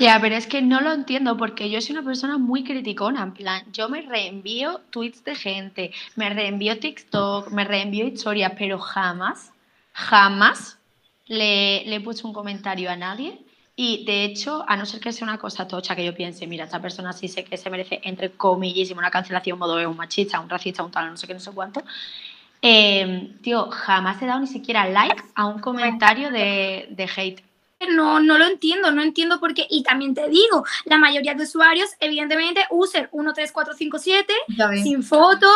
Ya, 0.00 0.18
pero 0.18 0.34
es 0.34 0.46
que 0.46 0.62
no 0.62 0.80
lo 0.80 0.94
entiendo 0.94 1.36
porque 1.36 1.68
yo 1.68 1.78
soy 1.82 1.94
una 1.94 2.02
persona 2.02 2.38
muy 2.38 2.64
criticona, 2.64 3.22
en 3.22 3.34
plan, 3.34 3.64
yo 3.70 3.90
me 3.90 4.00
reenvío 4.00 4.80
tweets 4.88 5.22
de 5.24 5.34
gente, 5.34 5.92
me 6.16 6.30
reenvío 6.30 6.78
TikTok, 6.78 7.50
me 7.50 7.64
reenvío 7.64 8.06
historias, 8.06 8.52
pero 8.58 8.78
jamás, 8.78 9.52
jamás 9.92 10.78
le, 11.26 11.84
le 11.84 11.96
he 11.96 12.00
puesto 12.00 12.26
un 12.26 12.32
comentario 12.32 12.90
a 12.90 12.96
nadie. 12.96 13.44
Y 13.76 14.06
de 14.06 14.24
hecho, 14.24 14.64
a 14.66 14.74
no 14.78 14.86
ser 14.86 15.00
que 15.00 15.12
sea 15.12 15.26
una 15.26 15.36
cosa 15.36 15.68
tocha 15.68 15.94
que 15.94 16.04
yo 16.06 16.14
piense, 16.14 16.46
mira, 16.46 16.64
esta 16.64 16.80
persona 16.80 17.12
sí 17.12 17.28
sé 17.28 17.44
que 17.44 17.58
se 17.58 17.68
merece, 17.68 18.00
entre 18.02 18.30
comillas, 18.30 18.90
una 18.92 19.10
cancelación 19.10 19.58
modo 19.58 19.76
de 19.76 19.86
un 19.86 19.98
machista, 19.98 20.40
un 20.40 20.48
racista, 20.48 20.82
un 20.82 20.90
tal, 20.90 21.10
no 21.10 21.16
sé 21.18 21.26
qué, 21.26 21.34
no 21.34 21.40
sé 21.40 21.50
cuánto, 21.52 21.82
eh, 22.62 23.34
tío, 23.42 23.70
jamás 23.70 24.20
he 24.22 24.26
dado 24.26 24.40
ni 24.40 24.46
siquiera 24.46 24.88
like 24.88 25.22
a 25.34 25.44
un 25.46 25.60
comentario 25.60 26.30
de, 26.30 26.88
de 26.90 27.10
hate 27.16 27.42
no, 27.88 28.20
no 28.20 28.38
lo 28.38 28.46
entiendo, 28.46 28.90
no 28.90 29.02
entiendo 29.02 29.40
por 29.40 29.54
qué. 29.54 29.66
Y 29.70 29.82
también 29.82 30.14
te 30.14 30.28
digo, 30.28 30.64
la 30.84 30.98
mayoría 30.98 31.34
de 31.34 31.44
usuarios, 31.44 31.88
evidentemente, 31.98 32.64
user 32.70 33.08
13457, 33.10 34.34
sin 34.82 35.02
foto, 35.02 35.46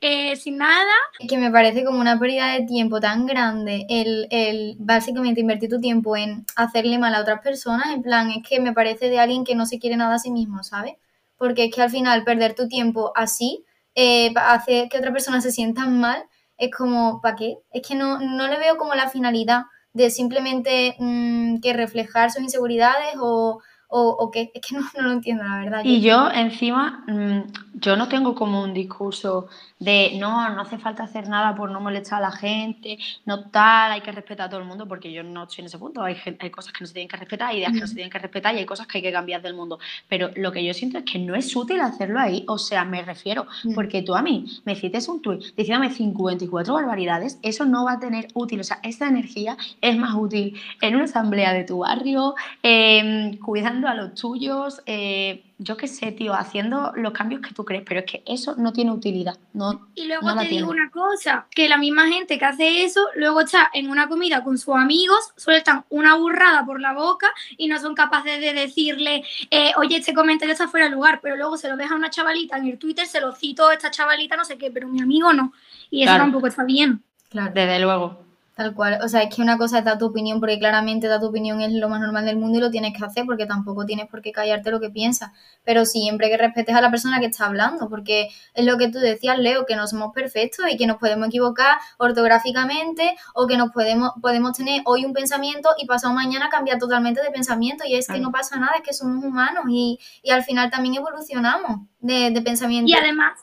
eh, 0.00 0.36
sin 0.36 0.58
nada. 0.58 0.92
Que 1.28 1.38
me 1.38 1.50
parece 1.50 1.84
como 1.84 2.00
una 2.00 2.18
pérdida 2.18 2.52
de 2.52 2.66
tiempo 2.66 3.00
tan 3.00 3.26
grande 3.26 3.86
el, 3.88 4.28
el 4.30 4.76
básicamente 4.78 5.40
invertir 5.40 5.70
tu 5.70 5.80
tiempo 5.80 6.16
en 6.16 6.46
hacerle 6.56 6.98
mal 6.98 7.14
a 7.14 7.20
otras 7.20 7.40
personas. 7.40 7.86
En 7.92 8.02
plan, 8.02 8.30
es 8.30 8.46
que 8.48 8.60
me 8.60 8.72
parece 8.72 9.10
de 9.10 9.18
alguien 9.18 9.44
que 9.44 9.54
no 9.54 9.66
se 9.66 9.78
quiere 9.78 9.96
nada 9.96 10.14
a 10.14 10.18
sí 10.18 10.30
mismo, 10.30 10.62
¿sabes? 10.62 10.94
Porque 11.36 11.64
es 11.64 11.74
que 11.74 11.82
al 11.82 11.90
final 11.90 12.24
perder 12.24 12.54
tu 12.54 12.68
tiempo 12.68 13.12
así 13.16 13.64
eh, 13.94 14.32
hace 14.36 14.88
que 14.88 14.98
otra 14.98 15.12
persona 15.12 15.40
se 15.40 15.52
sienta 15.52 15.86
mal. 15.86 16.24
Es 16.56 16.70
como, 16.70 17.20
¿para 17.20 17.34
qué? 17.34 17.58
Es 17.72 17.86
que 17.86 17.96
no, 17.96 18.20
no 18.20 18.46
le 18.46 18.56
veo 18.58 18.76
como 18.76 18.94
la 18.94 19.08
finalidad 19.08 19.64
de 19.92 20.10
simplemente 20.10 20.96
mm, 20.98 21.60
que 21.60 21.72
reflejar 21.72 22.30
sus 22.30 22.42
inseguridades 22.42 23.14
o, 23.20 23.60
o, 23.92 24.30
qué, 24.30 24.50
es 24.54 24.62
que 24.66 24.74
no, 24.76 24.82
no, 24.96 25.02
lo 25.02 25.12
entiendo, 25.12 25.44
la 25.44 25.58
verdad. 25.58 25.80
Y 25.84 26.00
yo 26.00 26.30
encima, 26.30 27.04
mm, 27.06 27.40
yo 27.74 27.96
no 27.96 28.08
tengo 28.08 28.34
como 28.34 28.62
un 28.62 28.72
discurso 28.72 29.48
de 29.78 30.12
no, 30.18 30.48
no 30.50 30.60
hace 30.60 30.78
falta 30.78 31.02
hacer 31.02 31.28
nada 31.28 31.54
por 31.56 31.70
no 31.70 31.80
molestar 31.80 32.18
a 32.18 32.28
la 32.28 32.30
gente, 32.30 32.98
no 33.26 33.50
tal, 33.50 33.90
hay 33.90 34.00
que 34.00 34.12
respetar 34.12 34.46
a 34.46 34.48
todo 34.48 34.60
el 34.60 34.66
mundo, 34.66 34.86
porque 34.86 35.12
yo 35.12 35.24
no 35.24 35.42
estoy 35.42 35.62
en 35.62 35.66
ese 35.66 35.78
punto, 35.78 36.02
hay, 36.02 36.16
hay 36.38 36.50
cosas 36.50 36.72
que 36.72 36.78
no 36.82 36.86
se 36.86 36.92
tienen 36.92 37.08
que 37.08 37.16
respetar, 37.16 37.48
hay 37.48 37.58
ideas 37.58 37.72
que 37.72 37.80
no 37.80 37.86
se 37.86 37.94
tienen 37.94 38.10
que 38.10 38.18
respetar 38.18 38.54
y 38.54 38.58
hay 38.58 38.66
cosas 38.66 38.86
que 38.86 38.98
hay 38.98 39.02
que 39.02 39.12
cambiar 39.12 39.42
del 39.42 39.54
mundo. 39.54 39.80
Pero 40.08 40.30
lo 40.36 40.52
que 40.52 40.64
yo 40.64 40.72
siento 40.72 40.98
es 40.98 41.04
que 41.04 41.18
no 41.18 41.34
es 41.34 41.54
útil 41.56 41.80
hacerlo 41.80 42.20
ahí, 42.20 42.44
o 42.46 42.58
sea, 42.58 42.84
me 42.84 43.02
refiero, 43.02 43.46
porque 43.74 44.02
tú 44.02 44.14
a 44.14 44.22
mí 44.22 44.44
me 44.64 44.76
cites 44.76 45.08
un 45.08 45.20
tuit 45.20 45.42
diciéndome 45.56 45.90
54 45.90 46.74
barbaridades, 46.74 47.40
eso 47.42 47.64
no 47.64 47.84
va 47.84 47.94
a 47.94 47.98
tener 47.98 48.28
útil, 48.34 48.60
o 48.60 48.64
sea, 48.64 48.78
esa 48.84 49.08
energía 49.08 49.56
es 49.80 49.96
más 49.96 50.14
útil 50.14 50.56
en 50.80 50.94
una 50.94 51.04
asamblea 51.04 51.52
de 51.52 51.64
tu 51.64 51.78
barrio, 51.78 52.34
eh, 52.62 53.36
cuidando 53.44 53.81
a 53.88 53.94
los 53.94 54.14
tuyos, 54.14 54.82
eh, 54.86 55.44
yo 55.58 55.76
qué 55.76 55.86
sé, 55.86 56.12
tío, 56.12 56.34
haciendo 56.34 56.92
los 56.96 57.12
cambios 57.12 57.40
que 57.40 57.54
tú 57.54 57.64
crees, 57.64 57.82
pero 57.86 58.00
es 58.00 58.06
que 58.06 58.22
eso 58.26 58.54
no 58.56 58.72
tiene 58.72 58.90
utilidad. 58.90 59.38
No, 59.52 59.88
y 59.94 60.06
luego 60.06 60.34
te 60.36 60.46
digo 60.46 60.70
una 60.70 60.90
cosa, 60.90 61.46
que 61.50 61.68
la 61.68 61.76
misma 61.76 62.08
gente 62.08 62.38
que 62.38 62.44
hace 62.44 62.84
eso, 62.84 63.00
luego 63.14 63.40
está 63.40 63.70
en 63.72 63.90
una 63.90 64.08
comida 64.08 64.42
con 64.42 64.58
sus 64.58 64.74
amigos, 64.74 65.32
sueltan 65.36 65.84
una 65.88 66.16
burrada 66.16 66.64
por 66.64 66.80
la 66.80 66.92
boca 66.92 67.32
y 67.56 67.68
no 67.68 67.78
son 67.78 67.94
capaces 67.94 68.40
de 68.40 68.52
decirle, 68.52 69.24
eh, 69.50 69.72
oye, 69.76 69.96
este 69.96 70.14
comentario 70.14 70.52
está 70.52 70.68
fuera 70.68 70.86
de 70.86 70.92
lugar, 70.92 71.20
pero 71.22 71.36
luego 71.36 71.56
se 71.56 71.68
lo 71.68 71.76
deja 71.76 71.94
a 71.94 71.96
una 71.98 72.10
chavalita 72.10 72.56
en 72.56 72.66
el 72.66 72.78
Twitter, 72.78 73.06
se 73.06 73.20
lo 73.20 73.32
cito 73.32 73.68
a 73.68 73.74
esta 73.74 73.90
chavalita, 73.90 74.36
no 74.36 74.44
sé 74.44 74.58
qué, 74.58 74.70
pero 74.70 74.88
mi 74.88 75.00
amigo 75.00 75.32
no. 75.32 75.52
Y 75.90 76.02
eso 76.02 76.16
tampoco 76.16 76.46
está 76.46 76.64
bien. 76.64 77.02
Claro. 77.30 77.52
Desde 77.54 77.78
luego. 77.80 78.21
Tal 78.54 78.74
cual, 78.74 78.98
o 79.02 79.08
sea, 79.08 79.22
es 79.22 79.34
que 79.34 79.40
una 79.40 79.56
cosa 79.56 79.78
es 79.78 79.84
dar 79.84 79.96
tu 79.96 80.04
opinión, 80.04 80.38
porque 80.38 80.58
claramente 80.58 81.08
dar 81.08 81.20
tu 81.20 81.28
opinión 81.28 81.62
es 81.62 81.72
lo 81.72 81.88
más 81.88 82.00
normal 82.00 82.26
del 82.26 82.36
mundo 82.36 82.58
y 82.58 82.60
lo 82.60 82.70
tienes 82.70 82.92
que 82.94 83.02
hacer, 83.02 83.24
porque 83.24 83.46
tampoco 83.46 83.86
tienes 83.86 84.08
por 84.08 84.20
qué 84.20 84.30
callarte 84.30 84.70
lo 84.70 84.78
que 84.78 84.90
piensas, 84.90 85.30
pero 85.64 85.86
siempre 85.86 86.28
que 86.28 86.36
respetes 86.36 86.74
a 86.74 86.82
la 86.82 86.90
persona 86.90 87.18
que 87.18 87.26
está 87.26 87.46
hablando, 87.46 87.88
porque 87.88 88.28
es 88.52 88.66
lo 88.66 88.76
que 88.76 88.88
tú 88.88 88.98
decías, 88.98 89.38
Leo, 89.38 89.64
que 89.64 89.74
no 89.74 89.86
somos 89.86 90.12
perfectos 90.12 90.66
y 90.70 90.76
que 90.76 90.86
nos 90.86 90.98
podemos 90.98 91.28
equivocar 91.28 91.78
ortográficamente 91.96 93.16
o 93.32 93.46
que 93.46 93.56
nos 93.56 93.70
podemos, 93.72 94.12
podemos 94.20 94.52
tener 94.54 94.82
hoy 94.84 95.06
un 95.06 95.14
pensamiento 95.14 95.70
y 95.78 95.86
pasado 95.86 96.12
mañana 96.12 96.50
cambiar 96.50 96.78
totalmente 96.78 97.22
de 97.22 97.30
pensamiento. 97.30 97.84
Y 97.86 97.94
es 97.94 98.06
que 98.06 98.20
no 98.20 98.32
pasa 98.32 98.58
nada, 98.58 98.72
es 98.76 98.82
que 98.82 98.92
somos 98.92 99.24
humanos 99.24 99.64
y, 99.70 99.98
y 100.22 100.30
al 100.30 100.44
final 100.44 100.70
también 100.70 100.96
evolucionamos 100.96 101.88
de, 102.00 102.30
de 102.30 102.42
pensamiento. 102.42 102.90
Y 102.90 102.94
además, 102.94 103.40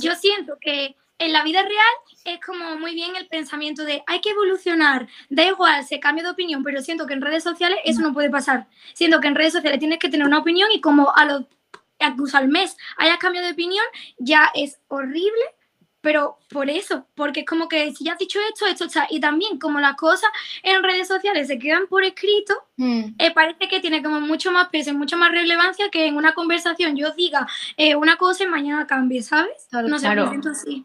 yo 0.00 0.16
siento 0.16 0.54
que 0.60 0.96
en 1.22 1.32
la 1.32 1.42
vida 1.42 1.62
real 1.62 1.94
es 2.24 2.40
como 2.40 2.76
muy 2.76 2.94
bien 2.94 3.16
el 3.16 3.26
pensamiento 3.26 3.84
de 3.84 4.02
hay 4.06 4.20
que 4.20 4.30
evolucionar, 4.30 5.08
da 5.28 5.44
igual, 5.44 5.84
se 5.84 6.00
cambia 6.00 6.24
de 6.24 6.30
opinión, 6.30 6.62
pero 6.62 6.80
siento 6.82 7.06
que 7.06 7.14
en 7.14 7.22
redes 7.22 7.42
sociales 7.42 7.78
eso 7.84 8.00
no 8.00 8.12
puede 8.12 8.30
pasar. 8.30 8.66
Siento 8.92 9.20
que 9.20 9.28
en 9.28 9.34
redes 9.34 9.52
sociales 9.52 9.78
tienes 9.78 9.98
que 9.98 10.08
tener 10.08 10.26
una 10.26 10.38
opinión 10.38 10.70
y 10.72 10.80
como 10.80 11.14
a 11.14 11.24
los 11.24 11.44
incluso 12.00 12.36
al 12.36 12.48
mes 12.48 12.76
hayas 12.96 13.18
cambiado 13.18 13.46
de 13.46 13.52
opinión, 13.52 13.84
ya 14.18 14.50
es 14.54 14.80
horrible, 14.88 15.42
pero 16.00 16.38
por 16.50 16.68
eso, 16.68 17.06
porque 17.14 17.40
es 17.40 17.46
como 17.46 17.68
que 17.68 17.92
si 17.94 18.04
ya 18.04 18.14
has 18.14 18.18
dicho 18.18 18.40
esto, 18.52 18.66
esto 18.66 18.86
está. 18.86 19.06
Y 19.08 19.20
también 19.20 19.60
como 19.60 19.78
las 19.78 19.94
cosas 19.94 20.28
en 20.64 20.82
redes 20.82 21.06
sociales 21.06 21.46
se 21.46 21.60
quedan 21.60 21.86
por 21.86 22.02
escrito, 22.02 22.54
mm. 22.76 23.14
eh, 23.18 23.30
parece 23.32 23.68
que 23.68 23.78
tiene 23.78 24.02
como 24.02 24.20
mucho 24.20 24.50
más 24.50 24.68
peso, 24.68 24.92
mucha 24.94 25.16
más 25.16 25.30
relevancia 25.30 25.90
que 25.90 26.06
en 26.06 26.16
una 26.16 26.34
conversación 26.34 26.96
yo 26.96 27.12
diga 27.12 27.46
eh, 27.76 27.94
una 27.94 28.16
cosa 28.16 28.42
y 28.42 28.48
mañana 28.48 28.86
cambie, 28.86 29.22
¿sabes? 29.22 29.68
no 29.70 29.98
sé, 29.98 30.12
me 30.12 30.28
siento 30.28 30.50
así. 30.50 30.84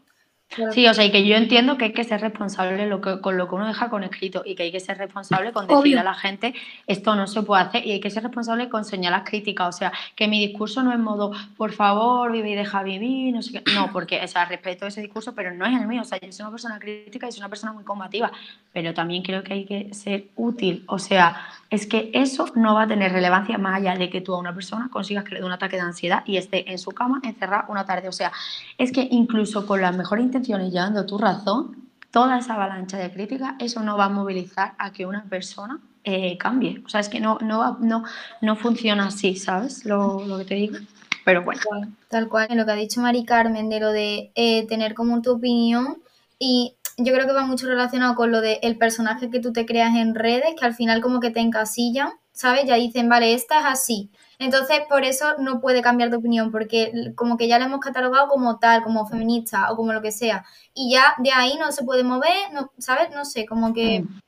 Sí, 0.70 0.86
o 0.86 0.94
sea, 0.94 1.04
y 1.04 1.10
que 1.10 1.26
yo 1.26 1.36
entiendo 1.36 1.76
que 1.76 1.86
hay 1.86 1.92
que 1.92 2.04
ser 2.04 2.22
responsable 2.22 2.86
lo 2.86 3.02
que, 3.02 3.20
con 3.20 3.36
lo 3.36 3.48
que 3.48 3.54
uno 3.54 3.66
deja 3.66 3.90
con 3.90 4.02
escrito 4.02 4.42
y 4.46 4.54
que 4.54 4.64
hay 4.64 4.72
que 4.72 4.80
ser 4.80 4.96
responsable 4.96 5.52
con 5.52 5.66
decirle 5.66 6.00
a 6.00 6.04
la 6.04 6.14
gente 6.14 6.54
esto 6.86 7.14
no 7.14 7.26
se 7.26 7.42
puede 7.42 7.62
hacer 7.62 7.86
y 7.86 7.92
hay 7.92 8.00
que 8.00 8.08
ser 8.08 8.22
responsable 8.22 8.70
con 8.70 8.84
señalar 8.84 9.24
críticas. 9.24 9.68
O 9.68 9.78
sea, 9.78 9.92
que 10.16 10.26
mi 10.26 10.44
discurso 10.46 10.82
no 10.82 10.92
es 10.92 10.98
modo, 10.98 11.32
por 11.56 11.72
favor, 11.72 12.32
vive 12.32 12.50
y 12.50 12.54
deja 12.54 12.82
vivir, 12.82 13.34
no 13.34 13.42
sé 13.42 13.52
qué. 13.52 13.72
No, 13.74 13.92
porque, 13.92 14.20
o 14.22 14.28
sea, 14.28 14.46
respeto 14.46 14.86
ese 14.86 15.02
discurso, 15.02 15.34
pero 15.34 15.52
no 15.52 15.66
es 15.66 15.78
el 15.78 15.86
mío. 15.86 16.00
O 16.02 16.04
sea, 16.04 16.18
yo 16.18 16.32
soy 16.32 16.44
una 16.44 16.50
persona 16.50 16.78
crítica 16.78 17.28
y 17.28 17.32
soy 17.32 17.40
una 17.40 17.50
persona 17.50 17.72
muy 17.72 17.84
combativa, 17.84 18.32
pero 18.72 18.94
también 18.94 19.22
creo 19.22 19.42
que 19.42 19.52
hay 19.52 19.64
que 19.66 19.92
ser 19.92 20.28
útil. 20.34 20.82
O 20.86 20.98
sea, 20.98 21.36
es 21.70 21.86
que 21.86 22.10
eso 22.14 22.46
no 22.54 22.74
va 22.74 22.82
a 22.82 22.88
tener 22.88 23.12
relevancia 23.12 23.58
más 23.58 23.76
allá 23.76 23.94
de 23.94 24.08
que 24.08 24.20
tú 24.20 24.34
a 24.34 24.38
una 24.38 24.54
persona 24.54 24.88
consigas 24.90 25.24
que 25.24 25.34
le 25.34 25.40
dé 25.40 25.46
un 25.46 25.52
ataque 25.52 25.76
de 25.76 25.82
ansiedad 25.82 26.22
y 26.26 26.36
esté 26.36 26.70
en 26.70 26.78
su 26.78 26.92
cama 26.92 27.20
encerrada 27.22 27.66
una 27.68 27.84
tarde. 27.84 28.08
O 28.08 28.12
sea, 28.12 28.32
es 28.78 28.92
que 28.92 29.06
incluso 29.10 29.66
con 29.66 29.80
las 29.80 29.96
mejores 29.96 30.24
intenciones 30.24 30.72
llevando 30.72 31.04
tu 31.04 31.18
razón, 31.18 31.76
toda 32.10 32.38
esa 32.38 32.54
avalancha 32.54 32.96
de 32.96 33.12
críticas, 33.12 33.54
eso 33.58 33.82
no 33.82 33.98
va 33.98 34.06
a 34.06 34.08
movilizar 34.08 34.74
a 34.78 34.92
que 34.92 35.04
una 35.04 35.24
persona 35.24 35.78
eh, 36.04 36.38
cambie. 36.38 36.82
O 36.86 36.88
sea, 36.88 37.00
es 37.00 37.08
que 37.10 37.20
no, 37.20 37.38
no, 37.42 37.76
no, 37.80 38.04
no 38.40 38.56
funciona 38.56 39.08
así, 39.08 39.36
¿sabes? 39.36 39.84
Lo, 39.84 40.24
lo 40.26 40.38
que 40.38 40.44
te 40.46 40.54
digo. 40.54 40.78
Pero 41.24 41.44
bueno. 41.44 41.60
Tal 42.08 42.28
cual, 42.30 42.48
lo 42.52 42.64
que 42.64 42.72
ha 42.72 42.76
dicho 42.76 43.02
Mari 43.02 43.26
Carmen 43.26 43.68
de 43.68 43.80
lo 43.80 43.92
de 43.92 44.32
eh, 44.34 44.66
tener 44.66 44.94
como 44.94 45.20
tu 45.20 45.32
opinión 45.32 45.98
y 46.38 46.76
yo 46.98 47.14
creo 47.14 47.26
que 47.26 47.32
va 47.32 47.44
mucho 47.44 47.66
relacionado 47.66 48.16
con 48.16 48.32
lo 48.32 48.40
de 48.40 48.58
el 48.62 48.76
personaje 48.76 49.30
que 49.30 49.38
tú 49.38 49.52
te 49.52 49.64
creas 49.64 49.94
en 49.94 50.16
redes, 50.16 50.54
que 50.58 50.66
al 50.66 50.74
final 50.74 51.00
como 51.00 51.20
que 51.20 51.30
te 51.30 51.38
encasillan, 51.38 52.10
¿sabes? 52.32 52.64
Ya 52.66 52.74
dicen, 52.74 53.08
vale, 53.08 53.34
esta 53.34 53.60
es 53.60 53.66
así. 53.66 54.10
Entonces, 54.40 54.80
por 54.88 55.04
eso 55.04 55.36
no 55.38 55.60
puede 55.60 55.80
cambiar 55.80 56.10
de 56.10 56.16
opinión, 56.16 56.50
porque 56.50 57.12
como 57.14 57.36
que 57.36 57.46
ya 57.46 57.58
la 57.58 57.66
hemos 57.66 57.80
catalogado 57.80 58.28
como 58.28 58.58
tal, 58.58 58.82
como 58.82 59.06
feminista 59.06 59.70
o 59.70 59.76
como 59.76 59.92
lo 59.92 60.02
que 60.02 60.10
sea. 60.10 60.44
Y 60.74 60.92
ya 60.92 61.14
de 61.18 61.30
ahí 61.32 61.56
no 61.58 61.70
se 61.70 61.84
puede 61.84 62.02
mover, 62.02 62.52
no, 62.52 62.72
¿sabes? 62.78 63.10
No 63.14 63.24
sé, 63.24 63.46
como 63.46 63.72
que, 63.72 64.00
mm, 64.00 64.20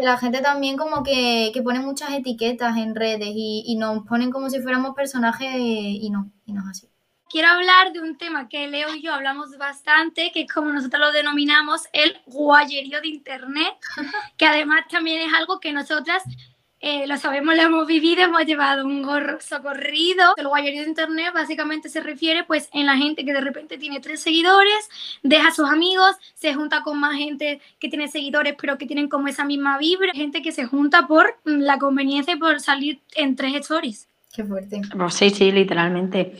la 0.00 0.16
gente 0.16 0.40
también 0.40 0.76
como 0.76 1.02
que, 1.02 1.50
que 1.52 1.62
pone 1.62 1.80
muchas 1.80 2.12
etiquetas 2.12 2.76
en 2.78 2.94
redes 2.94 3.30
y, 3.34 3.64
y 3.66 3.76
nos 3.76 4.06
ponen 4.06 4.30
como 4.30 4.48
si 4.50 4.60
fuéramos 4.60 4.94
personajes 4.94 5.50
y 5.56 6.10
no, 6.10 6.30
y 6.46 6.52
no 6.52 6.62
es 6.62 6.68
así 6.68 6.91
quiero 7.32 7.48
hablar 7.48 7.94
de 7.94 8.00
un 8.00 8.18
tema 8.18 8.46
que 8.46 8.68
Leo 8.68 8.94
y 8.94 9.00
yo 9.00 9.14
hablamos 9.14 9.56
bastante, 9.56 10.30
que 10.32 10.42
es 10.42 10.52
como 10.52 10.70
nosotros 10.70 11.00
lo 11.00 11.12
denominamos 11.12 11.88
el 11.94 12.18
guayerío 12.26 13.00
de 13.00 13.08
Internet, 13.08 13.74
que 14.36 14.44
además 14.44 14.84
también 14.90 15.26
es 15.26 15.34
algo 15.34 15.58
que 15.58 15.72
nosotras 15.72 16.22
eh, 16.84 17.06
lo 17.06 17.16
sabemos, 17.16 17.54
lo 17.54 17.62
hemos 17.62 17.86
vivido, 17.86 18.22
hemos 18.22 18.44
llevado 18.44 18.84
un 18.84 19.02
gorro 19.02 19.40
socorrido. 19.40 20.34
El 20.36 20.48
guayerío 20.48 20.82
de 20.82 20.88
internet 20.88 21.30
básicamente 21.32 21.88
se 21.88 22.00
refiere 22.00 22.42
pues 22.42 22.68
en 22.72 22.86
la 22.86 22.96
gente 22.96 23.24
que 23.24 23.32
de 23.32 23.40
repente 23.40 23.78
tiene 23.78 24.00
tres 24.00 24.20
seguidores, 24.20 24.90
deja 25.22 25.48
a 25.48 25.52
sus 25.52 25.70
amigos, 25.70 26.16
se 26.34 26.54
junta 26.54 26.82
con 26.82 26.98
más 26.98 27.16
gente 27.16 27.60
que 27.78 27.88
tiene 27.88 28.08
seguidores 28.08 28.56
pero 28.60 28.78
que 28.78 28.86
tienen 28.86 29.08
como 29.08 29.28
esa 29.28 29.44
misma 29.44 29.78
vibra, 29.78 30.10
gente 30.12 30.42
que 30.42 30.50
se 30.50 30.66
junta 30.66 31.06
por 31.06 31.38
la 31.44 31.78
conveniencia 31.78 32.34
y 32.34 32.38
por 32.38 32.58
salir 32.58 33.00
en 33.14 33.36
tres 33.36 33.54
stories. 33.54 34.08
Qué 34.34 34.42
fuerte. 34.42 34.80
Pues 34.96 35.14
sí, 35.14 35.30
sí, 35.30 35.52
literalmente. 35.52 36.36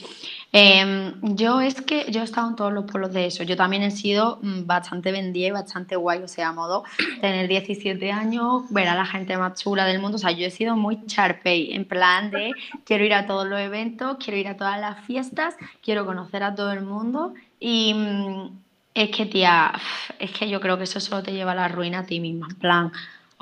Em, 0.54 1.14
yo 1.34 1.62
es 1.62 1.80
que 1.80 2.12
yo 2.12 2.20
he 2.20 2.24
estado 2.24 2.50
en 2.50 2.56
todos 2.56 2.72
los 2.74 2.84
polos 2.84 3.12
de 3.14 3.24
eso. 3.24 3.42
Yo 3.42 3.56
también 3.56 3.82
he 3.82 3.90
sido 3.90 4.38
mm, 4.42 4.66
bastante 4.66 5.10
vendida 5.10 5.46
y 5.46 5.50
bastante 5.50 5.96
guay, 5.96 6.22
o 6.22 6.28
sea, 6.28 6.48
a 6.48 6.52
modo 6.52 6.84
tener 7.22 7.48
17 7.48 8.12
años, 8.12 8.64
ver 8.68 8.88
a 8.88 8.94
la 8.94 9.06
gente 9.06 9.36
más 9.38 9.58
chula 9.58 9.86
del 9.86 9.98
mundo. 9.98 10.16
O 10.16 10.18
sea, 10.18 10.30
yo 10.30 10.46
he 10.46 10.50
sido 10.50 10.76
muy 10.76 11.06
charpey, 11.06 11.72
en 11.72 11.86
plan 11.86 12.30
de 12.30 12.52
quiero 12.84 13.02
ir 13.04 13.14
a 13.14 13.26
todos 13.26 13.46
los 13.46 13.58
eventos, 13.60 14.18
quiero 14.22 14.38
ir 14.38 14.48
a 14.48 14.58
todas 14.58 14.78
las 14.78 15.02
fiestas, 15.06 15.56
quiero 15.82 16.04
conocer 16.04 16.42
a 16.42 16.54
todo 16.54 16.70
el 16.72 16.82
mundo. 16.82 17.32
Y 17.58 17.94
mm, 17.94 18.58
es 18.94 19.10
que, 19.10 19.24
tía, 19.24 19.72
es 20.18 20.32
que 20.32 20.50
yo 20.50 20.60
creo 20.60 20.76
que 20.76 20.84
eso 20.84 21.00
solo 21.00 21.22
te 21.22 21.32
lleva 21.32 21.52
a 21.52 21.54
la 21.54 21.68
ruina 21.68 22.00
a 22.00 22.06
ti 22.06 22.20
misma. 22.20 22.48
En 22.50 22.56
plan, 22.56 22.92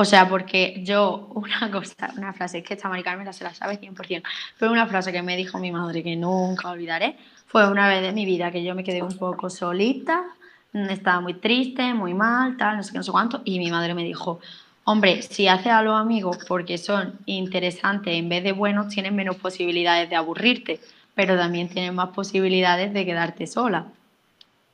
o 0.00 0.04
sea, 0.06 0.26
porque 0.30 0.80
yo, 0.82 1.28
una 1.34 1.70
cosa, 1.70 2.10
una 2.16 2.32
frase, 2.32 2.58
es 2.58 2.64
que 2.64 2.72
esta 2.72 2.88
Mari 2.88 3.02
Carmen 3.02 3.30
se 3.34 3.44
la 3.44 3.52
sabe 3.52 3.78
100%, 3.78 4.22
pero 4.58 4.72
una 4.72 4.86
frase 4.86 5.12
que 5.12 5.20
me 5.20 5.36
dijo 5.36 5.58
mi 5.58 5.70
madre 5.70 6.02
que 6.02 6.16
nunca 6.16 6.70
olvidaré, 6.70 7.18
fue 7.44 7.68
una 7.68 7.86
vez 7.86 8.00
de 8.00 8.12
mi 8.12 8.24
vida 8.24 8.50
que 8.50 8.64
yo 8.64 8.74
me 8.74 8.82
quedé 8.82 9.02
un 9.02 9.18
poco 9.18 9.50
solita, 9.50 10.24
estaba 10.72 11.20
muy 11.20 11.34
triste, 11.34 11.92
muy 11.92 12.14
mal, 12.14 12.56
tal, 12.56 12.78
no 12.78 12.82
sé 12.82 12.92
qué, 12.92 12.98
no 12.98 13.04
sé 13.04 13.10
cuánto, 13.10 13.42
y 13.44 13.58
mi 13.58 13.70
madre 13.70 13.92
me 13.92 14.02
dijo, 14.02 14.40
hombre, 14.84 15.20
si 15.20 15.48
haces 15.48 15.72
a 15.72 15.82
los 15.82 16.00
amigos 16.00 16.38
porque 16.48 16.78
son 16.78 17.18
interesantes 17.26 18.14
en 18.14 18.30
vez 18.30 18.42
de 18.42 18.52
buenos, 18.52 18.88
tienes 18.88 19.12
menos 19.12 19.36
posibilidades 19.36 20.08
de 20.08 20.16
aburrirte, 20.16 20.80
pero 21.14 21.36
también 21.36 21.68
tienes 21.68 21.92
más 21.92 22.08
posibilidades 22.10 22.94
de 22.94 23.04
quedarte 23.04 23.46
sola. 23.46 23.84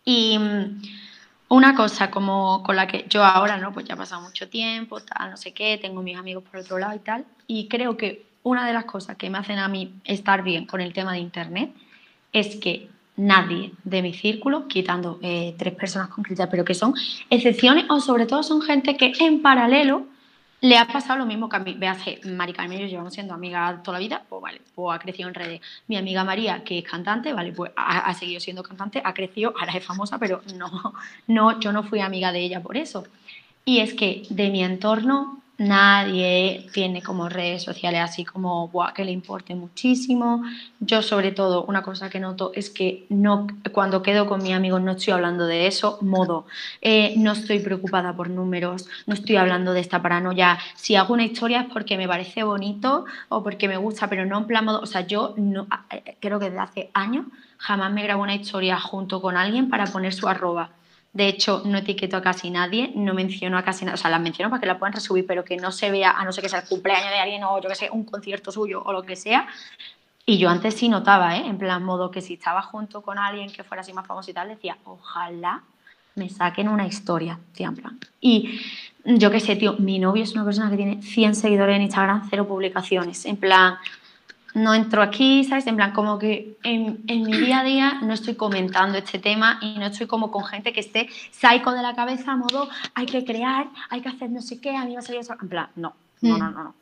Y 0.05 0.39
una 1.49 1.75
cosa 1.75 2.11
como 2.11 2.63
con 2.63 2.77
la 2.77 2.87
que 2.87 3.07
yo 3.09 3.25
ahora, 3.25 3.57
¿no? 3.57 3.73
Pues 3.73 3.87
ya 3.87 3.95
ha 3.95 3.97
pasado 3.97 4.23
mucho 4.23 4.49
tiempo, 4.49 5.01
tal, 5.01 5.31
no 5.31 5.37
sé 5.37 5.53
qué, 5.53 5.79
tengo 5.79 6.03
mis 6.03 6.17
amigos 6.17 6.45
por 6.45 6.61
otro 6.61 6.79
lado 6.79 6.95
y 6.95 6.99
tal. 7.01 7.25
Y 7.47 7.69
creo 7.69 7.97
que 7.97 8.27
una 8.43 8.67
de 8.67 8.73
las 8.73 8.85
cosas 8.85 9.17
que 9.17 9.31
me 9.31 9.39
hacen 9.39 9.59
a 9.59 9.69
mí 9.69 9.95
estar 10.05 10.43
bien 10.43 10.67
con 10.67 10.81
el 10.81 10.93
tema 10.93 11.13
de 11.13 11.19
Internet 11.19 11.73
es 12.33 12.57
que 12.57 12.89
nadie 13.17 13.73
de 13.85 14.03
mi 14.03 14.13
círculo, 14.13 14.69
quitando 14.69 15.19
eh, 15.23 15.55
tres 15.59 15.75
personas 15.75 16.09
concretas, 16.09 16.49
pero 16.51 16.65
que 16.65 16.75
son 16.75 16.95
excepciones 17.31 17.87
o 17.89 18.01
sobre 18.01 18.27
todo 18.27 18.43
son 18.43 18.61
gente 18.61 18.97
que 18.97 19.13
en 19.21 19.41
paralelo 19.41 20.07
le 20.61 20.79
ha 20.79 20.87
pasado 20.87 21.19
lo 21.19 21.27
mismo 21.27 21.49
que 21.49 21.57
a 21.57 21.59
mí. 21.61 21.75
Véase, 21.75 22.21
Mari 22.25 22.53
Carmen 22.53 22.79
y 22.79 22.83
yo 22.83 22.87
llevamos 22.89 23.15
siendo 23.15 23.35
amigas 23.35 23.83
toda 23.83 23.99
la 23.99 24.03
vida, 24.03 24.23
pues 24.29 24.43
vale, 24.43 24.61
pues 24.75 24.97
ha 24.97 24.99
crecido 24.99 25.29
en 25.29 25.35
redes. 25.35 25.61
Mi 25.87 25.97
amiga 25.97 26.25
María, 26.25 26.65
que 26.65 26.79
es 26.79 26.85
cantante, 26.85 27.33
vale, 27.33 27.53
pues 27.53 27.73
ha, 27.77 28.13
seguido 28.15 28.41
siendo 28.41 28.63
cantante, 28.63 29.03
ha 29.05 29.15
crecido, 29.15 29.55
ahora 29.59 29.73
es 29.73 29.85
famosa, 29.85 30.19
pero 30.19 30.43
no, 30.55 30.95
no, 31.27 31.61
yo 31.61 31.73
no 31.73 31.83
fui 31.83 32.01
amiga 32.01 32.33
de 32.33 32.41
ella 32.41 32.63
por 32.63 32.77
eso. 32.77 33.07
Y 33.65 33.81
es 33.81 33.95
que 33.95 34.23
de 34.31 34.51
mi 34.51 34.63
entorno 34.63 35.43
nadie 35.59 36.67
tiene 36.73 37.03
como 37.03 37.29
redes 37.29 37.63
sociales 37.63 38.01
así 38.03 38.25
como 38.25 38.71
que 38.95 39.05
le 39.05 39.13
importe 39.13 39.55
muchísimo. 39.55 40.43
Yo 40.81 41.03
sobre 41.03 41.33
todo 41.33 41.65
una 41.65 41.83
cosa 41.83 42.11
que 42.11 42.21
noto 42.21 42.53
es 42.55 42.71
que 42.71 43.07
no, 43.09 43.47
cuando 43.73 44.03
quedo 44.03 44.27
con 44.27 44.43
mi 44.43 44.53
amigo 44.53 44.79
no 44.79 44.93
estoy 44.93 45.15
hablando 45.15 45.47
de 45.47 45.67
eso, 45.67 45.99
modo, 46.03 46.47
eh, 46.83 47.15
no 47.17 47.33
estoy 47.33 47.61
preocupada 47.61 48.15
por 48.15 48.29
números, 48.29 48.89
no 49.07 49.15
estoy 49.15 49.37
hablando 49.37 49.73
de 49.73 49.81
esta 49.81 50.03
paranoia. 50.03 50.59
Si 50.75 50.97
hago 50.97 51.15
una 51.15 51.25
historia 51.25 51.63
es 51.63 51.73
porque 51.73 51.97
me 51.97 52.09
parece 52.09 52.43
bonito 52.43 53.07
o 53.29 53.43
porque 53.43 53.69
me 53.69 53.77
gusta, 53.77 54.09
pero 54.09 54.27
no 54.27 54.39
en 54.39 54.47
plan 54.47 54.65
modo, 54.65 54.81
o 54.81 54.87
sea, 54.87 55.07
yo 55.07 55.35
no, 55.37 55.67
eh, 55.91 56.17
creo 56.21 56.39
que 56.39 56.47
desde 56.47 56.61
hace 56.61 56.91
años 56.95 57.27
jamás 57.59 57.93
me 57.93 58.03
grabo 58.03 58.23
una 58.23 58.35
historia 58.35 58.79
junto 58.79 59.23
con 59.23 59.37
alguien 59.37 59.71
para 59.71 59.87
poner 59.87 60.13
su 60.13 60.29
arroba 60.29 60.71
de 61.17 61.29
hecho, 61.29 61.63
no 61.65 61.79
etiqueto 61.79 62.19
a 62.19 62.21
casi 62.21 62.51
nadie, 62.51 62.93
no 62.95 63.15
menciono 63.15 63.57
a 63.57 63.63
casi 63.63 63.87
nadie, 63.87 63.95
o 63.95 63.97
sea, 63.97 64.11
las 64.11 64.21
menciono 64.21 64.51
para 64.51 64.61
que 64.61 64.67
la 64.67 64.79
puedan 64.79 64.93
resubir, 64.93 65.27
pero 65.27 65.47
que 65.47 65.57
no 65.57 65.73
se 65.73 65.91
vea, 65.91 66.11
a 66.11 66.23
no 66.27 66.31
ser 66.31 66.43
que 66.43 66.51
sea 66.51 66.61
el 66.61 66.69
cumpleaños 66.69 67.09
de 67.09 67.19
alguien 67.19 67.43
o 67.43 67.59
yo 67.59 67.71
que 67.71 67.75
sé, 67.75 67.89
un 67.91 68.05
concierto 68.05 68.53
suyo 68.53 68.83
o 68.85 68.93
lo 68.93 69.03
que 69.03 69.17
sea. 69.17 69.49
Y 70.27 70.37
yo 70.37 70.51
antes 70.51 70.75
sí 70.75 70.91
notaba, 70.91 71.39
¿eh? 71.39 71.47
En 71.47 71.57
plan, 71.57 71.83
modo 71.83 72.11
que 72.11 72.21
si 72.21 72.35
estaba 72.35 72.61
junto 72.61 73.01
con 73.01 73.17
alguien 73.17 73.51
que 73.51 73.65
fuera 73.65 73.81
así 73.81 73.95
más 73.95 74.07
famoso 74.07 74.31
y 74.31 74.35
tal, 74.35 74.49
decía, 74.49 74.77
ojalá 74.85 75.63
me 76.17 76.29
saquen 76.29 76.69
una 76.69 76.87
historia, 76.87 77.39
tío, 77.55 77.69
en 77.69 77.77
plan. 77.77 77.99
Y 78.21 78.61
yo 79.07 79.31
qué 79.31 79.41
sé, 79.41 79.57
tío, 79.57 79.75
mi 79.79 79.99
novio 79.99 80.23
es 80.23 80.35
una 80.35 80.45
persona 80.45 80.69
que 80.69 80.77
tiene 80.77 81.01
100 81.01 81.35
seguidores 81.35 81.77
en 81.77 81.83
Instagram, 81.83 82.27
cero 82.29 82.47
publicaciones, 82.47 83.25
en 83.25 83.39
plan 83.39 83.79
no 84.57 84.73
entro 84.73 85.03
aquí, 85.03 85.45
¿sabes? 85.45 85.67
En 85.67 85.77
plan, 85.77 85.93
como 85.93 86.19
que 86.19 86.57
en, 86.65 87.05
mi 87.07 87.37
día 87.37 87.61
a 87.61 87.65
día 87.65 87.99
no 88.03 88.15
estoy 88.15 88.37
comentando 88.37 88.97
este 88.97 89.19
tema 89.19 89.59
y 89.61 89.79
no 89.79 89.85
estoy 89.85 90.07
como 90.07 90.31
con 90.31 90.45
gente 90.45 90.73
que 90.73 90.81
esté 90.81 91.11
psycho 91.31 91.73
de 91.73 91.83
la 91.83 91.95
cabeza, 91.95 92.33
a 92.33 92.37
modo, 92.37 92.67
hay 92.95 93.05
que 93.05 93.23
crear, 93.23 93.69
hay 93.91 94.01
que 94.01 94.09
hacer 94.09 94.31
no 94.31 94.41
sé 94.41 94.59
qué, 94.59 94.75
a 94.75 94.87
mí 94.87 94.95
va 94.95 95.01
a 95.01 95.03
salir 95.03 95.21
eso. 95.21 95.35
En 95.43 95.49
plan, 95.51 95.69
no, 95.77 95.95
no, 96.23 96.37
mm. 96.37 96.39
no, 96.39 96.51
no. 96.51 96.65
no. 96.65 96.75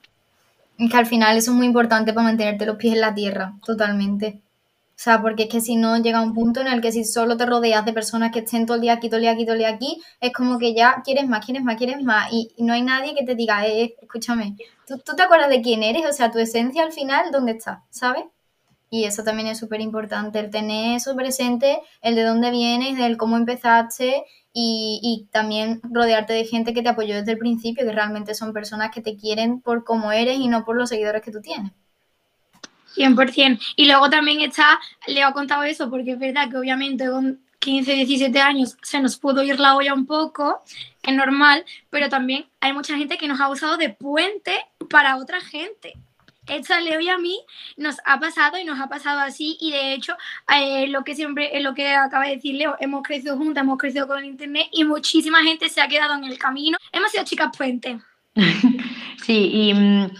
Es 0.78 0.88
que 0.88 0.96
al 0.96 1.06
final 1.06 1.36
eso 1.36 1.50
es 1.50 1.56
muy 1.56 1.66
importante 1.66 2.12
para 2.12 2.28
mantenerte 2.28 2.64
los 2.64 2.76
pies 2.76 2.94
en 2.94 3.00
la 3.00 3.12
tierra, 3.12 3.54
totalmente. 3.64 4.40
O 4.96 5.02
sea, 5.04 5.20
porque 5.20 5.44
es 5.44 5.48
que 5.48 5.60
si 5.60 5.74
no 5.74 5.96
llega 5.98 6.22
un 6.22 6.34
punto 6.34 6.60
en 6.60 6.68
el 6.68 6.80
que 6.80 6.92
si 6.92 7.04
solo 7.04 7.36
te 7.36 7.46
rodeas 7.46 7.84
de 7.84 7.92
personas 7.92 8.30
que 8.30 8.38
estén 8.40 8.64
todo 8.64 8.76
el 8.76 8.80
día 8.80 8.92
aquí, 8.92 9.08
todo 9.08 9.16
el 9.16 9.22
día 9.22 9.32
aquí, 9.32 9.44
todo 9.44 9.54
el 9.54 9.58
día 9.58 9.68
aquí, 9.70 10.00
es 10.20 10.32
como 10.32 10.56
que 10.58 10.72
ya 10.72 11.02
quieres 11.04 11.28
más, 11.28 11.44
quieres 11.44 11.64
más, 11.64 11.76
quieres 11.76 12.00
más. 12.02 12.32
Y, 12.32 12.54
no 12.58 12.72
hay 12.72 12.82
nadie 12.82 13.14
que 13.14 13.24
te 13.24 13.34
diga, 13.34 13.66
eh, 13.66 13.96
escúchame, 14.00 14.56
¿tú, 14.86 14.98
¿tú, 14.98 15.16
te 15.16 15.22
acuerdas 15.22 15.48
de 15.48 15.62
quién 15.62 15.82
eres? 15.82 16.06
O 16.08 16.12
sea, 16.12 16.30
tu 16.30 16.38
esencia 16.38 16.84
al 16.84 16.92
final, 16.92 17.32
¿dónde 17.32 17.52
está? 17.52 17.82
¿Sabes? 17.90 18.24
Y 18.88 19.04
eso 19.04 19.24
también 19.24 19.48
es 19.48 19.58
súper 19.58 19.80
importante, 19.80 20.38
el 20.38 20.50
tener 20.50 20.96
eso 20.96 21.16
presente, 21.16 21.80
el 22.00 22.14
de 22.14 22.22
dónde 22.22 22.52
vienes, 22.52 22.96
del 22.96 23.16
cómo 23.16 23.36
empezaste 23.36 24.24
y, 24.52 25.00
y, 25.02 25.28
también 25.32 25.80
rodearte 25.82 26.32
de 26.32 26.44
gente 26.44 26.72
que 26.72 26.82
te 26.82 26.90
apoyó 26.90 27.16
desde 27.16 27.32
el 27.32 27.38
principio, 27.38 27.84
que 27.84 27.92
realmente 27.92 28.34
son 28.34 28.52
personas 28.52 28.92
que 28.94 29.02
te 29.02 29.16
quieren 29.16 29.60
por 29.60 29.82
cómo 29.82 30.12
eres 30.12 30.38
y 30.38 30.46
no 30.46 30.64
por 30.64 30.76
los 30.76 30.90
seguidores 30.90 31.22
que 31.22 31.32
tú 31.32 31.40
tienes. 31.40 31.72
100%. 32.96 33.60
Y 33.76 33.86
luego 33.86 34.10
también 34.10 34.40
está, 34.40 34.78
le 35.06 35.22
he 35.22 35.32
contado 35.32 35.62
eso, 35.64 35.90
porque 35.90 36.12
es 36.12 36.18
verdad 36.18 36.50
que 36.50 36.56
obviamente 36.56 37.08
con 37.08 37.40
15, 37.58 37.94
17 37.94 38.40
años 38.40 38.76
se 38.82 39.00
nos 39.00 39.16
pudo 39.16 39.42
ir 39.42 39.58
la 39.58 39.74
olla 39.74 39.94
un 39.94 40.06
poco, 40.06 40.62
es 41.02 41.14
normal, 41.14 41.64
pero 41.90 42.08
también 42.08 42.46
hay 42.60 42.72
mucha 42.72 42.96
gente 42.96 43.16
que 43.16 43.26
nos 43.26 43.40
ha 43.40 43.48
usado 43.48 43.76
de 43.76 43.88
puente 43.88 44.60
para 44.90 45.16
otra 45.16 45.40
gente. 45.40 45.94
Esta 46.46 46.78
Leo 46.78 47.00
y 47.00 47.08
a 47.08 47.16
mí 47.16 47.40
nos 47.78 47.96
ha 48.04 48.20
pasado 48.20 48.58
y 48.58 48.64
nos 48.64 48.78
ha 48.78 48.88
pasado 48.88 49.20
así 49.20 49.56
y 49.60 49.70
de 49.70 49.94
hecho 49.94 50.14
eh, 50.54 50.88
lo 50.88 51.02
que 51.02 51.14
siempre, 51.14 51.58
lo 51.62 51.72
que 51.72 51.94
acaba 51.94 52.26
de 52.26 52.36
decir 52.36 52.54
Leo, 52.56 52.76
hemos 52.80 53.02
crecido 53.02 53.38
juntas, 53.38 53.62
hemos 53.62 53.78
crecido 53.78 54.06
con 54.06 54.18
el 54.18 54.26
internet 54.26 54.68
y 54.70 54.84
muchísima 54.84 55.42
gente 55.42 55.70
se 55.70 55.80
ha 55.80 55.88
quedado 55.88 56.14
en 56.14 56.24
el 56.24 56.38
camino. 56.38 56.76
Hemos 56.92 57.12
sido 57.12 57.24
chicas 57.24 57.56
puente. 57.56 57.98
sí, 59.24 59.50
y 59.52 59.72
mm, 59.72 60.10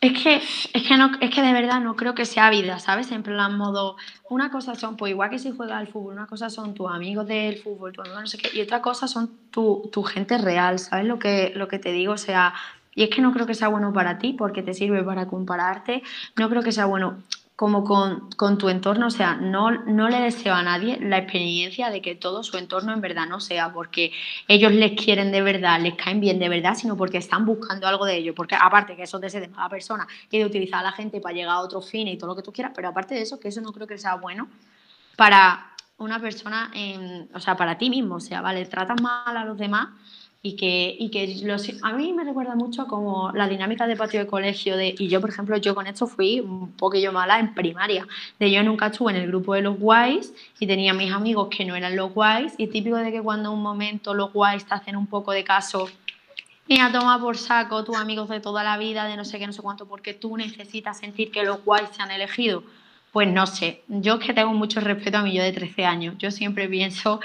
es 0.00 0.22
que, 0.22 0.36
es 0.36 0.88
que 0.88 0.96
no, 0.96 1.10
es 1.20 1.30
que 1.30 1.42
de 1.42 1.52
verdad 1.52 1.80
no 1.80 1.94
creo 1.94 2.14
que 2.14 2.24
sea 2.24 2.48
vida, 2.48 2.78
¿sabes? 2.78 3.12
En 3.12 3.22
plan 3.22 3.56
modo, 3.58 3.96
una 4.30 4.50
cosa 4.50 4.74
son, 4.74 4.96
pues 4.96 5.10
igual 5.10 5.28
que 5.28 5.38
si 5.38 5.50
juegas 5.50 5.78
al 5.78 5.88
fútbol, 5.88 6.14
una 6.14 6.26
cosa 6.26 6.48
son 6.48 6.74
tus 6.74 6.90
amigos 6.90 7.26
del 7.26 7.58
fútbol, 7.58 7.92
tu 7.92 8.00
amigo 8.00 8.20
no 8.20 8.26
sé 8.26 8.38
qué, 8.38 8.50
y 8.56 8.62
otra 8.62 8.80
cosa 8.80 9.06
son 9.08 9.30
tu, 9.50 9.90
tu 9.92 10.02
gente 10.02 10.38
real, 10.38 10.78
¿sabes 10.78 11.04
lo 11.04 11.18
que, 11.18 11.52
lo 11.54 11.68
que 11.68 11.78
te 11.78 11.92
digo? 11.92 12.14
O 12.14 12.18
sea, 12.18 12.54
y 12.94 13.02
es 13.02 13.10
que 13.10 13.20
no 13.20 13.32
creo 13.32 13.46
que 13.46 13.54
sea 13.54 13.68
bueno 13.68 13.92
para 13.92 14.18
ti 14.18 14.32
porque 14.32 14.62
te 14.62 14.72
sirve 14.72 15.02
para 15.02 15.26
compararte, 15.26 16.02
no 16.36 16.48
creo 16.48 16.62
que 16.62 16.72
sea 16.72 16.86
bueno 16.86 17.18
como 17.60 17.84
con, 17.84 18.30
con, 18.38 18.56
tu 18.56 18.70
entorno, 18.70 19.08
o 19.08 19.10
sea, 19.10 19.34
no, 19.34 19.70
no 19.70 20.08
le 20.08 20.18
deseo 20.18 20.54
a 20.54 20.62
nadie 20.62 20.98
la 20.98 21.18
experiencia 21.18 21.90
de 21.90 22.00
que 22.00 22.14
todo 22.14 22.42
su 22.42 22.56
entorno 22.56 22.94
en 22.94 23.02
verdad 23.02 23.26
no 23.26 23.38
sea 23.38 23.70
porque 23.70 24.12
ellos 24.48 24.72
les 24.72 24.92
quieren 24.92 25.30
de 25.30 25.42
verdad, 25.42 25.78
les 25.78 25.94
caen 25.94 26.20
bien 26.20 26.38
de 26.38 26.48
verdad, 26.48 26.74
sino 26.74 26.96
porque 26.96 27.18
están 27.18 27.44
buscando 27.44 27.86
algo 27.86 28.06
de 28.06 28.16
ellos, 28.16 28.34
porque 28.34 28.54
aparte 28.58 28.96
que 28.96 29.02
eso 29.02 29.18
de 29.18 29.28
ser 29.28 29.42
de 29.42 29.48
mala 29.48 29.68
persona 29.68 30.08
y 30.30 30.38
de 30.38 30.46
utilizar 30.46 30.80
a 30.80 30.84
la 30.84 30.92
gente 30.92 31.20
para 31.20 31.34
llegar 31.34 31.56
a 31.56 31.60
otro 31.60 31.82
fin 31.82 32.08
y 32.08 32.16
todo 32.16 32.28
lo 32.28 32.36
que 32.36 32.40
tú 32.40 32.50
quieras, 32.50 32.72
pero 32.74 32.88
aparte 32.88 33.14
de 33.14 33.20
eso, 33.20 33.38
que 33.38 33.48
eso 33.48 33.60
no 33.60 33.74
creo 33.74 33.86
que 33.86 33.98
sea 33.98 34.14
bueno 34.14 34.48
para 35.18 35.74
una 35.98 36.18
persona, 36.18 36.72
o 37.34 37.40
sea, 37.40 37.58
para 37.58 37.76
ti 37.76 37.90
mismo, 37.90 38.14
o 38.14 38.20
sea, 38.20 38.40
vale, 38.40 38.64
tratas 38.64 39.02
mal 39.02 39.36
a 39.36 39.44
los 39.44 39.58
demás, 39.58 39.88
y 40.42 40.56
que, 40.56 40.96
y 40.98 41.10
que 41.10 41.40
los, 41.44 41.70
a 41.82 41.92
mí 41.92 42.14
me 42.14 42.24
recuerda 42.24 42.54
mucho 42.54 42.86
como 42.86 43.30
la 43.32 43.46
dinámica 43.46 43.86
de 43.86 43.94
patio 43.94 44.20
de 44.20 44.26
colegio 44.26 44.76
de, 44.76 44.94
y 44.98 45.08
yo 45.08 45.20
por 45.20 45.28
ejemplo 45.28 45.56
yo 45.58 45.74
con 45.74 45.86
esto 45.86 46.06
fui 46.06 46.40
un 46.40 46.72
poquillo 46.72 47.12
mala 47.12 47.38
en 47.38 47.54
primaria. 47.54 48.06
De 48.38 48.50
yo 48.50 48.62
nunca 48.62 48.86
estuve 48.86 49.12
en 49.12 49.18
el 49.18 49.26
grupo 49.26 49.54
de 49.54 49.60
los 49.60 49.78
guays 49.78 50.32
y 50.58 50.66
tenía 50.66 50.94
mis 50.94 51.12
amigos 51.12 51.48
que 51.54 51.64
no 51.66 51.76
eran 51.76 51.94
los 51.94 52.14
guays 52.14 52.54
y 52.56 52.68
típico 52.68 52.96
de 52.96 53.12
que 53.12 53.20
cuando 53.20 53.52
un 53.52 53.62
momento 53.62 54.14
los 54.14 54.32
guays 54.32 54.64
te 54.64 54.74
hacen 54.74 54.96
un 54.96 55.06
poco 55.06 55.32
de 55.32 55.44
caso 55.44 55.90
y 56.66 56.78
a 56.78 56.90
tomar 56.90 57.20
por 57.20 57.36
saco 57.36 57.84
tus 57.84 57.96
amigos 57.96 58.28
de 58.30 58.40
toda 58.40 58.64
la 58.64 58.78
vida 58.78 59.04
de 59.04 59.16
no 59.16 59.26
sé 59.26 59.38
qué 59.38 59.46
no 59.46 59.52
sé 59.52 59.60
cuánto 59.60 59.86
porque 59.86 60.14
tú 60.14 60.36
necesitas 60.36 60.98
sentir 60.98 61.30
que 61.30 61.42
los 61.42 61.62
guays 61.64 61.90
se 61.92 62.00
han 62.00 62.12
elegido 62.12 62.62
pues 63.12 63.26
no 63.26 63.44
sé, 63.48 63.82
yo 63.88 64.14
es 64.14 64.24
que 64.24 64.32
tengo 64.32 64.52
mucho 64.52 64.78
respeto 64.78 65.18
a 65.18 65.22
mí 65.22 65.34
yo 65.34 65.42
de 65.42 65.52
13 65.52 65.84
años 65.84 66.14
yo 66.18 66.30
siempre 66.30 66.68
pienso 66.68 67.20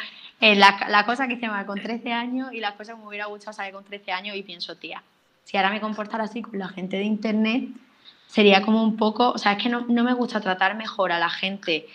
eh, 0.45 0.55
la, 0.55 1.05
cosa 1.08 1.27
que 1.27 1.34
hice 1.34 1.47
mal 1.47 1.65
con 1.65 1.81
13 1.81 2.13
años 2.13 2.53
y 2.53 2.60
las 2.60 2.73
cosas 2.73 2.93
que 2.93 3.01
me 3.01 3.08
hubiera 3.08 3.25
gustado 3.25 3.51
saber 3.51 3.73
con 3.73 3.84
13 3.84 4.12
años 4.12 4.36
y 4.36 4.43
pienso, 4.43 4.77
tía, 4.77 5.01
si 5.43 5.58
ahora 5.58 5.71
me 5.71 5.81
comportara 5.81 6.25
así 6.25 6.43
con 6.43 6.60
la 6.60 6.67
gente 6.67 6.97
de 6.97 7.03
internet, 7.03 7.69
sería 8.27 8.62
como 8.62 8.84
un 8.84 8.95
poco, 8.95 9.31
o 9.31 9.39
sea, 9.39 9.53
es 9.53 9.63
que 9.63 9.69
no, 9.69 9.88
no 9.88 10.03
me 10.03 10.13
gusta 10.13 10.39
tratar 10.41 10.75
mejor 10.75 11.12
a 11.12 11.17
la 11.17 11.31
gente 11.31 11.88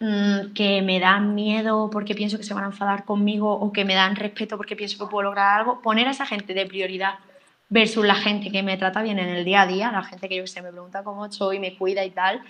mm, 0.00 0.54
que 0.54 0.82
me 0.82 0.98
dan 0.98 1.36
miedo 1.36 1.88
porque 1.88 2.16
pienso 2.16 2.36
que 2.36 2.42
se 2.42 2.52
van 2.52 2.64
a 2.64 2.66
enfadar 2.66 3.04
conmigo 3.04 3.52
o 3.52 3.72
que 3.72 3.84
me 3.84 3.94
dan 3.94 4.16
respeto 4.16 4.56
porque 4.56 4.74
pienso 4.74 4.98
que 4.98 5.08
puedo 5.08 5.22
lograr 5.22 5.60
algo, 5.60 5.80
poner 5.80 6.08
a 6.08 6.10
esa 6.10 6.26
gente 6.26 6.52
de 6.52 6.66
prioridad 6.66 7.20
versus 7.68 8.04
la 8.04 8.16
gente 8.16 8.50
que 8.50 8.64
me 8.64 8.76
trata 8.76 9.02
bien 9.02 9.20
en 9.20 9.28
el 9.28 9.44
día 9.44 9.62
a 9.62 9.66
día, 9.68 9.92
la 9.92 10.02
gente 10.02 10.28
que 10.28 10.38
yo 10.38 10.48
sé, 10.48 10.62
me 10.62 10.72
pregunta 10.72 11.04
cómo 11.04 11.26
estoy, 11.26 11.60
me 11.60 11.76
cuida 11.76 12.04
y 12.04 12.10
tal, 12.10 12.42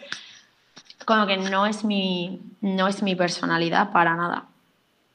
como 1.04 1.26
que 1.26 1.36
no 1.36 1.66
es 1.66 1.84
mi, 1.84 2.40
no 2.62 2.88
es 2.88 3.02
mi 3.02 3.14
personalidad 3.14 3.92
para 3.92 4.16
nada. 4.16 4.46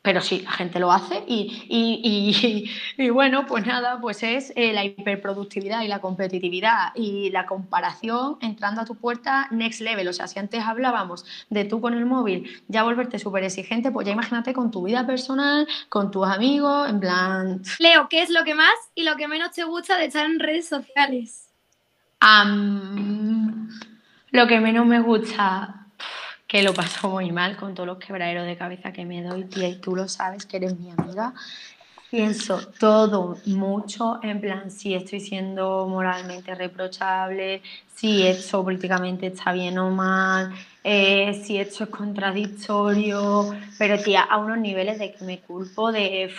Pero 0.01 0.21
sí, 0.21 0.39
la 0.39 0.51
gente 0.51 0.79
lo 0.79 0.93
hace 0.93 1.23
y, 1.27 1.65
y, 1.67 2.69
y, 2.97 3.09
bueno, 3.09 3.45
pues 3.45 3.65
nada, 3.65 3.99
pues 3.99 4.23
es 4.23 4.53
eh, 4.55 4.71
la 4.71 4.85
hiperproductividad 4.85 5.81
y 5.81 5.89
la 5.89 5.99
competitividad 5.99 6.93
y 6.95 7.29
la 7.31 7.45
comparación 7.45 8.37
entrando 8.41 8.79
a 8.79 8.85
tu 8.85 8.95
puerta 8.95 9.47
next 9.51 9.81
level. 9.81 10.07
O 10.07 10.13
sea, 10.13 10.27
si 10.27 10.39
antes 10.39 10.63
hablábamos 10.63 11.25
de 11.49 11.65
tú 11.65 11.81
con 11.81 11.95
el 11.95 12.05
móvil 12.05 12.49
ya 12.69 12.83
volverte 12.83 13.19
súper 13.19 13.43
exigente, 13.43 13.91
pues 13.91 14.07
ya 14.07 14.13
imagínate 14.13 14.53
con 14.53 14.71
tu 14.71 14.83
vida 14.83 15.05
personal, 15.05 15.67
con 15.89 16.11
tus 16.11 16.25
amigos, 16.25 16.89
en 16.89 16.99
plan... 17.01 17.61
Leo, 17.79 18.07
¿qué 18.09 18.21
es 18.21 18.29
lo 18.29 18.45
que 18.45 18.55
más 18.55 18.75
y 18.95 19.03
lo 19.03 19.17
que 19.17 19.27
menos 19.27 19.51
te 19.51 19.65
gusta 19.65 19.97
de 19.97 20.05
estar 20.05 20.25
en 20.25 20.39
redes 20.39 20.69
sociales? 20.69 21.45
lo 24.31 24.47
que 24.47 24.59
menos 24.59 24.85
me 24.85 24.99
gusta, 24.99 25.78
que 26.49 26.63
lo 26.63 26.73
paso 26.73 27.09
muy 27.09 27.31
mal 27.31 27.55
con 27.55 27.75
todos 27.75 27.85
los 27.85 27.99
quebraderos 27.99 28.47
de 28.47 28.57
cabeza 28.57 28.91
que 28.91 29.05
me 29.05 29.21
doy, 29.21 29.43
tía, 29.43 29.69
y 29.69 29.75
tú 29.75 29.95
lo 29.95 30.07
sabes 30.07 30.47
que 30.47 30.57
eres 30.57 30.77
mi 30.79 30.89
amiga. 30.89 31.31
Pienso 32.09 32.59
todo 32.79 33.37
mucho 33.45 34.19
en 34.23 34.41
plan 34.41 34.71
si 34.71 34.95
estoy 34.95 35.19
siendo 35.19 35.85
moralmente 35.87 36.55
reprochable, 36.55 37.61
si 37.93 38.25
esto 38.25 38.63
políticamente 38.63 39.27
está 39.27 39.51
bien 39.51 39.77
o 39.77 39.91
mal, 39.91 40.51
eh, 40.83 41.39
si 41.45 41.59
esto 41.59 41.83
es 41.83 41.91
contradictorio, 41.91 43.55
pero 43.77 44.01
tía, 44.01 44.21
a 44.23 44.37
unos 44.37 44.57
niveles 44.57 44.97
de 44.97 45.13
que 45.13 45.23
me 45.23 45.41
culpo 45.41 45.91
de 45.91 46.31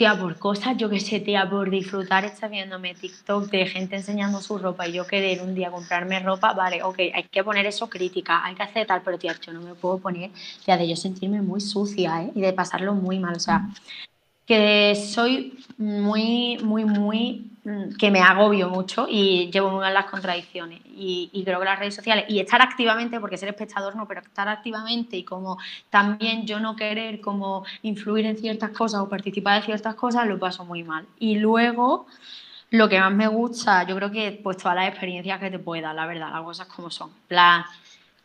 tía, 0.00 0.18
por 0.18 0.38
cosas, 0.38 0.78
yo 0.78 0.88
qué 0.88 0.98
sé, 0.98 1.20
tía, 1.20 1.46
por 1.50 1.68
disfrutar 1.68 2.24
está 2.24 2.48
viéndome 2.48 2.94
TikTok 2.94 3.50
de 3.50 3.66
gente 3.66 3.96
enseñando 3.96 4.40
su 4.40 4.56
ropa 4.56 4.88
y 4.88 4.92
yo 4.92 5.06
querer 5.06 5.42
un 5.42 5.54
día 5.54 5.70
comprarme 5.70 6.18
ropa, 6.20 6.54
vale, 6.54 6.82
ok, 6.82 6.98
hay 7.12 7.24
que 7.30 7.44
poner 7.44 7.66
eso 7.66 7.90
crítica, 7.90 8.42
hay 8.42 8.54
que 8.54 8.62
hacer 8.62 8.86
tal, 8.86 9.02
pero 9.02 9.18
tía, 9.18 9.36
yo 9.38 9.52
no 9.52 9.60
me 9.60 9.74
puedo 9.74 9.98
poner, 9.98 10.30
tía, 10.64 10.78
de 10.78 10.88
yo 10.88 10.96
sentirme 10.96 11.42
muy 11.42 11.60
sucia, 11.60 12.22
¿eh? 12.22 12.32
Y 12.34 12.40
de 12.40 12.54
pasarlo 12.54 12.94
muy 12.94 13.18
mal, 13.18 13.36
o 13.36 13.40
sea, 13.40 13.68
que 14.50 14.96
soy 14.96 15.56
muy, 15.78 16.58
muy, 16.60 16.84
muy, 16.84 17.52
mm, 17.62 17.94
que 17.96 18.10
me 18.10 18.18
agobio 18.20 18.68
mucho 18.68 19.06
y 19.08 19.48
llevo 19.52 19.70
muy 19.70 19.78
mal 19.78 19.94
las 19.94 20.06
contradicciones. 20.06 20.80
Y, 20.86 21.30
creo 21.44 21.60
que 21.60 21.64
las 21.66 21.78
redes 21.78 21.94
sociales, 21.94 22.24
y 22.26 22.40
estar 22.40 22.60
activamente, 22.60 23.20
porque 23.20 23.36
ser 23.36 23.48
espectador 23.48 23.94
no, 23.94 24.08
pero 24.08 24.22
estar 24.22 24.48
activamente 24.48 25.16
y 25.16 25.22
como 25.22 25.56
también 25.88 26.48
yo 26.48 26.58
no 26.58 26.74
querer 26.74 27.20
como 27.20 27.64
influir 27.82 28.26
en 28.26 28.38
ciertas 28.38 28.70
cosas 28.70 29.02
o 29.02 29.08
participar 29.08 29.58
en 29.58 29.62
ciertas 29.66 29.94
cosas, 29.94 30.26
lo 30.26 30.36
paso 30.40 30.64
muy 30.64 30.82
mal. 30.82 31.06
Y 31.20 31.36
luego, 31.36 32.06
lo 32.70 32.88
que 32.88 32.98
más 32.98 33.12
me 33.12 33.28
gusta, 33.28 33.86
yo 33.86 33.94
creo 33.94 34.10
que 34.10 34.40
pues 34.42 34.56
todas 34.56 34.74
las 34.74 34.88
experiencias 34.88 35.38
que 35.38 35.52
te 35.52 35.60
pueda, 35.60 35.94
la 35.94 36.06
verdad, 36.06 36.32
las 36.32 36.42
cosas 36.42 36.66
como 36.66 36.90
son. 36.90 37.10
Plan, 37.28 37.62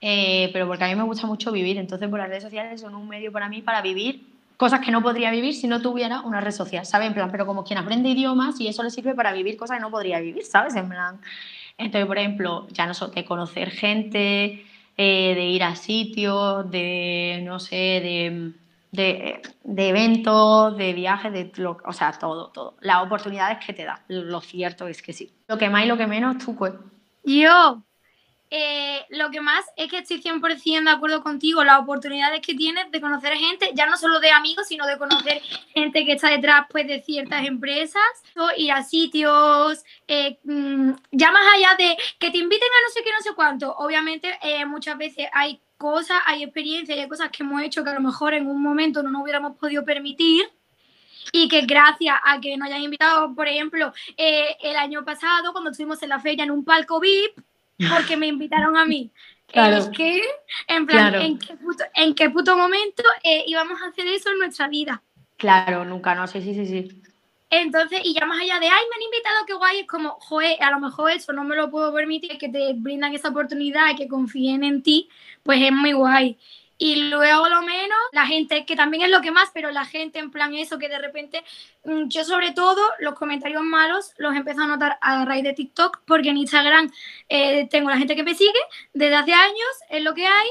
eh, 0.01 0.49
pero 0.53 0.65
porque 0.65 0.85
a 0.85 0.87
mí 0.87 0.95
me 0.95 1.03
gusta 1.03 1.27
mucho 1.27 1.51
vivir, 1.51 1.77
entonces 1.77 2.09
por 2.09 2.17
pues, 2.17 2.21
las 2.23 2.29
redes 2.29 2.43
sociales 2.43 2.81
son 2.81 2.95
un 2.95 3.07
medio 3.07 3.31
para 3.31 3.47
mí 3.47 3.61
para 3.61 3.83
vivir 3.83 4.34
cosas 4.57 4.79
que 4.79 4.91
no 4.91 5.01
podría 5.01 5.31
vivir 5.31 5.53
si 5.53 5.67
no 5.67 5.81
tuviera 5.81 6.21
una 6.21 6.41
red 6.41 6.51
social, 6.51 6.85
¿sabes? 6.85 7.07
En 7.07 7.13
plan, 7.13 7.29
pero 7.31 7.45
como 7.45 7.63
quien 7.63 7.79
aprende 7.79 8.09
idiomas 8.09 8.59
y 8.59 8.67
eso 8.67 8.83
le 8.83 8.89
sirve 8.89 9.13
para 9.15 9.33
vivir 9.33 9.57
cosas 9.57 9.77
que 9.77 9.81
no 9.81 9.91
podría 9.91 10.19
vivir, 10.19 10.45
¿sabes? 10.45 10.75
En 10.75 10.89
plan, 10.89 11.19
entonces, 11.77 12.07
por 12.07 12.17
ejemplo, 12.17 12.67
ya 12.71 12.85
no 12.85 12.93
sé, 12.93 13.07
de 13.07 13.25
conocer 13.25 13.69
gente, 13.69 14.65
eh, 14.97 15.35
de 15.35 15.45
ir 15.45 15.63
a 15.63 15.75
sitios, 15.75 16.69
de, 16.71 17.41
no 17.43 17.59
sé, 17.59 17.75
de, 17.75 18.53
de, 18.91 19.41
de 19.63 19.89
eventos, 19.89 20.77
de 20.77 20.93
viajes, 20.93 21.33
de 21.33 21.51
o 21.85 21.93
sea, 21.93 22.13
todo, 22.13 22.49
todo. 22.49 22.77
Las 22.79 23.03
oportunidades 23.03 23.65
que 23.65 23.73
te 23.73 23.83
da, 23.83 24.03
lo 24.07 24.39
cierto 24.41 24.87
es 24.87 25.01
que 25.01 25.13
sí. 25.13 25.33
Lo 25.47 25.57
que 25.57 25.69
más 25.69 25.83
y 25.83 25.87
lo 25.87 25.97
que 25.97 26.07
menos, 26.07 26.37
tú, 26.37 26.55
pues. 26.55 26.73
Yo, 27.23 27.83
eh, 28.51 29.05
lo 29.09 29.31
que 29.31 29.41
más 29.41 29.65
es 29.75 29.89
que 29.89 29.97
estoy 29.97 30.21
100% 30.21 30.83
de 30.83 30.89
acuerdo 30.91 31.23
contigo, 31.23 31.63
las 31.63 31.79
oportunidades 31.79 32.41
que 32.41 32.53
tienes 32.53 32.91
de 32.91 33.01
conocer 33.01 33.33
gente, 33.33 33.71
ya 33.73 33.87
no 33.87 33.97
solo 33.97 34.19
de 34.19 34.29
amigos, 34.29 34.67
sino 34.67 34.85
de 34.85 34.97
conocer 34.97 35.41
gente 35.73 36.05
que 36.05 36.13
está 36.13 36.29
detrás 36.29 36.67
pues, 36.69 36.87
de 36.87 37.01
ciertas 37.01 37.45
empresas, 37.45 38.03
ir 38.57 38.71
a 38.71 38.83
sitios, 38.83 39.83
eh, 40.07 40.37
mm, 40.43 40.91
ya 41.11 41.31
más 41.31 41.43
allá 41.55 41.75
de 41.77 41.97
que 42.19 42.29
te 42.29 42.37
inviten 42.37 42.67
a 42.67 42.87
no 42.87 42.93
sé 42.93 43.03
qué, 43.03 43.11
no 43.11 43.21
sé 43.21 43.33
cuánto, 43.35 43.75
obviamente 43.77 44.37
eh, 44.43 44.65
muchas 44.65 44.97
veces 44.97 45.27
hay 45.33 45.59
cosas, 45.77 46.21
hay 46.25 46.43
experiencias, 46.43 46.97
hay 46.97 47.09
cosas 47.09 47.29
que 47.31 47.41
hemos 47.41 47.61
hecho 47.63 47.83
que 47.83 47.89
a 47.89 47.95
lo 47.95 48.01
mejor 48.01 48.35
en 48.35 48.47
un 48.47 48.61
momento 48.61 49.01
no 49.01 49.09
nos 49.09 49.23
hubiéramos 49.23 49.57
podido 49.57 49.83
permitir 49.83 50.45
y 51.31 51.47
que 51.47 51.61
gracias 51.61 52.15
a 52.23 52.39
que 52.39 52.55
nos 52.55 52.67
hayan 52.67 52.83
invitado, 52.83 53.33
por 53.33 53.47
ejemplo, 53.47 53.91
el 54.15 54.75
año 54.75 55.03
pasado 55.03 55.51
cuando 55.51 55.71
estuvimos 55.71 56.01
en 56.03 56.09
la 56.09 56.19
feria 56.19 56.43
en 56.43 56.51
un 56.51 56.63
palco 56.63 56.99
VIP, 56.99 57.43
porque 57.89 58.17
me 58.17 58.27
invitaron 58.27 58.77
a 58.77 58.85
mí. 58.85 59.11
Claro. 59.47 59.77
Es 59.77 59.89
que, 59.89 60.21
en 60.67 60.87
plan, 60.87 61.13
¿en, 61.13 61.37
qué 62.15 62.29
puto, 62.29 62.57
momento 62.57 63.03
eh, 63.23 63.43
íbamos 63.45 63.79
a 63.81 63.87
hacer 63.87 64.07
eso 64.07 64.31
en 64.31 64.39
nuestra 64.39 64.67
vida? 64.67 65.03
Claro, 65.37 65.85
nunca, 65.85 66.15
no 66.15 66.25
sé, 66.27 66.41
sí, 66.41 66.55
sí, 66.55 66.65
sí. 66.65 67.01
Entonces, 67.51 68.01
y 68.03 68.13
ya 68.13 68.25
más 68.25 68.41
allá 68.41 68.59
de, 68.59 68.65
ay, 68.65 68.83
me 68.89 68.95
han 68.95 69.01
invitado, 69.03 69.45
qué 69.45 69.53
guay, 69.53 69.79
es 69.81 69.87
como, 69.87 70.17
joder, 70.19 70.61
a 70.61 70.71
lo 70.71 70.79
mejor 70.79 71.11
eso 71.11 71.31
no 71.31 71.43
me 71.43 71.55
lo 71.55 71.69
puedo 71.69 71.93
permitir, 71.93 72.37
que 72.37 72.49
te 72.49 72.73
brindan 72.73 73.13
esa 73.13 73.29
oportunidad, 73.29 73.91
y 73.91 73.95
que 73.95 74.07
confíen 74.07 74.63
en 74.63 74.81
ti, 74.81 75.09
pues 75.43 75.61
es 75.61 75.71
muy 75.71 75.93
guay. 75.93 76.37
Y 76.77 77.09
luego 77.09 77.47
lo 77.47 77.61
menos, 77.61 77.97
la 78.11 78.25
gente, 78.25 78.65
que 78.65 78.75
también 78.75 79.03
es 79.03 79.09
lo 79.09 79.21
que 79.21 79.31
más, 79.31 79.49
pero 79.53 79.71
la 79.71 79.85
gente 79.85 80.19
en 80.19 80.29
plan 80.29 80.53
eso, 80.53 80.77
que 80.77 80.89
de 80.89 80.99
repente, 80.99 81.43
mm, 81.85 82.07
yo 82.07 82.25
sobre 82.25 82.51
todo 82.51 82.81
los 82.99 83.13
comentarios 83.15 83.63
malos 83.63 84.11
los 84.17 84.35
empecé 84.35 84.61
a 84.61 84.67
notar 84.67 84.97
a 85.01 85.23
raíz 85.23 85.43
de 85.43 85.53
TikTok, 85.53 86.01
porque 86.05 86.29
en 86.29 86.37
Instagram 86.37 86.91
eh, 87.29 87.67
tengo 87.69 87.89
la 87.89 87.97
gente 87.97 88.15
que 88.15 88.23
me 88.23 88.35
sigue 88.35 88.59
desde 88.93 89.15
hace 89.15 89.33
años, 89.33 89.69
es 89.89 90.03
lo 90.03 90.13
que 90.13 90.27
hay, 90.27 90.49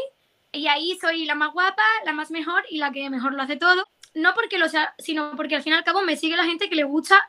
y 0.53 0.67
ahí 0.69 0.97
soy 1.01 1.27
la 1.27 1.35
más 1.35 1.53
guapa, 1.53 1.83
la 2.07 2.13
más 2.13 2.31
mejor 2.31 2.65
y 2.71 2.79
la 2.79 2.91
que 2.91 3.11
mejor 3.11 3.35
lo 3.35 3.43
hace 3.43 3.57
todo. 3.57 3.87
No 4.15 4.33
porque 4.35 4.59
lo 4.59 4.69
sea, 4.69 4.95
sino 4.99 5.33
porque 5.37 5.57
al 5.57 5.63
fin 5.63 5.73
y 5.73 5.77
al 5.77 5.85
cabo 5.85 6.03
me 6.03 6.17
sigue 6.17 6.37
la 6.37 6.45
gente 6.45 6.71
que 6.71 6.77
le 6.77 6.85
gusta 6.85 7.29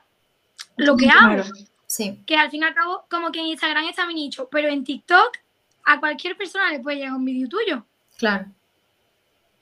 lo 0.77 0.95
que 0.95 1.09
hago. 1.09 1.43
Sí. 1.87 2.23
Que 2.25 2.37
al 2.37 2.51
fin 2.51 2.61
y 2.61 2.65
al 2.65 2.75
cabo, 2.75 3.05
como 3.09 3.31
que 3.31 3.39
en 3.39 3.47
Instagram 3.47 3.85
está 3.87 4.05
mi 4.05 4.13
nicho, 4.13 4.47
pero 4.51 4.67
en 4.67 4.83
TikTok 4.83 5.37
a 5.85 5.99
cualquier 5.99 6.37
persona 6.37 6.71
le 6.71 6.79
puede 6.79 6.97
llegar 6.97 7.13
un 7.13 7.25
vídeo 7.25 7.49
tuyo. 7.49 7.85
Claro. 8.17 8.45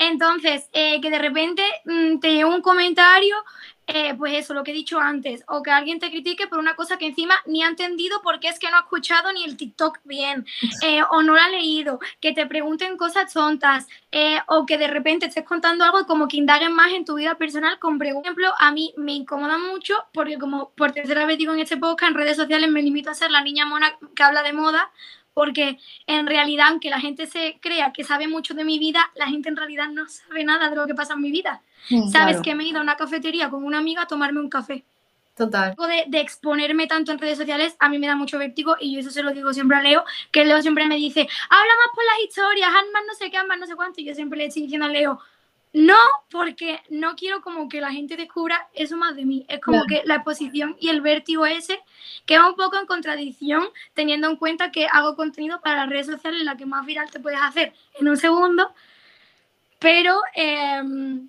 Entonces, 0.07 0.69
eh, 0.73 0.99
que 1.01 1.09
de 1.09 1.19
repente 1.19 1.63
mm, 1.85 2.19
te 2.19 2.31
llegue 2.31 2.45
un 2.45 2.61
comentario, 2.61 3.35
eh, 3.87 4.13
pues 4.17 4.33
eso, 4.33 4.53
lo 4.53 4.63
que 4.63 4.71
he 4.71 4.73
dicho 4.73 4.99
antes, 4.99 5.43
o 5.47 5.61
que 5.61 5.71
alguien 5.71 5.99
te 5.99 6.09
critique 6.09 6.47
por 6.47 6.59
una 6.59 6.75
cosa 6.75 6.97
que 6.97 7.05
encima 7.05 7.35
ni 7.45 7.63
ha 7.63 7.67
entendido 7.67 8.21
porque 8.21 8.47
es 8.47 8.59
que 8.59 8.69
no 8.69 8.77
ha 8.77 8.81
escuchado 8.81 9.31
ni 9.33 9.43
el 9.43 9.57
TikTok 9.57 9.99
bien, 10.03 10.45
eh, 10.83 11.01
o 11.09 11.21
no 11.21 11.33
lo 11.35 11.41
ha 11.41 11.49
leído, 11.49 11.99
que 12.21 12.33
te 12.33 12.45
pregunten 12.45 12.97
cosas 12.97 13.31
tontas, 13.31 13.87
o 14.47 14.65
que 14.65 14.77
de 14.77 14.87
repente 14.87 15.25
estés 15.25 15.43
contando 15.43 15.83
algo 15.83 16.01
y 16.01 16.05
como 16.05 16.27
que 16.27 16.37
indaguen 16.37 16.73
más 16.73 16.91
en 16.93 17.03
tu 17.03 17.15
vida 17.15 17.35
personal 17.35 17.79
con 17.79 17.97
preguntas. 17.97 18.33
Por 18.33 18.41
ejemplo, 18.41 18.53
a 18.59 18.71
mí 18.71 18.93
me 18.97 19.13
incomoda 19.13 19.57
mucho 19.57 19.95
porque 20.13 20.37
como 20.37 20.69
por 20.71 20.91
tercera 20.91 21.25
vez 21.25 21.37
digo 21.37 21.53
en 21.53 21.59
este 21.59 21.77
podcast, 21.77 22.11
en 22.11 22.17
redes 22.17 22.37
sociales 22.37 22.69
me 22.69 22.81
limito 22.81 23.09
a 23.09 23.15
ser 23.15 23.31
la 23.31 23.41
niña 23.41 23.65
mona 23.65 23.97
que 24.15 24.23
habla 24.23 24.43
de 24.43 24.53
moda, 24.53 24.91
porque 25.33 25.77
en 26.07 26.27
realidad, 26.27 26.67
aunque 26.69 26.89
la 26.89 26.99
gente 26.99 27.27
se 27.27 27.57
crea 27.61 27.91
que 27.93 28.03
sabe 28.03 28.27
mucho 28.27 28.53
de 28.53 28.63
mi 28.63 28.79
vida, 28.79 29.11
la 29.15 29.27
gente 29.27 29.49
en 29.49 29.57
realidad 29.57 29.89
no 29.89 30.07
sabe 30.07 30.43
nada 30.43 30.69
de 30.69 30.75
lo 30.75 30.87
que 30.87 30.95
pasa 30.95 31.13
en 31.13 31.21
mi 31.21 31.31
vida. 31.31 31.61
Mm, 31.89 32.09
Sabes 32.09 32.41
que 32.41 32.55
me 32.55 32.63
he 32.63 32.67
ido 32.67 32.79
a 32.79 32.83
una 32.83 32.95
cafetería 32.95 33.49
con 33.49 33.63
una 33.63 33.79
amiga 33.79 34.03
a 34.03 34.07
tomarme 34.07 34.39
un 34.39 34.49
café. 34.49 34.83
Total. 35.35 35.75
De, 35.75 36.03
de, 36.07 36.19
exponerme 36.19 36.85
tanto 36.85 37.11
en 37.11 37.17
redes 37.17 37.39
sociales, 37.39 37.75
a 37.79 37.89
mí 37.89 37.97
me 37.97 38.05
da 38.05 38.15
mucho 38.15 38.37
vértigo 38.37 38.75
y 38.79 38.93
yo 38.93 38.99
eso 38.99 39.09
se 39.09 39.23
lo 39.23 39.31
digo 39.31 39.51
siempre 39.51 39.77
a 39.77 39.81
Leo, 39.81 40.05
que 40.31 40.45
Leo 40.45 40.61
siempre 40.61 40.85
me 40.87 40.95
dice, 40.95 41.21
habla 41.49 41.73
más 41.79 41.87
por 41.95 42.03
las 42.05 42.23
historias, 42.23 42.69
haz 42.69 42.85
más 42.93 43.03
no 43.07 43.15
sé 43.15 43.31
qué, 43.31 43.37
haz 43.37 43.47
más 43.47 43.57
no 43.57 43.65
sé 43.65 43.75
cuánto, 43.75 43.99
y 43.99 44.05
yo 44.05 44.13
siempre 44.13 44.37
le 44.37 44.45
estoy 44.45 44.61
diciendo 44.61 44.85
a 44.85 44.89
Leo, 44.89 45.19
no, 45.73 45.97
porque 46.29 46.79
no 46.91 47.15
quiero 47.15 47.41
como 47.41 47.67
que 47.67 47.81
la 47.81 47.91
gente 47.91 48.15
descubra 48.15 48.67
eso 48.75 48.95
más 48.95 49.15
de 49.15 49.25
mí. 49.25 49.43
Es 49.49 49.59
como 49.59 49.85
que 49.87 50.03
la 50.05 50.15
exposición 50.15 50.75
y 50.79 50.89
el 50.89 51.01
vértigo 51.01 51.47
ese 51.47 51.79
queda 52.27 52.47
un 52.47 52.55
poco 52.55 52.77
en 52.77 52.85
contradicción 52.85 53.63
teniendo 53.95 54.29
en 54.29 54.35
cuenta 54.35 54.71
que 54.71 54.85
hago 54.85 55.15
contenido 55.15 55.61
para 55.61 55.77
las 55.77 55.89
redes 55.89 56.05
sociales 56.05 56.41
en 56.41 56.45
la 56.45 56.57
que 56.57 56.67
más 56.67 56.85
viral 56.85 57.09
te 57.09 57.19
puedes 57.19 57.39
hacer 57.41 57.73
en 57.99 58.07
un 58.07 58.17
segundo. 58.17 58.71
Pero 59.79 60.21
em, 60.35 61.27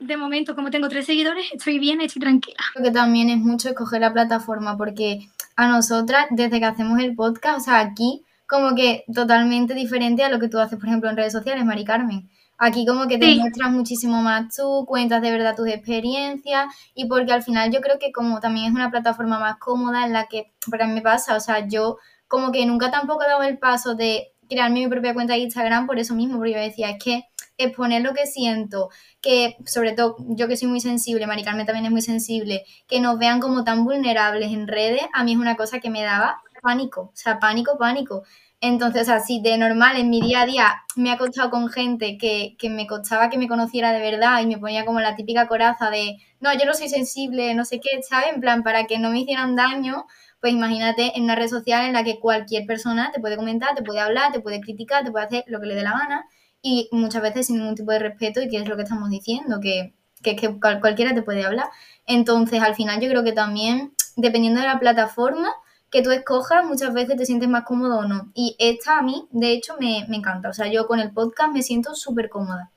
de 0.00 0.16
momento, 0.16 0.56
como 0.56 0.70
tengo 0.70 0.88
tres 0.88 1.06
seguidores, 1.06 1.46
estoy 1.52 1.78
bien, 1.78 2.00
estoy 2.00 2.20
tranquila. 2.20 2.58
Creo 2.72 2.84
que 2.84 2.90
también 2.90 3.30
es 3.30 3.38
mucho 3.38 3.68
escoger 3.68 4.00
la 4.00 4.12
plataforma 4.12 4.76
porque 4.76 5.28
a 5.54 5.68
nosotras, 5.68 6.26
desde 6.30 6.58
que 6.58 6.66
hacemos 6.66 6.98
el 6.98 7.14
podcast, 7.14 7.60
o 7.60 7.64
sea, 7.64 7.78
aquí 7.78 8.24
como 8.48 8.74
que 8.74 9.04
totalmente 9.14 9.74
diferente 9.74 10.24
a 10.24 10.30
lo 10.30 10.40
que 10.40 10.48
tú 10.48 10.58
haces, 10.58 10.80
por 10.80 10.88
ejemplo, 10.88 11.08
en 11.08 11.16
redes 11.16 11.32
sociales, 11.32 11.64
Mari 11.64 11.84
Carmen 11.84 12.28
Aquí 12.58 12.84
como 12.84 13.06
que 13.06 13.18
te 13.18 13.36
muestras 13.36 13.70
muchísimo 13.70 14.20
más 14.20 14.54
tú, 14.54 14.84
cuentas 14.84 15.22
de 15.22 15.30
verdad 15.30 15.54
tus 15.54 15.68
experiencias 15.68 16.66
y 16.92 17.06
porque 17.06 17.32
al 17.32 17.44
final 17.44 17.70
yo 17.70 17.80
creo 17.80 18.00
que 18.00 18.10
como 18.10 18.40
también 18.40 18.66
es 18.66 18.72
una 18.72 18.90
plataforma 18.90 19.38
más 19.38 19.58
cómoda 19.58 20.04
en 20.04 20.12
la 20.12 20.26
que 20.26 20.50
para 20.68 20.86
mí 20.88 20.94
me 20.94 21.02
pasa, 21.02 21.36
o 21.36 21.40
sea, 21.40 21.68
yo 21.68 21.98
como 22.26 22.50
que 22.50 22.66
nunca 22.66 22.90
tampoco 22.90 23.22
he 23.22 23.28
dado 23.28 23.44
el 23.44 23.58
paso 23.58 23.94
de 23.94 24.32
crearme 24.48 24.80
mi 24.80 24.88
propia 24.88 25.14
cuenta 25.14 25.34
de 25.34 25.40
Instagram 25.40 25.86
por 25.86 25.98
eso 26.00 26.14
mismo, 26.14 26.36
porque 26.36 26.52
yo 26.52 26.58
decía, 26.58 26.90
es 26.90 27.02
que 27.02 27.24
exponer 27.58 28.02
lo 28.02 28.12
que 28.12 28.26
siento, 28.26 28.88
que 29.20 29.56
sobre 29.64 29.92
todo 29.92 30.16
yo 30.30 30.48
que 30.48 30.56
soy 30.56 30.68
muy 30.68 30.80
sensible, 30.80 31.26
Maricarme 31.26 31.64
también 31.64 31.86
es 31.86 31.92
muy 31.92 32.02
sensible, 32.02 32.64
que 32.86 33.00
nos 33.00 33.18
vean 33.18 33.40
como 33.40 33.64
tan 33.64 33.84
vulnerables 33.84 34.52
en 34.52 34.66
redes, 34.68 35.02
a 35.12 35.24
mí 35.24 35.32
es 35.32 35.38
una 35.38 35.56
cosa 35.56 35.80
que 35.80 35.90
me 35.90 36.02
daba 36.02 36.40
pánico, 36.62 37.02
o 37.02 37.12
sea, 37.14 37.38
pánico, 37.38 37.78
pánico. 37.78 38.24
Entonces, 38.60 39.08
así 39.08 39.40
de 39.40 39.56
normal 39.56 39.96
en 39.96 40.10
mi 40.10 40.20
día 40.20 40.42
a 40.42 40.46
día 40.46 40.74
me 40.96 41.12
ha 41.12 41.18
costado 41.18 41.48
con 41.50 41.68
gente 41.68 42.18
que, 42.18 42.56
que, 42.58 42.68
me 42.70 42.88
costaba 42.88 43.30
que 43.30 43.38
me 43.38 43.46
conociera 43.46 43.92
de 43.92 44.00
verdad 44.00 44.40
y 44.42 44.46
me 44.46 44.58
ponía 44.58 44.84
como 44.84 44.98
la 45.00 45.14
típica 45.14 45.46
coraza 45.46 45.90
de, 45.90 46.16
no, 46.40 46.52
yo 46.54 46.64
no 46.66 46.74
soy 46.74 46.88
sensible, 46.88 47.54
no 47.54 47.64
sé 47.64 47.78
qué, 47.80 48.02
¿sabes? 48.02 48.34
En 48.34 48.40
plan, 48.40 48.64
para 48.64 48.84
que 48.86 48.98
no 48.98 49.10
me 49.10 49.20
hicieran 49.20 49.54
daño, 49.54 50.06
pues 50.40 50.52
imagínate 50.52 51.16
en 51.16 51.24
una 51.24 51.36
red 51.36 51.48
social 51.48 51.86
en 51.86 51.92
la 51.92 52.02
que 52.02 52.18
cualquier 52.18 52.66
persona 52.66 53.12
te 53.12 53.20
puede 53.20 53.36
comentar, 53.36 53.76
te 53.76 53.82
puede 53.82 54.00
hablar, 54.00 54.32
te 54.32 54.40
puede 54.40 54.60
criticar, 54.60 55.04
te 55.04 55.12
puede 55.12 55.26
hacer 55.26 55.44
lo 55.46 55.60
que 55.60 55.66
le 55.66 55.74
dé 55.76 55.82
la 55.82 55.92
gana 55.92 56.26
y 56.60 56.88
muchas 56.90 57.22
veces 57.22 57.46
sin 57.46 57.58
ningún 57.58 57.76
tipo 57.76 57.92
de 57.92 58.00
respeto 58.00 58.40
y 58.42 58.48
que 58.48 58.56
es 58.56 58.68
lo 58.68 58.76
que 58.76 58.82
estamos 58.82 59.08
diciendo, 59.10 59.60
que, 59.60 59.94
que, 60.22 60.34
que 60.34 60.58
cualquiera 60.58 61.14
te 61.14 61.22
puede 61.22 61.44
hablar. 61.44 61.68
Entonces, 62.06 62.60
al 62.60 62.74
final 62.74 63.00
yo 63.00 63.08
creo 63.08 63.22
que 63.22 63.32
también, 63.32 63.92
dependiendo 64.16 64.60
de 64.60 64.66
la 64.66 64.80
plataforma, 64.80 65.54
que 65.90 66.02
tú 66.02 66.10
escojas, 66.10 66.64
muchas 66.64 66.92
veces 66.92 67.16
te 67.16 67.26
sientes 67.26 67.48
más 67.48 67.64
cómodo 67.64 68.00
o 68.00 68.04
no. 68.04 68.30
Y 68.34 68.56
esta 68.58 68.98
a 68.98 69.02
mí, 69.02 69.26
de 69.30 69.52
hecho, 69.52 69.76
me, 69.80 70.00
encanta. 70.00 70.50
O 70.50 70.52
sea, 70.52 70.66
yo 70.70 70.86
con 70.86 71.00
el 71.00 71.10
podcast 71.10 71.52
me 71.52 71.62
siento 71.62 71.94
súper 71.94 72.28
cómoda. 72.28 72.70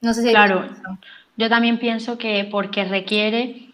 No 0.00 0.12
sé 0.12 0.22
si... 0.22 0.30
Claro, 0.30 0.66
yo 1.36 1.48
también 1.48 1.78
pienso 1.78 2.18
que 2.18 2.48
porque 2.50 2.84
requiere 2.84 3.70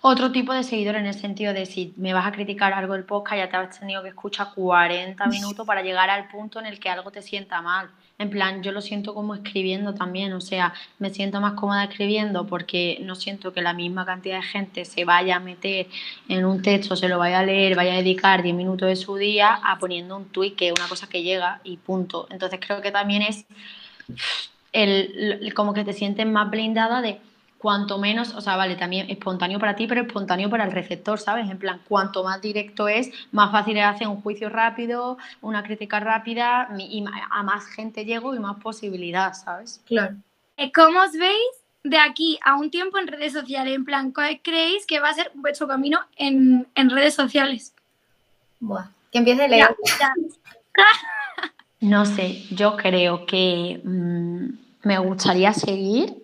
otro 0.00 0.32
tipo 0.32 0.52
de 0.52 0.62
seguidor 0.62 0.96
en 0.96 1.06
el 1.06 1.14
sentido 1.14 1.52
de 1.52 1.66
si 1.66 1.94
me 1.96 2.12
vas 2.12 2.26
a 2.26 2.32
criticar 2.32 2.72
algo 2.72 2.92
del 2.92 3.04
podcast, 3.04 3.38
ya 3.38 3.48
te 3.48 3.56
has 3.56 3.80
tenido 3.80 4.02
que 4.02 4.10
escuchar 4.10 4.48
40 4.54 5.26
minutos 5.26 5.66
para 5.66 5.82
llegar 5.82 6.10
al 6.10 6.28
punto 6.28 6.60
en 6.60 6.66
el 6.66 6.78
que 6.78 6.90
algo 6.90 7.10
te 7.10 7.22
sienta 7.22 7.62
mal. 7.62 7.90
En 8.16 8.30
plan, 8.30 8.62
yo 8.62 8.70
lo 8.70 8.80
siento 8.80 9.12
como 9.12 9.34
escribiendo 9.34 9.92
también, 9.94 10.32
o 10.34 10.40
sea, 10.40 10.72
me 11.00 11.10
siento 11.10 11.40
más 11.40 11.54
cómoda 11.54 11.82
escribiendo 11.84 12.46
porque 12.46 12.98
no 13.02 13.16
siento 13.16 13.52
que 13.52 13.60
la 13.60 13.72
misma 13.72 14.06
cantidad 14.06 14.36
de 14.36 14.42
gente 14.42 14.84
se 14.84 15.04
vaya 15.04 15.36
a 15.36 15.40
meter 15.40 15.88
en 16.28 16.44
un 16.44 16.62
texto, 16.62 16.94
se 16.94 17.08
lo 17.08 17.18
vaya 17.18 17.40
a 17.40 17.44
leer, 17.44 17.74
vaya 17.74 17.94
a 17.94 17.96
dedicar 17.96 18.44
10 18.44 18.54
minutos 18.54 18.88
de 18.88 18.94
su 18.94 19.16
día 19.16 19.54
a 19.54 19.80
poniendo 19.80 20.16
un 20.16 20.26
tweet 20.26 20.52
que 20.52 20.68
es 20.68 20.74
una 20.78 20.88
cosa 20.88 21.08
que 21.08 21.24
llega 21.24 21.60
y 21.64 21.76
punto. 21.76 22.28
Entonces 22.30 22.60
creo 22.64 22.80
que 22.80 22.92
también 22.92 23.22
es 23.22 23.46
el, 24.72 25.52
como 25.54 25.74
que 25.74 25.84
te 25.84 25.92
sientes 25.92 26.24
más 26.24 26.48
blindada 26.50 27.00
de 27.02 27.20
cuanto 27.64 27.96
menos, 27.96 28.34
o 28.34 28.42
sea, 28.42 28.56
vale, 28.56 28.76
también 28.76 29.08
espontáneo 29.08 29.58
para 29.58 29.74
ti, 29.74 29.86
pero 29.86 30.02
espontáneo 30.02 30.50
para 30.50 30.64
el 30.64 30.70
receptor, 30.70 31.18
¿sabes? 31.18 31.48
En 31.50 31.58
plan, 31.58 31.80
cuanto 31.88 32.22
más 32.22 32.42
directo 32.42 32.88
es, 32.88 33.10
más 33.32 33.52
fácil 33.52 33.78
es 33.78 33.86
hacer 33.86 34.06
un 34.06 34.20
juicio 34.20 34.50
rápido, 34.50 35.16
una 35.40 35.62
crítica 35.62 35.98
rápida 35.98 36.68
y 36.78 37.02
a 37.30 37.42
más 37.42 37.64
gente 37.68 38.04
llego 38.04 38.34
y 38.34 38.38
más 38.38 38.56
posibilidad, 38.62 39.32
¿sabes? 39.32 39.80
Claro. 39.86 40.16
Eh, 40.58 40.70
¿Cómo 40.72 41.00
os 41.00 41.12
veis 41.12 41.64
de 41.84 41.96
aquí 41.96 42.38
a 42.44 42.56
un 42.56 42.70
tiempo 42.70 42.98
en 42.98 43.06
redes 43.06 43.32
sociales? 43.32 43.74
En 43.74 43.86
plan, 43.86 44.12
¿cuál 44.12 44.42
creéis 44.42 44.84
que 44.84 45.00
va 45.00 45.08
a 45.08 45.14
ser 45.14 45.30
vuestro 45.32 45.66
camino 45.66 46.00
en, 46.16 46.66
redes 46.76 47.14
sociales? 47.14 47.74
Buah, 48.60 48.88
que 49.10 49.20
empiece 49.20 49.42
a 49.42 49.48
leer. 49.48 49.74
no 51.80 52.04
sé, 52.04 52.42
yo 52.50 52.76
creo 52.76 53.24
que 53.24 53.80
mm, 53.82 54.48
me 54.82 54.98
gustaría 54.98 55.54
seguir 55.54 56.23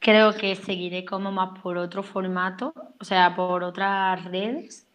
Creo 0.00 0.34
que 0.34 0.54
seguiré 0.54 1.04
como 1.04 1.32
más 1.32 1.58
por 1.60 1.76
otro 1.76 2.02
formato, 2.02 2.72
o 3.00 3.04
sea, 3.04 3.34
por 3.34 3.64
otras 3.64 4.24
redes. 4.24 4.86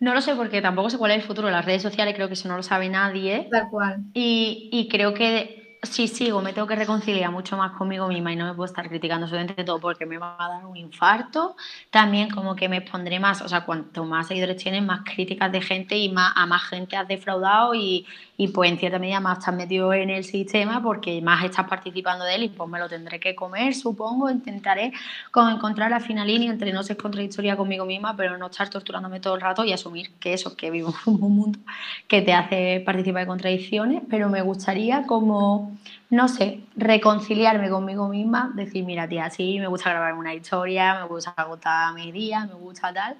No 0.00 0.14
lo 0.14 0.20
sé 0.20 0.34
porque 0.36 0.62
tampoco 0.62 0.90
sé 0.90 0.98
cuál 0.98 1.12
es 1.12 1.18
el 1.18 1.22
futuro 1.24 1.48
de 1.48 1.52
las 1.52 1.64
redes 1.64 1.82
sociales, 1.82 2.14
creo 2.14 2.28
que 2.28 2.34
eso 2.34 2.48
no 2.48 2.56
lo 2.56 2.62
sabe 2.62 2.88
nadie. 2.88 3.48
Tal 3.50 3.68
cual. 3.68 3.98
Y, 4.14 4.68
y 4.72 4.88
creo 4.88 5.14
que 5.14 5.58
si 5.82 6.08
sigo, 6.08 6.42
me 6.42 6.52
tengo 6.52 6.66
que 6.66 6.74
reconciliar 6.74 7.30
mucho 7.30 7.56
más 7.56 7.72
conmigo 7.72 8.08
misma 8.08 8.32
y 8.32 8.36
no 8.36 8.46
me 8.46 8.54
puedo 8.54 8.66
estar 8.66 8.88
criticando 8.88 9.26
solamente 9.28 9.64
todo 9.64 9.80
porque 9.80 10.06
me 10.06 10.18
va 10.18 10.36
a 10.38 10.48
dar 10.48 10.66
un 10.66 10.76
infarto. 10.76 11.56
También 11.90 12.30
como 12.30 12.56
que 12.56 12.68
me 12.68 12.80
pondré 12.80 13.20
más, 13.20 13.42
o 13.42 13.48
sea, 13.48 13.64
cuanto 13.64 14.04
más 14.04 14.28
seguidores 14.28 14.62
tienes, 14.62 14.82
más 14.82 15.02
críticas 15.04 15.52
de 15.52 15.60
gente 15.60 15.96
y 15.96 16.10
más, 16.10 16.32
a 16.36 16.46
más 16.46 16.62
gente 16.64 16.96
has 16.96 17.06
defraudado 17.06 17.74
y, 17.74 18.06
y 18.40 18.48
pues 18.48 18.70
en 18.70 18.78
cierta 18.78 19.00
medida 19.00 19.18
más 19.18 19.38
estás 19.38 19.54
metido 19.54 19.92
en 19.92 20.10
el 20.10 20.22
sistema 20.22 20.80
porque 20.80 21.20
más 21.20 21.44
estás 21.44 21.66
participando 21.66 22.24
de 22.24 22.36
él 22.36 22.44
y 22.44 22.48
pues 22.48 22.70
me 22.70 22.78
lo 22.78 22.88
tendré 22.88 23.18
que 23.18 23.34
comer, 23.34 23.74
supongo. 23.74 24.30
Intentaré 24.30 24.92
como 25.32 25.50
encontrar 25.50 25.90
la 25.90 25.98
fina 25.98 26.24
línea 26.24 26.52
entre 26.52 26.72
no 26.72 26.84
ser 26.84 26.96
contradictoria 26.96 27.56
conmigo 27.56 27.84
misma, 27.84 28.16
pero 28.16 28.38
no 28.38 28.46
estar 28.46 28.70
torturándome 28.70 29.18
todo 29.18 29.34
el 29.34 29.40
rato 29.40 29.64
y 29.64 29.72
asumir 29.72 30.12
que 30.20 30.34
eso, 30.34 30.56
que 30.56 30.70
vivo 30.70 30.94
en 31.06 31.14
un 31.14 31.36
mundo 31.36 31.58
que 32.06 32.22
te 32.22 32.32
hace 32.32 32.80
participar 32.86 33.22
de 33.22 33.26
contradicciones, 33.26 34.02
pero 34.08 34.28
me 34.28 34.40
gustaría 34.40 35.04
como 35.04 35.76
no 36.10 36.28
sé, 36.28 36.60
reconciliarme 36.76 37.68
conmigo 37.68 38.08
misma, 38.08 38.52
decir, 38.54 38.84
mira, 38.84 39.08
tía, 39.08 39.28
sí, 39.30 39.58
me 39.58 39.66
gusta 39.66 39.90
grabar 39.90 40.14
una 40.14 40.32
historia, 40.32 40.94
me 41.00 41.06
gusta 41.06 41.34
agotar 41.36 41.92
mis 41.92 42.14
días, 42.14 42.48
me 42.48 42.54
gusta 42.54 42.94
tal, 42.94 43.16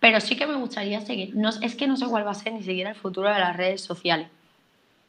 pero 0.00 0.18
sí 0.20 0.36
que 0.36 0.46
me 0.46 0.54
gustaría 0.54 1.00
seguir. 1.00 1.36
No, 1.36 1.50
es 1.50 1.74
que 1.74 1.86
no 1.86 1.96
sé 1.96 2.06
cuál 2.06 2.26
va 2.26 2.30
a 2.30 2.34
ser 2.34 2.54
ni 2.54 2.62
siquiera 2.62 2.90
el 2.90 2.96
futuro 2.96 3.28
de 3.28 3.38
las 3.38 3.56
redes 3.56 3.82
sociales. 3.82 4.28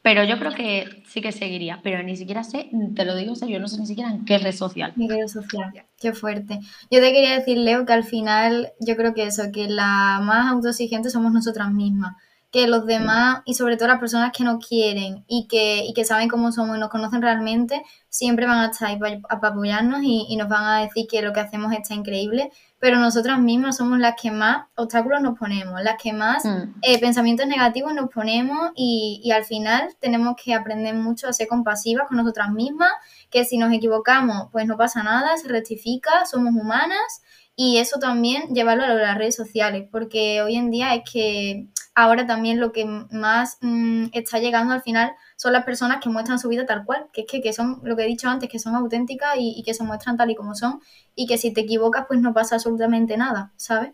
Pero 0.03 0.25
yo 0.25 0.37
creo 0.37 0.53
que 0.53 1.01
sí 1.07 1.21
que 1.21 1.31
seguiría, 1.31 1.79
pero 1.81 2.03
ni 2.03 2.17
siquiera 2.17 2.43
sé, 2.43 2.69
te 2.93 3.05
lo 3.05 3.15
digo 3.15 3.33
yo 3.47 3.59
no 3.59 3.69
sé 3.69 3.79
ni 3.79 3.87
siquiera 3.87 4.11
en 4.11 4.25
qué 4.25 4.37
red 4.37 4.53
social. 4.53 4.91
Mi 4.97 5.07
red 5.07 5.27
social, 5.27 5.73
qué 5.97 6.11
fuerte. 6.11 6.59
Yo 6.91 6.99
te 6.99 7.13
quería 7.13 7.39
decir, 7.39 7.57
Leo, 7.57 7.85
que 7.85 7.93
al 7.93 8.03
final 8.03 8.73
yo 8.81 8.97
creo 8.97 9.13
que 9.13 9.23
eso, 9.23 9.43
que 9.53 9.69
la 9.69 10.19
más 10.21 10.51
autoexigente 10.51 11.09
somos 11.09 11.31
nosotras 11.31 11.71
mismas 11.71 12.15
que 12.53 12.67
los 12.67 12.85
demás 12.85 13.41
y 13.45 13.55
sobre 13.55 13.77
todo 13.77 13.87
las 13.87 13.99
personas 13.99 14.31
que 14.31 14.43
nos 14.43 14.63
quieren 14.63 15.25
y 15.27 15.47
que, 15.47 15.85
y 15.85 15.93
que 15.95 16.05
saben 16.05 16.29
cómo 16.29 16.51
somos 16.51 16.77
y 16.77 16.79
nos 16.79 16.89
conocen 16.89 17.23
realmente, 17.23 17.81
siempre 18.09 18.45
van 18.45 18.59
a 18.59 18.69
estar 18.69 18.89
ahí 18.89 18.99
para, 18.99 19.19
apoyarnos 19.27 20.01
y, 20.03 20.37
nos 20.37 20.47
van 20.49 20.63
a 20.63 20.81
decir 20.83 21.07
que 21.09 21.23
lo 21.23 21.33
que 21.33 21.39
hacemos 21.39 21.73
está 21.73 21.95
increíble, 21.95 22.51
pero 22.83 22.99
nosotras 22.99 23.39
mismas 23.39 23.77
somos 23.77 23.97
las 23.97 24.15
que 24.21 24.29
más 24.29 24.65
obstáculos 24.75 25.21
nos 25.21 25.39
ponemos, 25.39 25.81
las 25.81 25.95
que 25.95 26.11
más 26.11 26.43
mm. 26.43 26.79
eh, 26.81 26.99
pensamientos 26.99 27.47
negativos 27.47 27.93
nos 27.93 28.09
ponemos 28.09 28.71
y, 28.75 29.21
y 29.23 29.31
al 29.31 29.45
final 29.45 29.95
tenemos 30.01 30.35
que 30.35 30.53
aprender 30.53 30.93
mucho 30.93 31.29
a 31.29 31.31
ser 31.31 31.47
compasivas 31.47 32.09
con 32.09 32.17
nosotras 32.17 32.51
mismas, 32.51 32.91
que 33.29 33.45
si 33.45 33.57
nos 33.57 33.71
equivocamos 33.71 34.49
pues 34.51 34.67
no 34.67 34.75
pasa 34.75 35.01
nada, 35.01 35.37
se 35.37 35.47
rectifica, 35.47 36.25
somos 36.25 36.53
humanas 36.61 37.21
y 37.55 37.77
eso 37.77 37.99
también 37.99 38.53
llevarlo 38.53 38.83
a 38.83 38.89
las 38.89 39.17
redes 39.17 39.37
sociales, 39.37 39.87
porque 39.89 40.41
hoy 40.41 40.57
en 40.57 40.69
día 40.69 40.93
es 40.93 41.03
que 41.09 41.67
ahora 41.95 42.27
también 42.27 42.59
lo 42.59 42.73
que 42.73 42.83
más 42.83 43.59
mm, 43.61 44.07
está 44.11 44.39
llegando 44.39 44.73
al 44.73 44.81
final 44.81 45.13
son 45.43 45.51
las 45.51 45.65
personas 45.65 45.97
que 46.01 46.07
muestran 46.07 46.39
su 46.39 46.47
vida 46.47 46.65
tal 46.65 46.85
cual, 46.85 47.07
que 47.11 47.25
es 47.29 47.41
que, 47.43 47.51
son, 47.51 47.81
lo 47.83 47.97
que 47.97 48.03
he 48.03 48.07
dicho 48.07 48.29
antes, 48.29 48.49
que 48.49 48.59
son 48.59 48.75
auténticas 48.75 49.35
y, 49.37 49.61
que 49.63 49.73
se 49.73 49.83
muestran 49.83 50.15
tal 50.15 50.31
y 50.31 50.35
como 50.35 50.55
son, 50.55 50.79
y 51.15 51.27
que 51.27 51.37
si 51.37 51.51
te 51.51 51.59
equivocas 51.59 52.05
pues 52.07 52.21
no 52.21 52.33
pasa 52.33 52.55
absolutamente 52.55 53.17
nada, 53.17 53.51
¿sabes? 53.57 53.91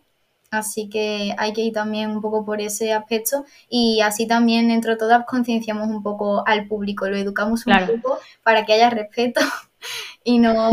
Así 0.52 0.90
que 0.90 1.34
hay 1.40 1.54
que 1.54 1.62
ir 1.62 1.74
también 1.74 2.12
un 2.12 2.22
poco 2.22 2.46
por 2.46 2.62
ese 2.62 2.94
aspecto 2.94 3.46
y 3.68 4.02
así 4.02 4.28
también 4.28 4.70
entre 4.70 4.96
todas 4.96 5.26
concienciamos 5.26 5.88
un 5.88 6.04
poco 6.04 6.48
al 6.48 6.68
público, 6.68 7.10
lo 7.10 7.18
educamos 7.18 7.66
un 7.66 8.00
poco 8.00 8.20
para 8.44 8.64
que 8.64 8.74
haya 8.74 8.92
respeto 8.92 9.42
y 10.24 10.38
no, 10.38 10.70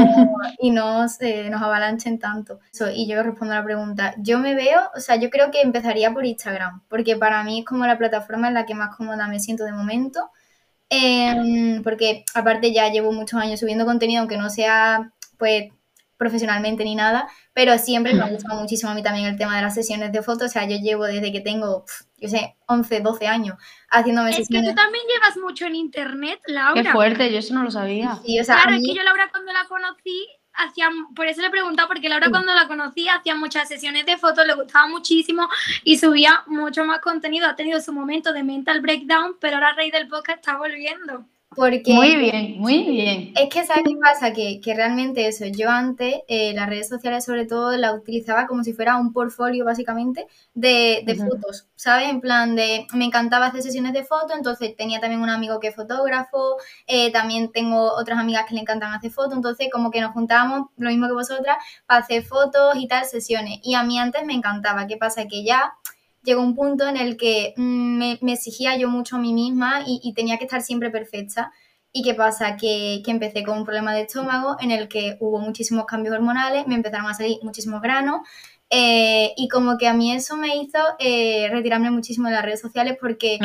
y 0.61 0.73
no 0.73 1.09
se 1.09 1.49
nos 1.49 1.63
avalanchen 1.63 2.19
tanto. 2.19 2.61
y 2.95 3.07
yo 3.07 3.23
respondo 3.23 3.55
a 3.55 3.61
la 3.61 3.65
pregunta. 3.65 4.15
Yo 4.19 4.39
me 4.39 4.55
veo, 4.55 4.81
o 4.95 5.01
sea, 5.01 5.17
yo 5.17 5.31
creo 5.31 5.51
que 5.51 5.63
empezaría 5.63 6.13
por 6.13 6.27
Instagram, 6.27 6.83
porque 6.91 7.17
para 7.17 7.43
mí 7.45 7.61
es 7.61 7.65
como 7.65 7.87
la 7.87 7.97
plataforma 7.97 8.49
en 8.49 8.55
la 8.55 8.67
que 8.67 8.75
más 8.75 8.95
cómoda 8.95 9.27
me 9.27 9.41
siento 9.41 9.65
de 9.65 9.73
momento. 9.73 10.31
Em, 10.89 11.83
porque 11.83 12.25
aparte 12.35 12.73
ya 12.73 12.89
llevo 12.91 13.13
muchos 13.13 13.41
años 13.41 13.61
subiendo 13.61 13.85
contenido, 13.85 14.21
aunque 14.21 14.37
no 14.37 14.51
sea 14.51 15.13
pues 15.39 15.71
profesionalmente 16.17 16.85
ni 16.85 16.95
nada, 16.95 17.29
pero 17.53 17.77
siempre 17.79 18.15
me 18.15 18.23
ha 18.23 18.29
gustado 18.29 18.61
muchísimo 18.61 18.91
a 18.91 18.95
mí 18.95 19.03
también 19.03 19.27
el 19.27 19.37
tema 19.37 19.57
de 19.57 19.63
las 19.63 19.75
sesiones 19.75 20.13
de 20.13 20.23
fotos, 20.23 20.47
o 20.47 20.49
sea, 20.49 20.69
yo 20.69 20.77
llevo 20.77 21.05
desde 21.05 21.33
que 21.33 21.41
tengo, 21.41 21.85
yo 22.19 22.29
sé, 22.29 22.57
11, 22.67 23.01
12 23.01 23.27
años 23.27 23.57
haciéndome 23.91 24.31
es 24.31 24.37
sesiones. 24.37 24.71
Es 24.71 24.75
que 24.75 24.75
tú 24.75 24.83
también 24.83 25.05
llevas 25.13 25.37
mucho 25.37 25.67
en 25.67 25.75
internet, 25.75 26.41
Laura. 26.47 26.83
Qué 26.83 26.91
fuerte, 26.91 27.33
yo 27.33 27.39
eso 27.39 27.55
no 27.55 27.63
lo 27.63 27.71
sabía. 27.71 28.19
Sí, 28.25 28.39
o 28.41 28.45
sea, 28.45 28.57
claro, 28.63 28.77
es 28.77 28.83
que 28.83 28.95
yo 28.95 29.03
Laura 29.03 29.29
cuando 29.31 29.53
la 29.53 29.67
conocí, 29.69 30.27
hacía, 30.57 30.91
por 31.15 31.27
eso 31.27 31.41
le 31.41 31.49
he 31.49 31.51
preguntado, 31.51 31.89
porque 31.89 32.09
Laura 32.09 32.31
cuando 32.31 32.55
la 32.55 32.67
conocí 32.67 33.09
hacía 33.09 33.35
muchas 33.35 33.69
sesiones 33.69 34.07
de 34.07 34.17
fotos, 34.17 34.47
le 34.47 34.55
gustaba 34.55 34.87
muchísimo 34.87 35.49
y 35.85 35.99
subía 35.99 36.43
mucho 36.47 36.85
más 36.85 37.01
contenido, 37.01 37.47
ha 37.47 37.57
tenido 37.57 37.81
su 37.81 37.93
momento 37.93 38.33
de 38.33 38.43
mental 38.43 38.81
breakdown, 38.81 39.37
pero 39.41 39.57
ahora 39.57 39.75
Rey 39.75 39.91
del 39.91 40.09
Podcast 40.09 40.39
está 40.39 40.57
volviendo. 40.57 41.27
Porque 41.57 41.95
muy 41.95 42.17
bien, 42.17 42.59
muy 42.59 42.85
bien. 42.85 43.33
Es 43.35 43.49
que, 43.49 43.65
¿sabes 43.65 43.85
qué 43.87 43.97
pasa? 43.97 44.33
Que, 44.35 44.61
que 44.61 44.75
realmente 44.75 45.27
eso, 45.27 45.47
yo 45.47 45.71
antes 45.71 46.17
eh, 46.29 46.53
las 46.53 46.69
redes 46.69 46.87
sociales 46.87 47.25
sobre 47.25 47.47
todo 47.47 47.75
las 47.79 47.95
utilizaba 47.95 48.47
como 48.47 48.63
si 48.63 48.75
fuera 48.75 48.97
un 48.97 49.15
portfolio 49.15 49.65
básicamente 49.65 50.27
de, 50.53 51.03
de 51.07 51.15
fotos, 51.15 51.67
¿sabes? 51.75 52.11
En 52.11 52.21
plan 52.21 52.55
de, 52.57 52.87
me 52.93 53.07
encantaba 53.07 53.47
hacer 53.47 53.63
sesiones 53.63 53.95
de 53.95 54.05
fotos, 54.05 54.37
entonces 54.37 54.77
tenía 54.77 55.01
también 55.01 55.23
un 55.23 55.31
amigo 55.31 55.59
que 55.59 55.69
es 55.69 55.75
fotógrafo, 55.75 56.57
eh, 56.87 57.11
también 57.11 57.51
tengo 57.51 57.91
otras 57.95 58.19
amigas 58.19 58.45
que 58.47 58.55
le 58.55 58.61
encantan 58.61 58.93
hacer 58.93 59.11
fotos, 59.11 59.35
entonces 59.35 59.69
como 59.73 59.91
que 59.91 60.03
nos 60.03 60.13
juntábamos, 60.13 60.69
lo 60.77 60.91
mismo 60.91 61.07
que 61.07 61.15
vosotras, 61.15 61.57
para 61.87 62.01
hacer 62.01 62.23
fotos 62.23 62.77
y 62.77 62.87
tal, 62.87 63.07
sesiones. 63.07 63.61
Y 63.63 63.75
a 63.75 63.83
mí 63.83 63.99
antes 63.99 64.27
me 64.27 64.35
encantaba, 64.35 64.87
¿qué 64.87 64.99
pasa? 64.99 65.27
Que 65.27 65.43
ya 65.43 65.73
llegó 66.27 66.43
un 66.43 66.55
punto 66.55 66.87
en 66.87 66.99
el 66.99 67.17
que 67.17 67.55
mm, 67.57 68.19
me, 68.21 68.33
exigía 68.33 68.77
yo 68.77 68.91
mucho 68.91 69.17
a 69.17 69.19
mí 69.19 69.33
misma 69.33 69.83
y, 69.87 70.13
tenía 70.13 70.37
que 70.37 70.45
estar 70.45 70.61
siempre 70.61 70.91
perfecta. 70.91 71.53
¿Y 71.93 72.03
qué 72.03 72.13
pasa? 72.13 72.57
Que, 72.57 73.03
empecé 73.07 73.45
con 73.45 73.59
un 73.59 73.65
problema 73.65 73.95
de 73.95 74.03
estómago 74.03 74.57
en 74.61 74.73
el 74.73 74.89
que 74.89 75.17
hubo 75.21 75.39
muchísimos 75.39 75.87
cambios 75.87 76.15
hormonales, 76.15 76.67
me 76.67 76.75
empezaron 76.75 77.07
a 77.07 77.15
salir 77.15 77.39
muchísimos 77.43 77.81
granos 77.81 78.21
eh, 78.69 79.33
y 79.37 79.49
como 79.49 79.79
que 79.79 79.87
a 79.87 79.95
mí 79.95 80.13
eso 80.13 80.37
me 80.37 80.57
hizo 80.57 80.79
eh, 80.99 81.49
retirarme 81.51 81.91
muchísimo 81.91 82.29
de 82.29 82.35
las 82.35 82.45
redes 82.45 82.61
sociales 82.61 82.99
porque 83.01 83.39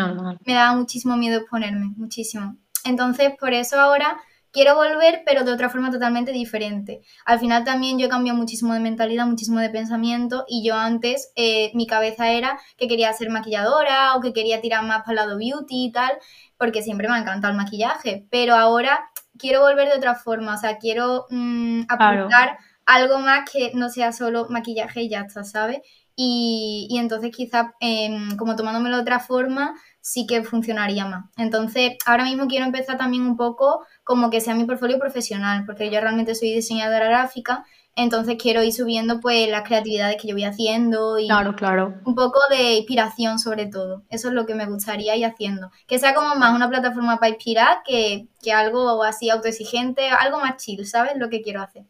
me 0.45 0.53
daba 0.53 0.75
muchísimo 0.75 1.15
miedo 1.15 1.39
exponerme, 1.39 1.93
muchísimo. 1.95 2.57
Entonces, 2.83 3.31
por 3.39 3.53
eso 3.53 3.79
ahora 3.79 4.17
quiero 4.51 4.75
volver, 4.75 5.23
pero 5.25 5.43
de 5.43 5.51
otra 5.51 5.69
forma 5.69 5.91
totalmente 5.91 6.31
diferente. 6.31 7.01
Al 7.25 7.39
final 7.39 7.63
también 7.63 7.97
yo 7.97 8.07
he 8.07 8.09
cambiado 8.09 8.37
muchísimo 8.37 8.73
de 8.73 8.79
mentalidad, 8.79 9.25
muchísimo 9.25 9.59
de 9.59 9.69
pensamiento 9.69 10.45
y 10.47 10.65
yo 10.65 10.75
antes 10.75 11.31
eh, 11.35 11.71
mi 11.73 11.87
cabeza 11.87 12.31
era 12.31 12.59
que 12.77 12.87
quería 12.87 13.13
ser 13.13 13.29
maquilladora 13.29 14.15
o 14.15 14.21
que 14.21 14.33
quería 14.33 14.61
tirar 14.61 14.83
más 14.83 14.99
para 14.99 15.11
el 15.11 15.27
lado 15.27 15.37
beauty 15.37 15.85
y 15.85 15.91
tal, 15.91 16.11
porque 16.57 16.83
siempre 16.83 17.07
me 17.07 17.15
ha 17.15 17.19
encantado 17.19 17.51
el 17.51 17.57
maquillaje, 17.57 18.27
pero 18.29 18.55
ahora 18.55 18.99
quiero 19.37 19.61
volver 19.61 19.89
de 19.89 19.97
otra 19.97 20.15
forma, 20.15 20.55
o 20.55 20.57
sea, 20.57 20.77
quiero 20.77 21.25
mm, 21.29 21.83
apuntar 21.87 22.57
algo 22.85 23.19
más 23.19 23.49
que 23.49 23.71
no 23.73 23.89
sea 23.89 24.11
solo 24.11 24.47
maquillaje 24.49 25.03
y 25.03 25.09
ya 25.09 25.21
está, 25.21 25.43
¿sabes? 25.43 25.79
Y, 26.15 26.87
y 26.89 26.99
entonces 26.99 27.31
quizás 27.35 27.67
em, 27.79 28.35
como 28.37 28.55
tomándomelo 28.55 28.97
de 28.97 29.01
otra 29.01 29.19
forma 29.19 29.73
sí 30.01 30.25
que 30.27 30.43
funcionaría 30.43 31.05
más. 31.05 31.25
Entonces, 31.37 31.93
ahora 32.05 32.25
mismo 32.25 32.47
quiero 32.47 32.65
empezar 32.65 32.97
también 32.97 33.23
un 33.23 33.37
poco 33.37 33.85
como 34.03 34.29
que 34.29 34.41
sea 34.41 34.55
mi 34.55 34.65
portfolio 34.65 34.99
profesional, 34.99 35.63
porque 35.65 35.89
yo 35.89 36.01
realmente 36.01 36.35
soy 36.35 36.51
diseñadora 36.51 37.05
gráfica, 37.05 37.65
entonces 37.95 38.37
quiero 38.41 38.63
ir 38.63 38.73
subiendo 38.73 39.19
pues 39.19 39.49
las 39.49 39.63
creatividades 39.63 40.15
que 40.19 40.27
yo 40.27 40.33
voy 40.33 40.45
haciendo 40.45 41.19
y 41.19 41.27
claro, 41.27 41.55
claro. 41.55 41.95
un 42.05 42.15
poco 42.15 42.39
de 42.49 42.75
inspiración 42.75 43.37
sobre 43.37 43.65
todo. 43.65 44.03
Eso 44.09 44.29
es 44.29 44.33
lo 44.33 44.45
que 44.45 44.55
me 44.55 44.65
gustaría 44.65 45.15
ir 45.15 45.25
haciendo. 45.25 45.71
Que 45.87 45.99
sea 45.99 46.13
como 46.13 46.35
más 46.35 46.55
una 46.55 46.69
plataforma 46.69 47.17
para 47.17 47.31
inspirar 47.31 47.81
que, 47.85 48.27
que 48.41 48.53
algo 48.53 49.03
así 49.03 49.29
autoexigente, 49.29 50.07
algo 50.09 50.39
más 50.39 50.57
chill, 50.57 50.85
¿sabes? 50.87 51.13
Lo 51.17 51.29
que 51.29 51.41
quiero 51.41 51.61
hacer. 51.61 51.83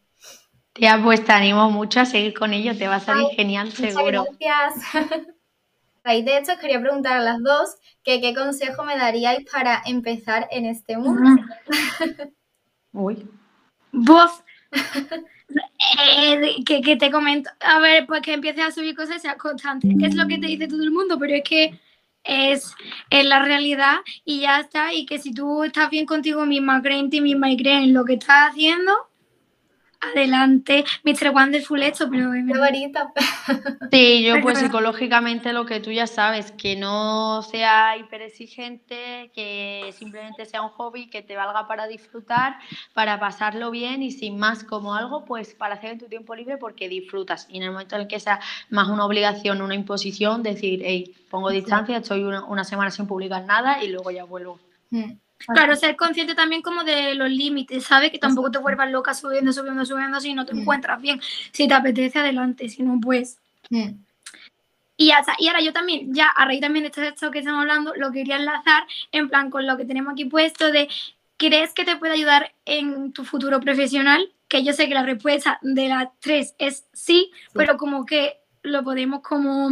Tía, 0.73 0.99
pues 1.03 1.23
te 1.23 1.33
animo 1.33 1.69
mucho 1.69 1.99
a 1.99 2.05
seguir 2.05 2.33
con 2.33 2.53
ello, 2.53 2.75
te 2.75 2.87
va 2.87 2.95
a 2.95 2.99
salir 2.99 3.27
genial, 3.35 3.71
seguro. 3.71 4.25
Gracias. 4.39 5.27
de 6.03 6.37
hecho, 6.37 6.57
quería 6.59 6.79
preguntar 6.79 7.17
a 7.17 7.21
las 7.21 7.41
dos 7.41 7.75
que 8.03 8.21
qué 8.21 8.33
consejo 8.33 8.83
me 8.83 8.97
daríais 8.97 9.45
para 9.51 9.81
empezar 9.85 10.47
en 10.51 10.65
este 10.65 10.97
mundo. 10.97 11.43
Uy. 12.93 13.27
Vos. 13.91 14.43
Eh, 16.03 16.63
que, 16.65 16.95
te 16.95 17.11
comento, 17.11 17.49
a 17.59 17.79
ver, 17.79 18.05
pues 18.07 18.21
que 18.21 18.33
empieces 18.33 18.63
a 18.63 18.71
subir 18.71 18.95
cosas 18.95 19.17
y 19.17 19.19
seas 19.19 19.35
constante. 19.35 19.89
Es 20.01 20.15
lo 20.15 20.27
que 20.27 20.37
te 20.37 20.47
dice 20.47 20.67
todo 20.67 20.83
el 20.83 20.91
mundo, 20.91 21.17
pero 21.19 21.35
es 21.35 21.43
que 21.43 21.79
es, 22.23 22.73
la 23.09 23.43
realidad 23.43 23.97
y 24.23 24.41
ya 24.41 24.61
está. 24.61 24.93
Y 24.93 25.05
que 25.05 25.19
si 25.19 25.33
tú 25.33 25.63
estás 25.63 25.89
bien 25.89 26.05
contigo 26.05 26.45
misma, 26.45 26.81
creen 26.81 27.05
en 27.05 27.09
ti 27.09 27.21
misma 27.21 27.51
y 27.51 27.57
creen 27.57 27.83
en 27.83 27.93
lo 27.93 28.05
que 28.05 28.13
estás 28.13 28.51
haciendo, 28.51 28.93
adelante. 30.01 30.83
Mr. 31.03 31.29
Wonderful 31.33 31.81
esto, 31.83 32.09
pero 32.09 32.33
es 32.33 32.45
bonita. 32.45 33.11
Sí, 33.91 34.23
yo 34.23 34.41
pues 34.41 34.59
psicológicamente 34.59 35.53
lo 35.53 35.65
que 35.65 35.79
tú 35.79 35.91
ya 35.91 36.07
sabes, 36.07 36.51
que 36.51 36.75
no 36.75 37.41
sea 37.43 37.97
hiper 37.97 38.21
exigente, 38.21 39.31
que 39.33 39.93
simplemente 39.97 40.45
sea 40.45 40.61
un 40.61 40.69
hobby 40.69 41.09
que 41.09 41.21
te 41.21 41.35
valga 41.35 41.67
para 41.67 41.87
disfrutar, 41.87 42.57
para 42.93 43.19
pasarlo 43.19 43.71
bien 43.71 44.01
y 44.01 44.11
sin 44.11 44.37
más 44.37 44.63
como 44.63 44.95
algo, 44.95 45.25
pues 45.25 45.53
para 45.53 45.75
hacer 45.75 45.91
en 45.91 45.99
tu 45.99 46.07
tiempo 46.07 46.35
libre 46.35 46.57
porque 46.57 46.89
disfrutas. 46.89 47.47
Y 47.49 47.57
en 47.57 47.63
el 47.63 47.71
momento 47.71 47.95
en 47.95 48.01
el 48.01 48.07
que 48.07 48.19
sea 48.19 48.39
más 48.69 48.87
una 48.87 49.05
obligación, 49.05 49.61
una 49.61 49.75
imposición, 49.75 50.43
decir, 50.43 50.81
hey, 50.83 51.13
pongo 51.29 51.49
distancia, 51.49 51.97
estoy 51.97 52.23
una, 52.23 52.63
semana 52.63 52.91
sin 52.91 53.07
publicar 53.07 53.43
nada 53.45 53.83
y 53.83 53.89
luego 53.89 54.11
ya 54.11 54.23
vuelvo. 54.23 54.59
Mm. 54.89 55.13
Claro, 55.47 55.75
ser 55.75 55.95
consciente 55.95 56.35
también 56.35 56.61
como 56.61 56.83
de 56.83 57.15
los 57.15 57.29
límites, 57.29 57.83
¿sabes? 57.85 58.11
Que 58.11 58.19
tampoco 58.19 58.51
te 58.51 58.59
vuelvas 58.59 58.91
loca 58.91 59.13
subiendo, 59.13 59.53
subiendo, 59.53 59.85
subiendo, 59.85 60.19
si 60.19 60.33
no 60.33 60.45
te 60.45 60.53
mm. 60.53 60.59
encuentras 60.59 61.01
bien. 61.01 61.21
Si 61.51 61.67
te 61.67 61.73
apetece, 61.73 62.19
adelante, 62.19 62.69
si 62.69 62.83
no, 62.83 62.99
pues... 63.01 63.37
Mm. 63.69 63.91
Y, 64.97 65.11
hasta, 65.11 65.33
y 65.39 65.47
ahora 65.47 65.61
yo 65.61 65.73
también, 65.73 66.13
ya 66.13 66.27
a 66.27 66.45
raíz 66.45 66.61
también 66.61 66.83
de 66.83 67.07
esto 67.07 67.31
que 67.31 67.39
estamos 67.39 67.61
hablando, 67.61 67.93
lo 67.95 68.11
quería 68.11 68.35
enlazar 68.35 68.83
en 69.11 69.29
plan 69.29 69.49
con 69.49 69.65
lo 69.65 69.75
que 69.75 69.85
tenemos 69.85 70.13
aquí 70.13 70.25
puesto 70.25 70.71
de, 70.71 70.89
¿crees 71.37 71.73
que 71.73 71.85
te 71.85 71.95
puede 71.95 72.13
ayudar 72.13 72.53
en 72.65 73.11
tu 73.11 73.25
futuro 73.25 73.59
profesional? 73.59 74.31
Que 74.47 74.63
yo 74.63 74.73
sé 74.73 74.87
que 74.87 74.93
la 74.93 75.03
respuesta 75.03 75.57
de 75.63 75.87
las 75.87 76.09
tres 76.19 76.53
es 76.59 76.85
sí, 76.93 77.31
pero 77.53 77.77
como 77.77 78.05
que 78.05 78.37
lo 78.61 78.83
podemos 78.83 79.21
como 79.21 79.71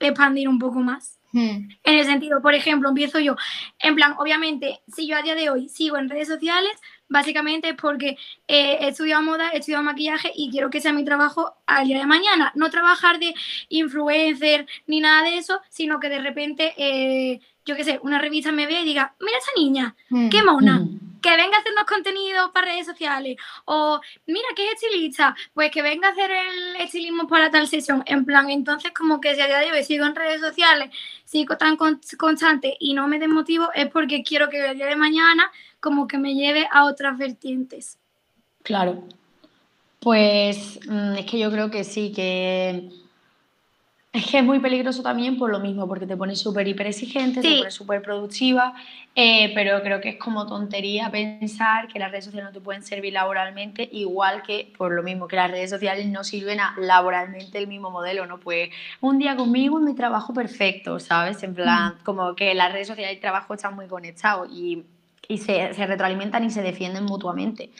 expandir 0.00 0.48
un 0.48 0.58
poco 0.58 0.78
más. 0.80 1.18
Hmm. 1.34 1.68
En 1.82 1.98
el 1.98 2.04
sentido, 2.04 2.40
por 2.40 2.54
ejemplo, 2.54 2.88
empiezo 2.90 3.18
yo, 3.18 3.34
en 3.80 3.96
plan, 3.96 4.14
obviamente, 4.18 4.82
si 4.86 5.08
yo 5.08 5.16
a 5.16 5.22
día 5.22 5.34
de 5.34 5.50
hoy 5.50 5.68
sigo 5.68 5.96
en 5.96 6.08
redes 6.08 6.28
sociales, 6.28 6.70
básicamente 7.08 7.70
es 7.70 7.74
porque 7.74 8.16
eh, 8.46 8.78
he 8.80 8.88
estudiado 8.88 9.20
moda, 9.20 9.50
he 9.50 9.58
estudiado 9.58 9.82
maquillaje 9.82 10.30
y 10.32 10.52
quiero 10.52 10.70
que 10.70 10.80
sea 10.80 10.92
mi 10.92 11.04
trabajo 11.04 11.56
al 11.66 11.88
día 11.88 11.98
de 11.98 12.06
mañana. 12.06 12.52
No 12.54 12.70
trabajar 12.70 13.18
de 13.18 13.34
influencer 13.68 14.68
ni 14.86 15.00
nada 15.00 15.28
de 15.28 15.38
eso, 15.38 15.60
sino 15.70 15.98
que 15.98 16.08
de 16.08 16.20
repente, 16.20 16.72
eh, 16.76 17.40
yo 17.64 17.76
qué 17.76 17.84
sé, 17.84 18.00
una 18.02 18.18
revista 18.18 18.52
me 18.52 18.66
ve 18.66 18.80
y 18.80 18.84
diga, 18.84 19.14
mira 19.20 19.38
esa 19.38 19.50
niña, 19.56 19.94
hmm. 20.10 20.28
qué 20.28 20.42
mona. 20.42 20.78
Hmm 20.78 21.04
que 21.24 21.30
venga 21.30 21.56
a 21.56 21.60
hacernos 21.60 21.84
contenido 21.84 22.52
para 22.52 22.66
redes 22.66 22.84
sociales 22.84 23.38
o 23.64 23.98
mira 24.26 24.46
que 24.54 24.66
es 24.66 24.74
estilista, 24.74 25.34
pues 25.54 25.70
que 25.70 25.80
venga 25.80 26.08
a 26.08 26.10
hacer 26.10 26.30
el 26.30 26.76
estilismo 26.76 27.26
para 27.26 27.50
tal 27.50 27.66
sesión, 27.66 28.02
en 28.04 28.26
plan, 28.26 28.50
entonces 28.50 28.92
como 28.92 29.22
que 29.22 29.34
si 29.34 29.40
a 29.40 29.46
día 29.46 29.60
de 29.60 29.72
hoy 29.72 29.82
sigo 29.84 30.04
en 30.04 30.14
redes 30.14 30.42
sociales, 30.42 30.90
sigo 31.24 31.56
tan 31.56 31.78
constante 32.18 32.76
y 32.78 32.92
no 32.92 33.08
me 33.08 33.18
desmotivo 33.18 33.70
es 33.74 33.88
porque 33.88 34.22
quiero 34.22 34.50
que 34.50 34.72
el 34.72 34.76
día 34.76 34.84
de 34.84 34.96
mañana 34.96 35.50
como 35.80 36.06
que 36.06 36.18
me 36.18 36.34
lleve 36.34 36.68
a 36.70 36.84
otras 36.84 37.16
vertientes. 37.16 37.98
Claro, 38.62 39.04
pues 40.00 40.78
mm, 40.86 41.14
es 41.14 41.24
que 41.24 41.38
yo 41.38 41.50
creo 41.50 41.70
que 41.70 41.84
sí, 41.84 42.12
que 42.12 42.90
es 44.14 44.26
que 44.26 44.38
es 44.38 44.44
muy 44.44 44.60
peligroso 44.60 45.02
también 45.02 45.36
por 45.36 45.50
lo 45.50 45.58
mismo, 45.58 45.88
porque 45.88 46.06
te 46.06 46.16
pones 46.16 46.38
súper 46.38 46.68
hiper 46.68 46.86
exigente, 46.86 47.40
te 47.40 47.58
pones 47.58 47.74
súper 47.74 48.00
productiva, 48.00 48.72
eh, 49.16 49.50
pero 49.56 49.82
creo 49.82 50.00
que 50.00 50.10
es 50.10 50.18
como 50.20 50.46
tontería 50.46 51.10
pensar 51.10 51.88
que 51.88 51.98
las 51.98 52.12
redes 52.12 52.26
sociales 52.26 52.50
no 52.50 52.56
te 52.56 52.64
pueden 52.64 52.84
servir 52.84 53.12
laboralmente, 53.12 53.88
igual 53.90 54.44
que 54.44 54.72
por 54.78 54.92
lo 54.92 55.02
mismo 55.02 55.26
que 55.26 55.34
las 55.34 55.50
redes 55.50 55.68
sociales 55.68 56.06
no 56.06 56.22
sirven 56.22 56.60
a 56.60 56.76
laboralmente 56.78 57.58
el 57.58 57.66
mismo 57.66 57.90
modelo, 57.90 58.24
¿no? 58.26 58.38
Pues 58.38 58.70
un 59.00 59.18
día 59.18 59.34
conmigo 59.34 59.80
mi 59.80 59.96
trabajo 59.96 60.32
perfecto, 60.32 61.00
¿sabes? 61.00 61.42
En 61.42 61.52
plan, 61.52 61.94
mm. 61.94 62.04
como 62.04 62.36
que 62.36 62.54
las 62.54 62.72
redes 62.72 62.86
sociales 62.86 63.14
y 63.14 63.16
el 63.16 63.20
trabajo 63.20 63.54
están 63.54 63.74
muy 63.74 63.88
conectados 63.88 64.48
y, 64.52 64.84
y 65.26 65.38
se, 65.38 65.74
se 65.74 65.86
retroalimentan 65.88 66.44
y 66.44 66.50
se 66.50 66.62
defienden 66.62 67.02
mutuamente. 67.04 67.70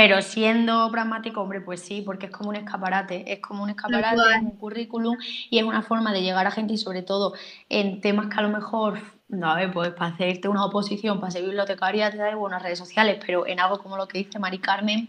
Pero 0.00 0.22
siendo 0.22 0.88
pragmático, 0.92 1.40
hombre, 1.40 1.60
pues 1.60 1.80
sí, 1.80 2.02
porque 2.02 2.26
es 2.26 2.32
como 2.32 2.50
un 2.50 2.54
escaparate, 2.54 3.32
es 3.32 3.40
como 3.40 3.64
un 3.64 3.70
escaparate, 3.70 4.14
es 4.36 4.42
un 4.42 4.52
currículum 4.52 5.16
y 5.50 5.58
es 5.58 5.64
una 5.64 5.82
forma 5.82 6.12
de 6.12 6.22
llegar 6.22 6.46
a 6.46 6.52
gente 6.52 6.74
y 6.74 6.78
sobre 6.78 7.02
todo 7.02 7.32
en 7.68 8.00
temas 8.00 8.28
que 8.28 8.38
a 8.38 8.42
lo 8.42 8.48
mejor, 8.50 9.00
no, 9.26 9.50
a 9.50 9.56
ver, 9.56 9.72
pues 9.72 9.90
para 9.94 10.14
hacerte 10.14 10.46
una 10.46 10.64
oposición, 10.64 11.18
para 11.18 11.32
ser 11.32 11.42
bibliotecaria 11.42 12.12
te 12.12 12.16
da 12.16 12.32
buenas 12.36 12.62
redes 12.62 12.78
sociales, 12.78 13.18
pero 13.26 13.44
en 13.48 13.58
algo 13.58 13.80
como 13.80 13.96
lo 13.96 14.06
que 14.06 14.18
dice 14.18 14.38
Mari 14.38 14.60
Carmen, 14.60 15.08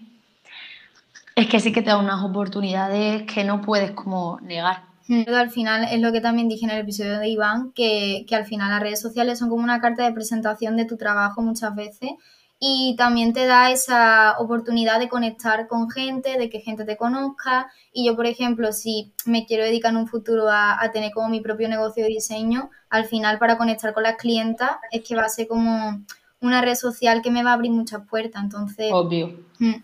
es 1.35 1.45
que 1.45 1.59
sí 1.59 1.71
que 1.71 1.83
te 1.83 1.91
da 1.91 1.97
unas 1.99 2.23
oportunidades 2.23 3.31
que 3.31 3.43
no 3.43 3.61
puedes 3.61 3.91
como 3.91 4.39
negar. 4.41 4.85
Al 5.27 5.51
final 5.51 5.83
es 5.91 6.01
lo 6.01 6.11
que 6.11 6.19
también 6.19 6.49
dije 6.49 6.65
en 6.65 6.71
el 6.71 6.79
episodio 6.79 7.19
de 7.19 7.29
Iván, 7.29 7.73
que, 7.73 8.25
que 8.27 8.35
al 8.35 8.45
final 8.45 8.71
las 8.71 8.81
redes 8.81 9.01
sociales 9.01 9.37
son 9.37 9.49
como 9.49 9.63
una 9.63 9.81
carta 9.81 10.03
de 10.03 10.13
presentación 10.13 10.77
de 10.77 10.85
tu 10.85 10.97
trabajo 10.97 11.43
muchas 11.43 11.75
veces 11.75 12.13
y 12.60 12.95
también 12.97 13.32
te 13.32 13.45
da 13.45 13.72
esa 13.72 14.38
oportunidad 14.38 14.99
de 14.99 15.07
conectar 15.07 15.68
con 15.68 15.89
gente, 15.89 16.38
de 16.38 16.49
que 16.49 16.60
gente 16.60 16.84
te 16.84 16.97
conozca. 16.97 17.72
Y 17.93 18.05
yo, 18.05 18.18
por 18.18 18.26
ejemplo, 18.26 18.74
si 18.74 19.14
me 19.26 19.45
quiero 19.45 19.64
dedicar 19.64 19.91
en 19.91 19.97
un 19.97 20.07
futuro 20.07 20.49
a, 20.49 20.78
tener 20.91 21.14
como 21.14 21.30
mi 21.30 21.39
propio 21.39 21.70
negocio 21.70 22.03
de 22.03 22.10
diseño, 22.10 22.70
al 22.89 23.05
final 23.05 23.39
para 23.39 23.57
conectar 23.57 23.93
con 23.93 24.03
las 24.03 24.18
clientas 24.18 24.72
es 24.91 25.03
que 25.07 25.16
va 25.16 25.24
a 25.24 25.30
ser 25.30 25.47
como 25.47 26.01
una 26.41 26.62
red 26.62 26.76
social 26.76 27.22
que 27.22 27.32
me 27.32 27.43
va 27.43 27.51
a 27.51 27.53
abrir 27.53 27.72
muchas 27.72 28.05
puertas. 28.05 28.43
Entonces, 28.43 28.91
obvio. 28.91 29.39
Mm, 29.60 29.76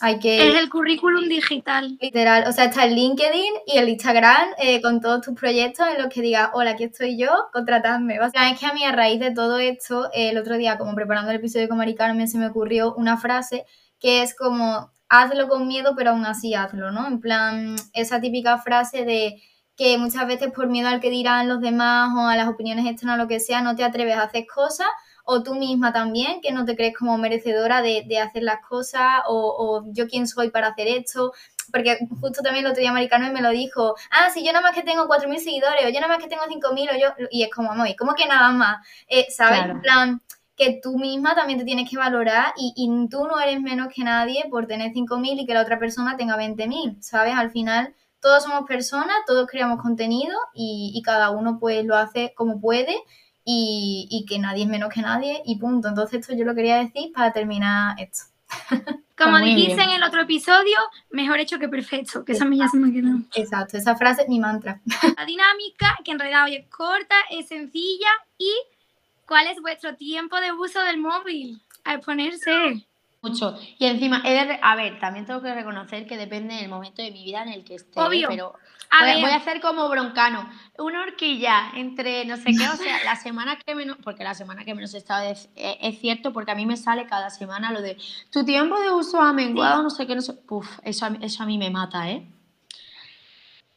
hay 0.00 0.18
que... 0.18 0.48
Es 0.48 0.54
el 0.54 0.68
currículum 0.68 1.28
digital. 1.28 1.96
Literal, 2.00 2.44
o 2.48 2.52
sea, 2.52 2.64
está 2.64 2.84
el 2.84 2.94
LinkedIn 2.94 3.54
y 3.66 3.78
el 3.78 3.88
Instagram 3.88 4.48
eh, 4.58 4.80
con 4.82 5.00
todos 5.00 5.22
tus 5.22 5.34
proyectos 5.34 5.86
en 5.88 6.02
los 6.02 6.12
que 6.12 6.22
digas, 6.22 6.50
hola, 6.52 6.72
aquí 6.72 6.84
estoy 6.84 7.18
yo, 7.18 7.30
contratadme. 7.52 8.20
O 8.20 8.30
sea, 8.30 8.50
es 8.50 8.58
que 8.58 8.66
a 8.66 8.72
mí 8.72 8.84
a 8.84 8.92
raíz 8.92 9.20
de 9.20 9.30
todo 9.30 9.58
esto, 9.58 10.06
eh, 10.12 10.30
el 10.30 10.38
otro 10.38 10.56
día, 10.56 10.78
como 10.78 10.94
preparando 10.94 11.30
el 11.30 11.36
episodio 11.36 11.68
con 11.68 11.78
Mari 11.78 11.94
Carmen, 11.94 12.28
se 12.28 12.38
me 12.38 12.48
ocurrió 12.48 12.94
una 12.94 13.16
frase 13.16 13.64
que 13.98 14.22
es 14.22 14.34
como, 14.34 14.90
hazlo 15.08 15.48
con 15.48 15.66
miedo, 15.66 15.94
pero 15.96 16.10
aún 16.10 16.26
así 16.26 16.54
hazlo, 16.54 16.90
¿no? 16.90 17.06
En 17.06 17.20
plan, 17.20 17.76
esa 17.92 18.20
típica 18.20 18.58
frase 18.58 19.04
de 19.04 19.42
que 19.76 19.98
muchas 19.98 20.26
veces 20.26 20.52
por 20.52 20.68
miedo 20.68 20.88
al 20.88 21.00
que 21.00 21.10
dirán 21.10 21.48
los 21.48 21.60
demás 21.60 22.10
o 22.16 22.26
a 22.26 22.36
las 22.36 22.48
opiniones 22.48 22.86
externas 22.86 23.18
o 23.18 23.22
lo 23.22 23.28
que 23.28 23.40
sea, 23.40 23.60
no 23.60 23.76
te 23.76 23.84
atreves 23.84 24.16
a 24.16 24.22
hacer 24.22 24.46
cosas 24.46 24.88
o 25.28 25.42
tú 25.42 25.56
misma 25.56 25.92
también, 25.92 26.40
que 26.40 26.52
no 26.52 26.64
te 26.64 26.76
crees 26.76 26.96
como 26.96 27.18
merecedora 27.18 27.82
de, 27.82 28.04
de 28.06 28.20
hacer 28.20 28.44
las 28.44 28.64
cosas, 28.64 29.22
o, 29.26 29.82
yo 29.88 30.06
quién 30.06 30.28
soy 30.28 30.50
para 30.50 30.68
hacer 30.68 30.86
esto, 30.86 31.32
porque 31.72 31.98
justo 32.20 32.42
también 32.42 32.64
el 32.64 32.70
otro 32.70 32.80
día 32.80 32.92
Maricano 32.92 33.32
me 33.32 33.42
lo 33.42 33.50
dijo, 33.50 33.96
ah, 34.12 34.30
si 34.30 34.46
yo 34.46 34.52
nada 34.52 34.62
más 34.62 34.72
que 34.72 34.84
tengo 34.84 35.08
4.000 35.08 35.38
seguidores, 35.38 35.84
o 35.84 35.88
yo 35.88 36.00
nada 36.00 36.14
más 36.14 36.22
que 36.22 36.28
tengo 36.28 36.44
5.000, 36.44 36.90
o 36.94 36.98
yo, 36.98 37.26
y 37.32 37.42
es 37.42 37.50
como, 37.50 37.74
muy, 37.74 37.96
¿cómo 37.96 38.14
que 38.14 38.26
nada 38.26 38.50
más? 38.52 38.86
Eh, 39.08 39.26
¿Sabes? 39.28 39.64
En 39.64 39.80
plan, 39.80 40.22
que 40.56 40.78
tú 40.80 40.96
misma 40.96 41.34
también 41.34 41.58
te 41.58 41.64
tienes 41.64 41.90
que 41.90 41.96
valorar 41.96 42.54
y, 42.56 42.72
y, 42.76 43.08
tú 43.08 43.26
no 43.26 43.40
eres 43.40 43.60
menos 43.60 43.88
que 43.92 44.04
nadie 44.04 44.46
por 44.48 44.68
tener 44.68 44.92
5.000 44.92 45.40
y 45.40 45.46
que 45.46 45.54
la 45.54 45.62
otra 45.62 45.80
persona 45.80 46.16
tenga 46.16 46.36
20.000, 46.36 47.02
¿sabes? 47.02 47.34
Al 47.34 47.50
final 47.50 47.94
todos 48.20 48.44
somos 48.44 48.64
personas, 48.66 49.16
todos 49.26 49.48
creamos 49.48 49.82
contenido 49.82 50.38
y, 50.54 50.92
y 50.94 51.02
cada 51.02 51.30
uno 51.30 51.58
pues 51.58 51.84
lo 51.84 51.96
hace 51.96 52.32
como 52.36 52.60
puede 52.60 52.96
y, 53.48 54.26
que 54.28 54.40
nadie 54.40 54.64
es 54.64 54.68
menos 54.68 54.92
que 54.92 55.00
nadie 55.00 55.40
y 55.46 55.56
punto. 55.56 55.88
Entonces 55.88 56.20
esto 56.20 56.34
yo 56.34 56.44
lo 56.44 56.54
quería 56.54 56.78
decir 56.78 57.12
para 57.14 57.32
terminar 57.32 57.96
esto. 57.98 58.24
Como 59.16 59.38
dijiste 59.38 59.80
en 59.80 59.90
el 59.90 60.02
otro 60.02 60.22
episodio, 60.22 60.76
mejor 61.10 61.40
hecho 61.40 61.58
que 61.58 61.68
perfecto, 61.68 62.24
que 62.24 62.32
esa 62.32 62.44
a 62.44 62.48
mí 62.48 62.58
ya 62.58 62.68
se 62.68 62.76
me 62.76 62.92
quedó. 62.92 63.16
Exacto, 63.34 63.78
esa 63.78 63.96
frase 63.96 64.22
es 64.22 64.28
mi 64.28 64.38
mantra. 64.38 64.80
La 65.16 65.24
dinámica, 65.24 65.96
que 66.04 66.10
en 66.10 66.18
realidad 66.18 66.46
es 66.48 66.68
corta, 66.68 67.14
es 67.30 67.48
sencilla 67.48 68.10
y 68.36 68.52
¿cuál 69.26 69.46
es 69.46 69.60
vuestro 69.62 69.96
tiempo 69.96 70.38
de 70.40 70.52
uso 70.52 70.82
del 70.82 70.98
móvil? 70.98 71.62
Al 71.84 72.00
ponerse. 72.00 72.84
Mucho. 73.22 73.58
Y 73.78 73.86
encima, 73.86 74.22
a 74.62 74.76
ver, 74.76 74.98
también 75.00 75.26
tengo 75.26 75.42
que 75.42 75.52
reconocer 75.54 76.06
que 76.06 76.16
depende 76.16 76.54
del 76.54 76.68
momento 76.68 77.02
de 77.02 77.10
mi 77.10 77.24
vida 77.24 77.42
en 77.42 77.48
el 77.48 77.64
que 77.64 77.74
esté. 77.76 78.00
Obvio. 78.00 78.28
Pero 78.28 78.54
voy, 79.00 79.30
a 79.30 79.36
hacer 79.36 79.60
como 79.60 79.88
broncano. 79.88 80.48
Una 80.78 81.02
horquilla 81.02 81.70
entre 81.74 82.24
no 82.24 82.36
sé 82.36 82.52
qué, 82.56 82.68
o 82.68 82.76
sea, 82.76 83.04
la 83.04 83.16
semana 83.16 83.56
que 83.56 83.74
menos, 83.74 83.96
porque 84.02 84.22
la 84.22 84.34
semana 84.34 84.64
que 84.64 84.74
menos 84.74 84.94
he 84.94 84.98
estado 84.98 85.28
es, 85.28 85.48
cierto, 86.00 86.32
porque 86.32 86.52
a 86.52 86.54
mí 86.54 86.66
me 86.66 86.76
sale 86.76 87.06
cada 87.06 87.30
semana 87.30 87.72
lo 87.72 87.82
de 87.82 87.96
tu 88.30 88.44
tiempo 88.44 88.78
de 88.78 88.92
uso 88.92 89.20
ha 89.20 89.32
menguado, 89.32 89.82
no 89.82 89.90
sé 89.90 90.06
qué, 90.06 90.14
no 90.14 90.22
sé. 90.22 90.34
Puf, 90.34 90.78
eso, 90.84 91.06
eso 91.20 91.42
a 91.42 91.46
mí 91.46 91.58
me 91.58 91.70
mata, 91.70 92.10
¿eh? 92.10 92.26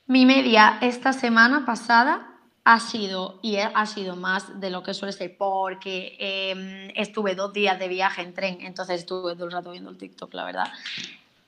Mi 0.05 0.25
media 0.25 0.79
esta 0.81 1.13
semana 1.13 1.65
pasada 1.65 2.38
ha 2.63 2.79
sido, 2.79 3.39
y 3.41 3.57
ha 3.57 3.85
sido 3.85 4.15
más 4.15 4.59
de 4.59 4.69
lo 4.69 4.83
que 4.83 4.93
suele 4.93 5.11
ser, 5.11 5.35
porque 5.37 6.15
em, 6.19 6.91
estuve 6.95 7.35
dos 7.35 7.53
días 7.53 7.79
de 7.79 7.87
viaje 7.87 8.21
en 8.21 8.33
tren, 8.33 8.57
entonces 8.61 9.01
estuve 9.01 9.35
todo 9.35 9.45
el 9.45 9.51
rato 9.51 9.71
viendo 9.71 9.89
el 9.89 9.97
TikTok, 9.97 10.33
la 10.33 10.45
verdad. 10.45 10.67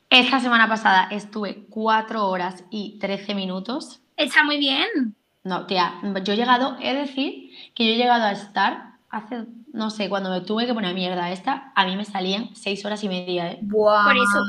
Esta 0.10 0.40
semana 0.40 0.68
pasada 0.68 1.08
estuve 1.12 1.66
cuatro 1.70 2.28
horas 2.28 2.64
y 2.70 2.98
13 3.00 3.34
minutos. 3.34 4.02
Está 4.18 4.44
muy 4.44 4.58
bien. 4.58 5.16
No, 5.44 5.66
tía, 5.66 5.94
yo 6.24 6.34
he 6.34 6.36
llegado, 6.36 6.78
he 6.82 6.94
decir 6.94 7.52
que 7.74 7.86
yo 7.86 7.94
he 7.94 7.98
llegado 7.98 8.26
a 8.26 8.32
estar 8.32 8.92
hace, 9.10 9.46
no 9.74 9.90
sé, 9.90 10.10
cuando 10.10 10.30
me 10.30 10.42
tuve 10.42 10.66
que 10.66 10.74
poner 10.74 10.94
mierda 10.94 11.32
esta, 11.32 11.72
a 11.76 11.86
mí 11.86 11.96
me 11.96 12.06
salían 12.06 12.56
seis 12.56 12.84
horas 12.86 13.04
y 13.04 13.10
media, 13.10 13.52
¿eh? 13.52 13.60
Por 13.72 14.16
eso, 14.16 14.44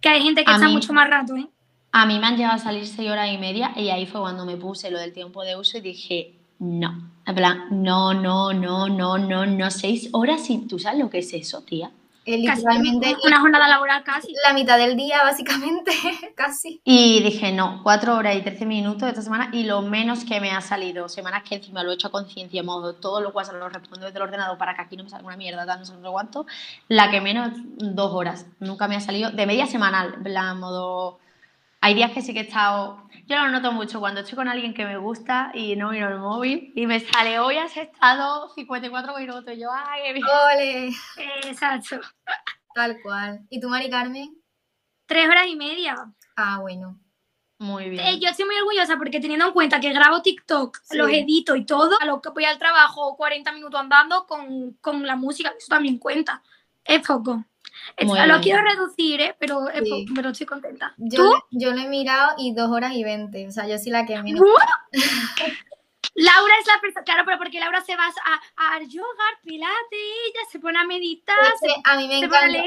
que 0.00 0.08
hay 0.08 0.22
gente 0.22 0.44
que 0.44 0.52
está 0.52 0.68
mucho 0.68 0.92
más 0.92 1.08
rato, 1.08 1.36
¿eh? 1.36 1.48
A 1.94 2.06
mí 2.06 2.18
me 2.18 2.26
han 2.26 2.38
llegado 2.38 2.54
a 2.54 2.58
salir 2.58 2.86
seis 2.86 3.10
horas 3.10 3.30
y 3.30 3.36
media 3.36 3.72
y 3.76 3.90
ahí 3.90 4.06
fue 4.06 4.22
cuando 4.22 4.46
me 4.46 4.56
puse 4.56 4.90
lo 4.90 4.98
del 4.98 5.12
tiempo 5.12 5.44
de 5.44 5.56
uso 5.56 5.76
y 5.76 5.82
dije, 5.82 6.34
no. 6.58 7.10
En 7.26 7.34
plan, 7.34 7.66
no, 7.70 8.14
no, 8.14 8.54
no, 8.54 8.88
no, 8.88 9.18
no, 9.18 9.44
no, 9.44 9.70
seis 9.70 10.08
horas 10.12 10.48
y 10.48 10.66
tú 10.66 10.78
sabes 10.78 10.98
lo 11.00 11.10
que 11.10 11.18
es 11.18 11.34
eso, 11.34 11.60
tía. 11.62 11.90
literalmente 12.24 13.14
una 13.26 13.40
jornada 13.40 13.68
laboral 13.68 14.02
casi. 14.04 14.34
La 14.42 14.54
mitad 14.54 14.78
del 14.78 14.96
día, 14.96 15.22
básicamente, 15.22 15.92
casi. 16.34 16.80
Y 16.82 17.22
dije, 17.22 17.52
no, 17.52 17.82
cuatro 17.82 18.16
horas 18.16 18.36
y 18.36 18.40
trece 18.40 18.64
minutos 18.64 19.06
esta 19.06 19.20
semana 19.20 19.50
y 19.52 19.64
lo 19.64 19.82
menos 19.82 20.24
que 20.24 20.40
me 20.40 20.50
ha 20.50 20.62
salido, 20.62 21.10
semanas 21.10 21.42
que 21.46 21.56
encima 21.56 21.82
lo 21.82 21.90
he 21.90 21.94
hecho 21.94 22.08
a 22.08 22.10
conciencia, 22.10 22.62
modo, 22.62 22.94
todo 22.94 23.20
lo 23.20 23.34
cual 23.34 23.44
se 23.44 23.52
lo 23.52 23.68
respondo 23.68 24.06
desde 24.06 24.16
el 24.16 24.22
ordenador 24.22 24.56
para 24.56 24.74
que 24.74 24.80
aquí 24.80 24.96
no 24.96 25.04
me 25.04 25.10
salga 25.10 25.26
una 25.26 25.36
mierda, 25.36 25.76
no 25.76 25.84
sé 25.84 25.92
cuánto, 26.02 26.46
la 26.88 27.10
que 27.10 27.20
menos, 27.20 27.50
dos 27.76 28.12
horas. 28.12 28.46
Nunca 28.60 28.88
me 28.88 28.96
ha 28.96 29.00
salido, 29.00 29.30
de 29.30 29.46
media 29.46 29.66
semanal, 29.66 30.14
en 30.14 30.22
plan, 30.22 30.58
modo 30.58 31.20
hay 31.82 31.94
días 31.94 32.12
que 32.12 32.22
sí 32.22 32.32
que 32.32 32.40
he 32.40 32.42
estado, 32.44 33.08
yo 33.26 33.36
lo 33.36 33.48
noto 33.48 33.72
mucho 33.72 33.98
cuando 33.98 34.20
estoy 34.20 34.36
con 34.36 34.46
alguien 34.46 34.72
que 34.72 34.86
me 34.86 34.98
gusta 34.98 35.50
y 35.52 35.74
no 35.74 35.90
miro 35.90 36.08
el 36.10 36.20
móvil 36.20 36.72
y 36.76 36.86
me 36.86 37.00
sale, 37.00 37.40
hoy 37.40 37.56
has 37.56 37.76
estado 37.76 38.48
54 38.50 39.18
minutos, 39.18 39.52
y 39.52 39.60
yo, 39.60 39.68
ay, 39.72 40.12
bien. 40.12 40.24
¡Ole! 40.24 40.92
Exacto. 41.44 42.00
Tal 42.72 43.02
cual. 43.02 43.40
¿Y 43.50 43.60
tú, 43.60 43.68
Mari 43.68 43.90
Carmen? 43.90 44.32
Tres 45.06 45.28
horas 45.28 45.48
y 45.48 45.56
media. 45.56 45.96
Ah, 46.36 46.58
bueno. 46.60 47.00
Muy 47.58 47.90
bien. 47.90 48.06
Eh, 48.06 48.20
yo 48.20 48.28
estoy 48.28 48.44
muy 48.44 48.56
orgullosa 48.58 48.96
porque 48.96 49.18
teniendo 49.18 49.46
en 49.46 49.52
cuenta 49.52 49.80
que 49.80 49.92
grabo 49.92 50.22
TikTok, 50.22 50.78
los 50.92 51.10
edito 51.10 51.56
y 51.56 51.66
todo, 51.66 51.96
a 52.00 52.06
lo 52.06 52.20
que 52.22 52.30
voy 52.30 52.44
al 52.44 52.58
trabajo 52.58 53.16
40 53.16 53.50
minutos 53.52 53.80
andando 53.80 54.24
con, 54.28 54.74
con 54.74 55.04
la 55.04 55.16
música, 55.16 55.52
eso 55.58 55.66
también 55.68 55.98
cuenta. 55.98 56.44
Es 56.84 57.04
poco 57.04 57.44
lo 57.98 58.40
quiero 58.40 58.62
reducir, 58.62 59.20
¿eh? 59.20 59.36
pero, 59.38 59.66
pero 60.14 60.30
estoy 60.30 60.46
contenta. 60.46 60.94
Yo, 60.96 61.16
¿Tú? 61.18 61.32
yo 61.50 61.72
lo 61.72 61.80
he 61.80 61.88
mirado 61.88 62.34
y 62.38 62.54
dos 62.54 62.70
horas 62.70 62.92
y 62.94 63.04
veinte. 63.04 63.46
O 63.46 63.50
sea, 63.50 63.66
yo 63.66 63.78
sí 63.78 63.90
la 63.90 64.06
que 64.06 64.22
menos. 64.22 64.42
Laura 66.14 66.54
es 66.60 66.66
la 66.66 66.80
persona, 66.80 67.04
claro, 67.04 67.22
pero 67.24 67.38
porque 67.38 67.58
Laura 67.58 67.80
se 67.80 67.96
va 67.96 68.04
a, 68.04 68.76
a 68.76 68.82
yoga, 68.82 69.24
pilates, 69.42 69.72
ella 69.92 70.40
se 70.50 70.58
pone 70.58 70.78
a 70.78 70.84
meditar. 70.84 71.36
a 71.84 71.96
mí 71.96 72.06
me 72.06 72.18
encanta, 72.18 72.62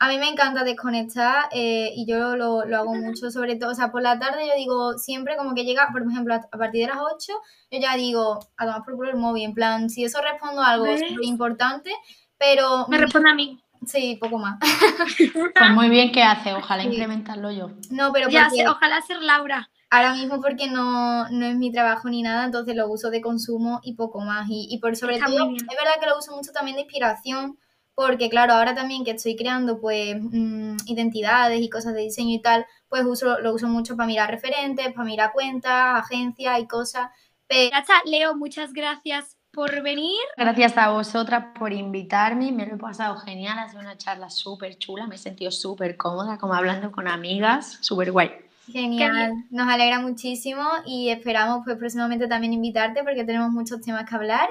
a 0.00 0.08
mí 0.08 0.18
me 0.18 0.28
encanta 0.28 0.64
desconectar 0.64 1.48
eh, 1.52 1.92
y 1.94 2.04
yo 2.06 2.36
lo, 2.36 2.64
lo, 2.64 2.76
hago 2.76 2.94
mucho, 2.94 3.30
sobre 3.30 3.54
todo, 3.56 3.70
o 3.70 3.74
sea, 3.74 3.92
por 3.92 4.02
la 4.02 4.18
tarde 4.18 4.48
yo 4.48 4.54
digo 4.56 4.98
siempre 4.98 5.36
como 5.36 5.54
que 5.54 5.64
llega, 5.64 5.88
por 5.92 6.02
ejemplo, 6.02 6.34
a, 6.34 6.58
partir 6.58 6.86
de 6.86 6.92
las 6.92 6.98
8, 7.00 7.32
yo 7.70 7.80
ya 7.80 7.94
digo, 7.96 8.40
a 8.56 8.66
tomar 8.66 8.82
por 8.82 9.08
el 9.08 9.16
móvil, 9.16 9.44
en 9.44 9.54
plan, 9.54 9.88
si 9.88 10.04
eso 10.04 10.20
respondo 10.20 10.60
a 10.60 10.70
algo 10.70 10.86
súper 10.86 11.24
importante, 11.24 11.94
pero... 12.38 12.86
Me 12.88 12.98
responde 12.98 13.30
a 13.30 13.34
mí. 13.34 13.62
Sí, 13.86 14.16
poco 14.20 14.38
más. 14.38 14.58
Pues 15.54 15.70
muy 15.72 15.88
bien 15.88 16.12
que 16.12 16.22
hace, 16.22 16.52
ojalá 16.54 16.82
implementarlo 16.82 17.50
yo. 17.50 17.70
No, 17.90 18.12
pero 18.12 18.28
ya 18.28 18.48
ojalá 18.68 19.00
ser 19.02 19.22
Laura. 19.22 19.70
Ahora 19.90 20.14
mismo 20.14 20.40
porque 20.40 20.68
no, 20.68 21.28
no, 21.30 21.46
es 21.46 21.56
mi 21.56 21.72
trabajo 21.72 22.08
ni 22.08 22.22
nada, 22.22 22.44
entonces 22.44 22.76
lo 22.76 22.88
uso 22.88 23.10
de 23.10 23.20
consumo 23.20 23.80
y 23.82 23.94
poco 23.94 24.20
más. 24.20 24.48
Y, 24.48 24.68
y 24.70 24.78
por 24.78 24.94
sobre 24.96 25.18
todo, 25.18 25.50
es 25.50 25.66
verdad 25.66 26.00
que 26.00 26.06
lo 26.06 26.18
uso 26.18 26.34
mucho 26.36 26.52
también 26.52 26.76
de 26.76 26.82
inspiración, 26.82 27.58
porque 27.94 28.30
claro, 28.30 28.54
ahora 28.54 28.74
también 28.74 29.04
que 29.04 29.10
estoy 29.12 29.34
creando 29.34 29.80
pues 29.80 30.16
mm, 30.18 30.76
identidades 30.86 31.60
y 31.60 31.68
cosas 31.68 31.94
de 31.94 32.02
diseño 32.02 32.34
y 32.34 32.40
tal, 32.40 32.66
pues 32.88 33.04
uso, 33.04 33.40
lo 33.40 33.52
uso 33.52 33.66
mucho 33.66 33.96
para 33.96 34.06
mirar 34.06 34.30
referentes, 34.30 34.92
para 34.92 35.04
mirar 35.04 35.32
cuentas, 35.32 36.04
agencias 36.04 36.60
y 36.60 36.66
cosas. 36.66 37.10
Pero... 37.48 37.76
Leo, 38.04 38.36
muchas 38.36 38.72
gracias 38.72 39.39
por 39.52 39.82
venir. 39.82 40.18
Gracias 40.36 40.76
a 40.76 40.90
vosotras 40.90 41.46
por 41.58 41.72
invitarme, 41.72 42.52
me 42.52 42.66
lo 42.66 42.74
he 42.74 42.78
pasado 42.78 43.16
genial, 43.16 43.58
ha 43.58 43.68
sido 43.68 43.80
una 43.80 43.96
charla 43.96 44.30
súper 44.30 44.76
chula, 44.78 45.06
me 45.06 45.16
he 45.16 45.18
sentido 45.18 45.50
súper 45.50 45.96
cómoda, 45.96 46.38
como 46.38 46.54
hablando 46.54 46.92
con 46.92 47.08
amigas, 47.08 47.78
súper 47.80 48.12
guay. 48.12 48.30
Genial, 48.68 49.32
nos 49.50 49.68
alegra 49.68 49.98
muchísimo 49.98 50.62
y 50.86 51.08
esperamos 51.08 51.62
pues 51.64 51.76
próximamente 51.76 52.28
también 52.28 52.52
invitarte 52.52 53.02
porque 53.02 53.24
tenemos 53.24 53.50
muchos 53.50 53.80
temas 53.80 54.08
que 54.08 54.14
hablar. 54.14 54.48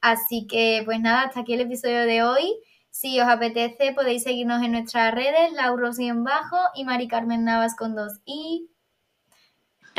Así 0.00 0.46
que 0.48 0.82
pues 0.84 1.00
nada, 1.00 1.22
hasta 1.22 1.40
aquí 1.40 1.54
el 1.54 1.60
episodio 1.60 2.00
de 2.00 2.22
hoy. 2.22 2.56
Si 2.90 3.20
os 3.20 3.28
apetece 3.28 3.92
podéis 3.92 4.24
seguirnos 4.24 4.62
en 4.62 4.72
nuestras 4.72 5.14
redes, 5.14 5.52
Lauros 5.52 6.00
y 6.00 6.08
en 6.08 6.24
bajo 6.24 6.56
y 6.74 6.84
Mari 6.84 7.06
Carmen 7.06 7.44
Navas 7.44 7.76
con 7.76 7.94
dos 7.94 8.20
i. 8.24 8.68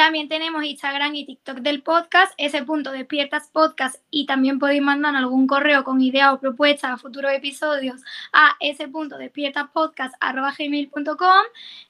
También 0.01 0.27
tenemos 0.27 0.63
Instagram 0.63 1.13
y 1.13 1.27
TikTok 1.27 1.57
del 1.57 1.83
podcast, 1.83 2.33
ese 2.37 2.63
punto 2.63 2.91
despiertas 2.91 3.49
podcast 3.53 3.97
y 4.09 4.25
también 4.25 4.57
podéis 4.57 4.81
mandar 4.81 5.15
algún 5.15 5.45
correo 5.45 5.83
con 5.83 6.01
ideas 6.01 6.33
o 6.33 6.39
propuestas 6.39 6.89
a 6.93 6.97
futuros 6.97 7.31
episodios 7.31 8.01
a 8.33 8.55
ese 8.59 8.87
punto 8.87 9.19
despiertas 9.19 9.69
podcast 9.71 10.15
gmail.com. 10.57 11.43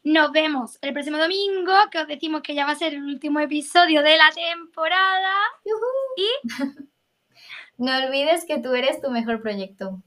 Nos 0.04 0.32
vemos 0.34 0.78
el 0.82 0.92
próximo 0.92 1.20
domingo, 1.20 1.72
que 1.90 2.00
os 2.00 2.08
decimos 2.10 2.42
que 2.42 2.54
ya 2.54 2.66
va 2.66 2.74
a 2.74 2.76
ser 2.76 2.96
el 2.96 3.04
último 3.04 3.40
episodio 3.40 4.04
de 4.04 4.18
la 4.18 4.30
temporada. 4.36 5.34
Y 6.18 6.50
no 7.78 7.96
olvides 7.96 8.44
que 8.44 8.60
tú 8.60 8.74
eres 8.74 9.00
tu 9.02 9.10
mejor 9.10 9.42
proyecto. 9.42 10.04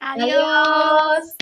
Adiós. 0.00 1.36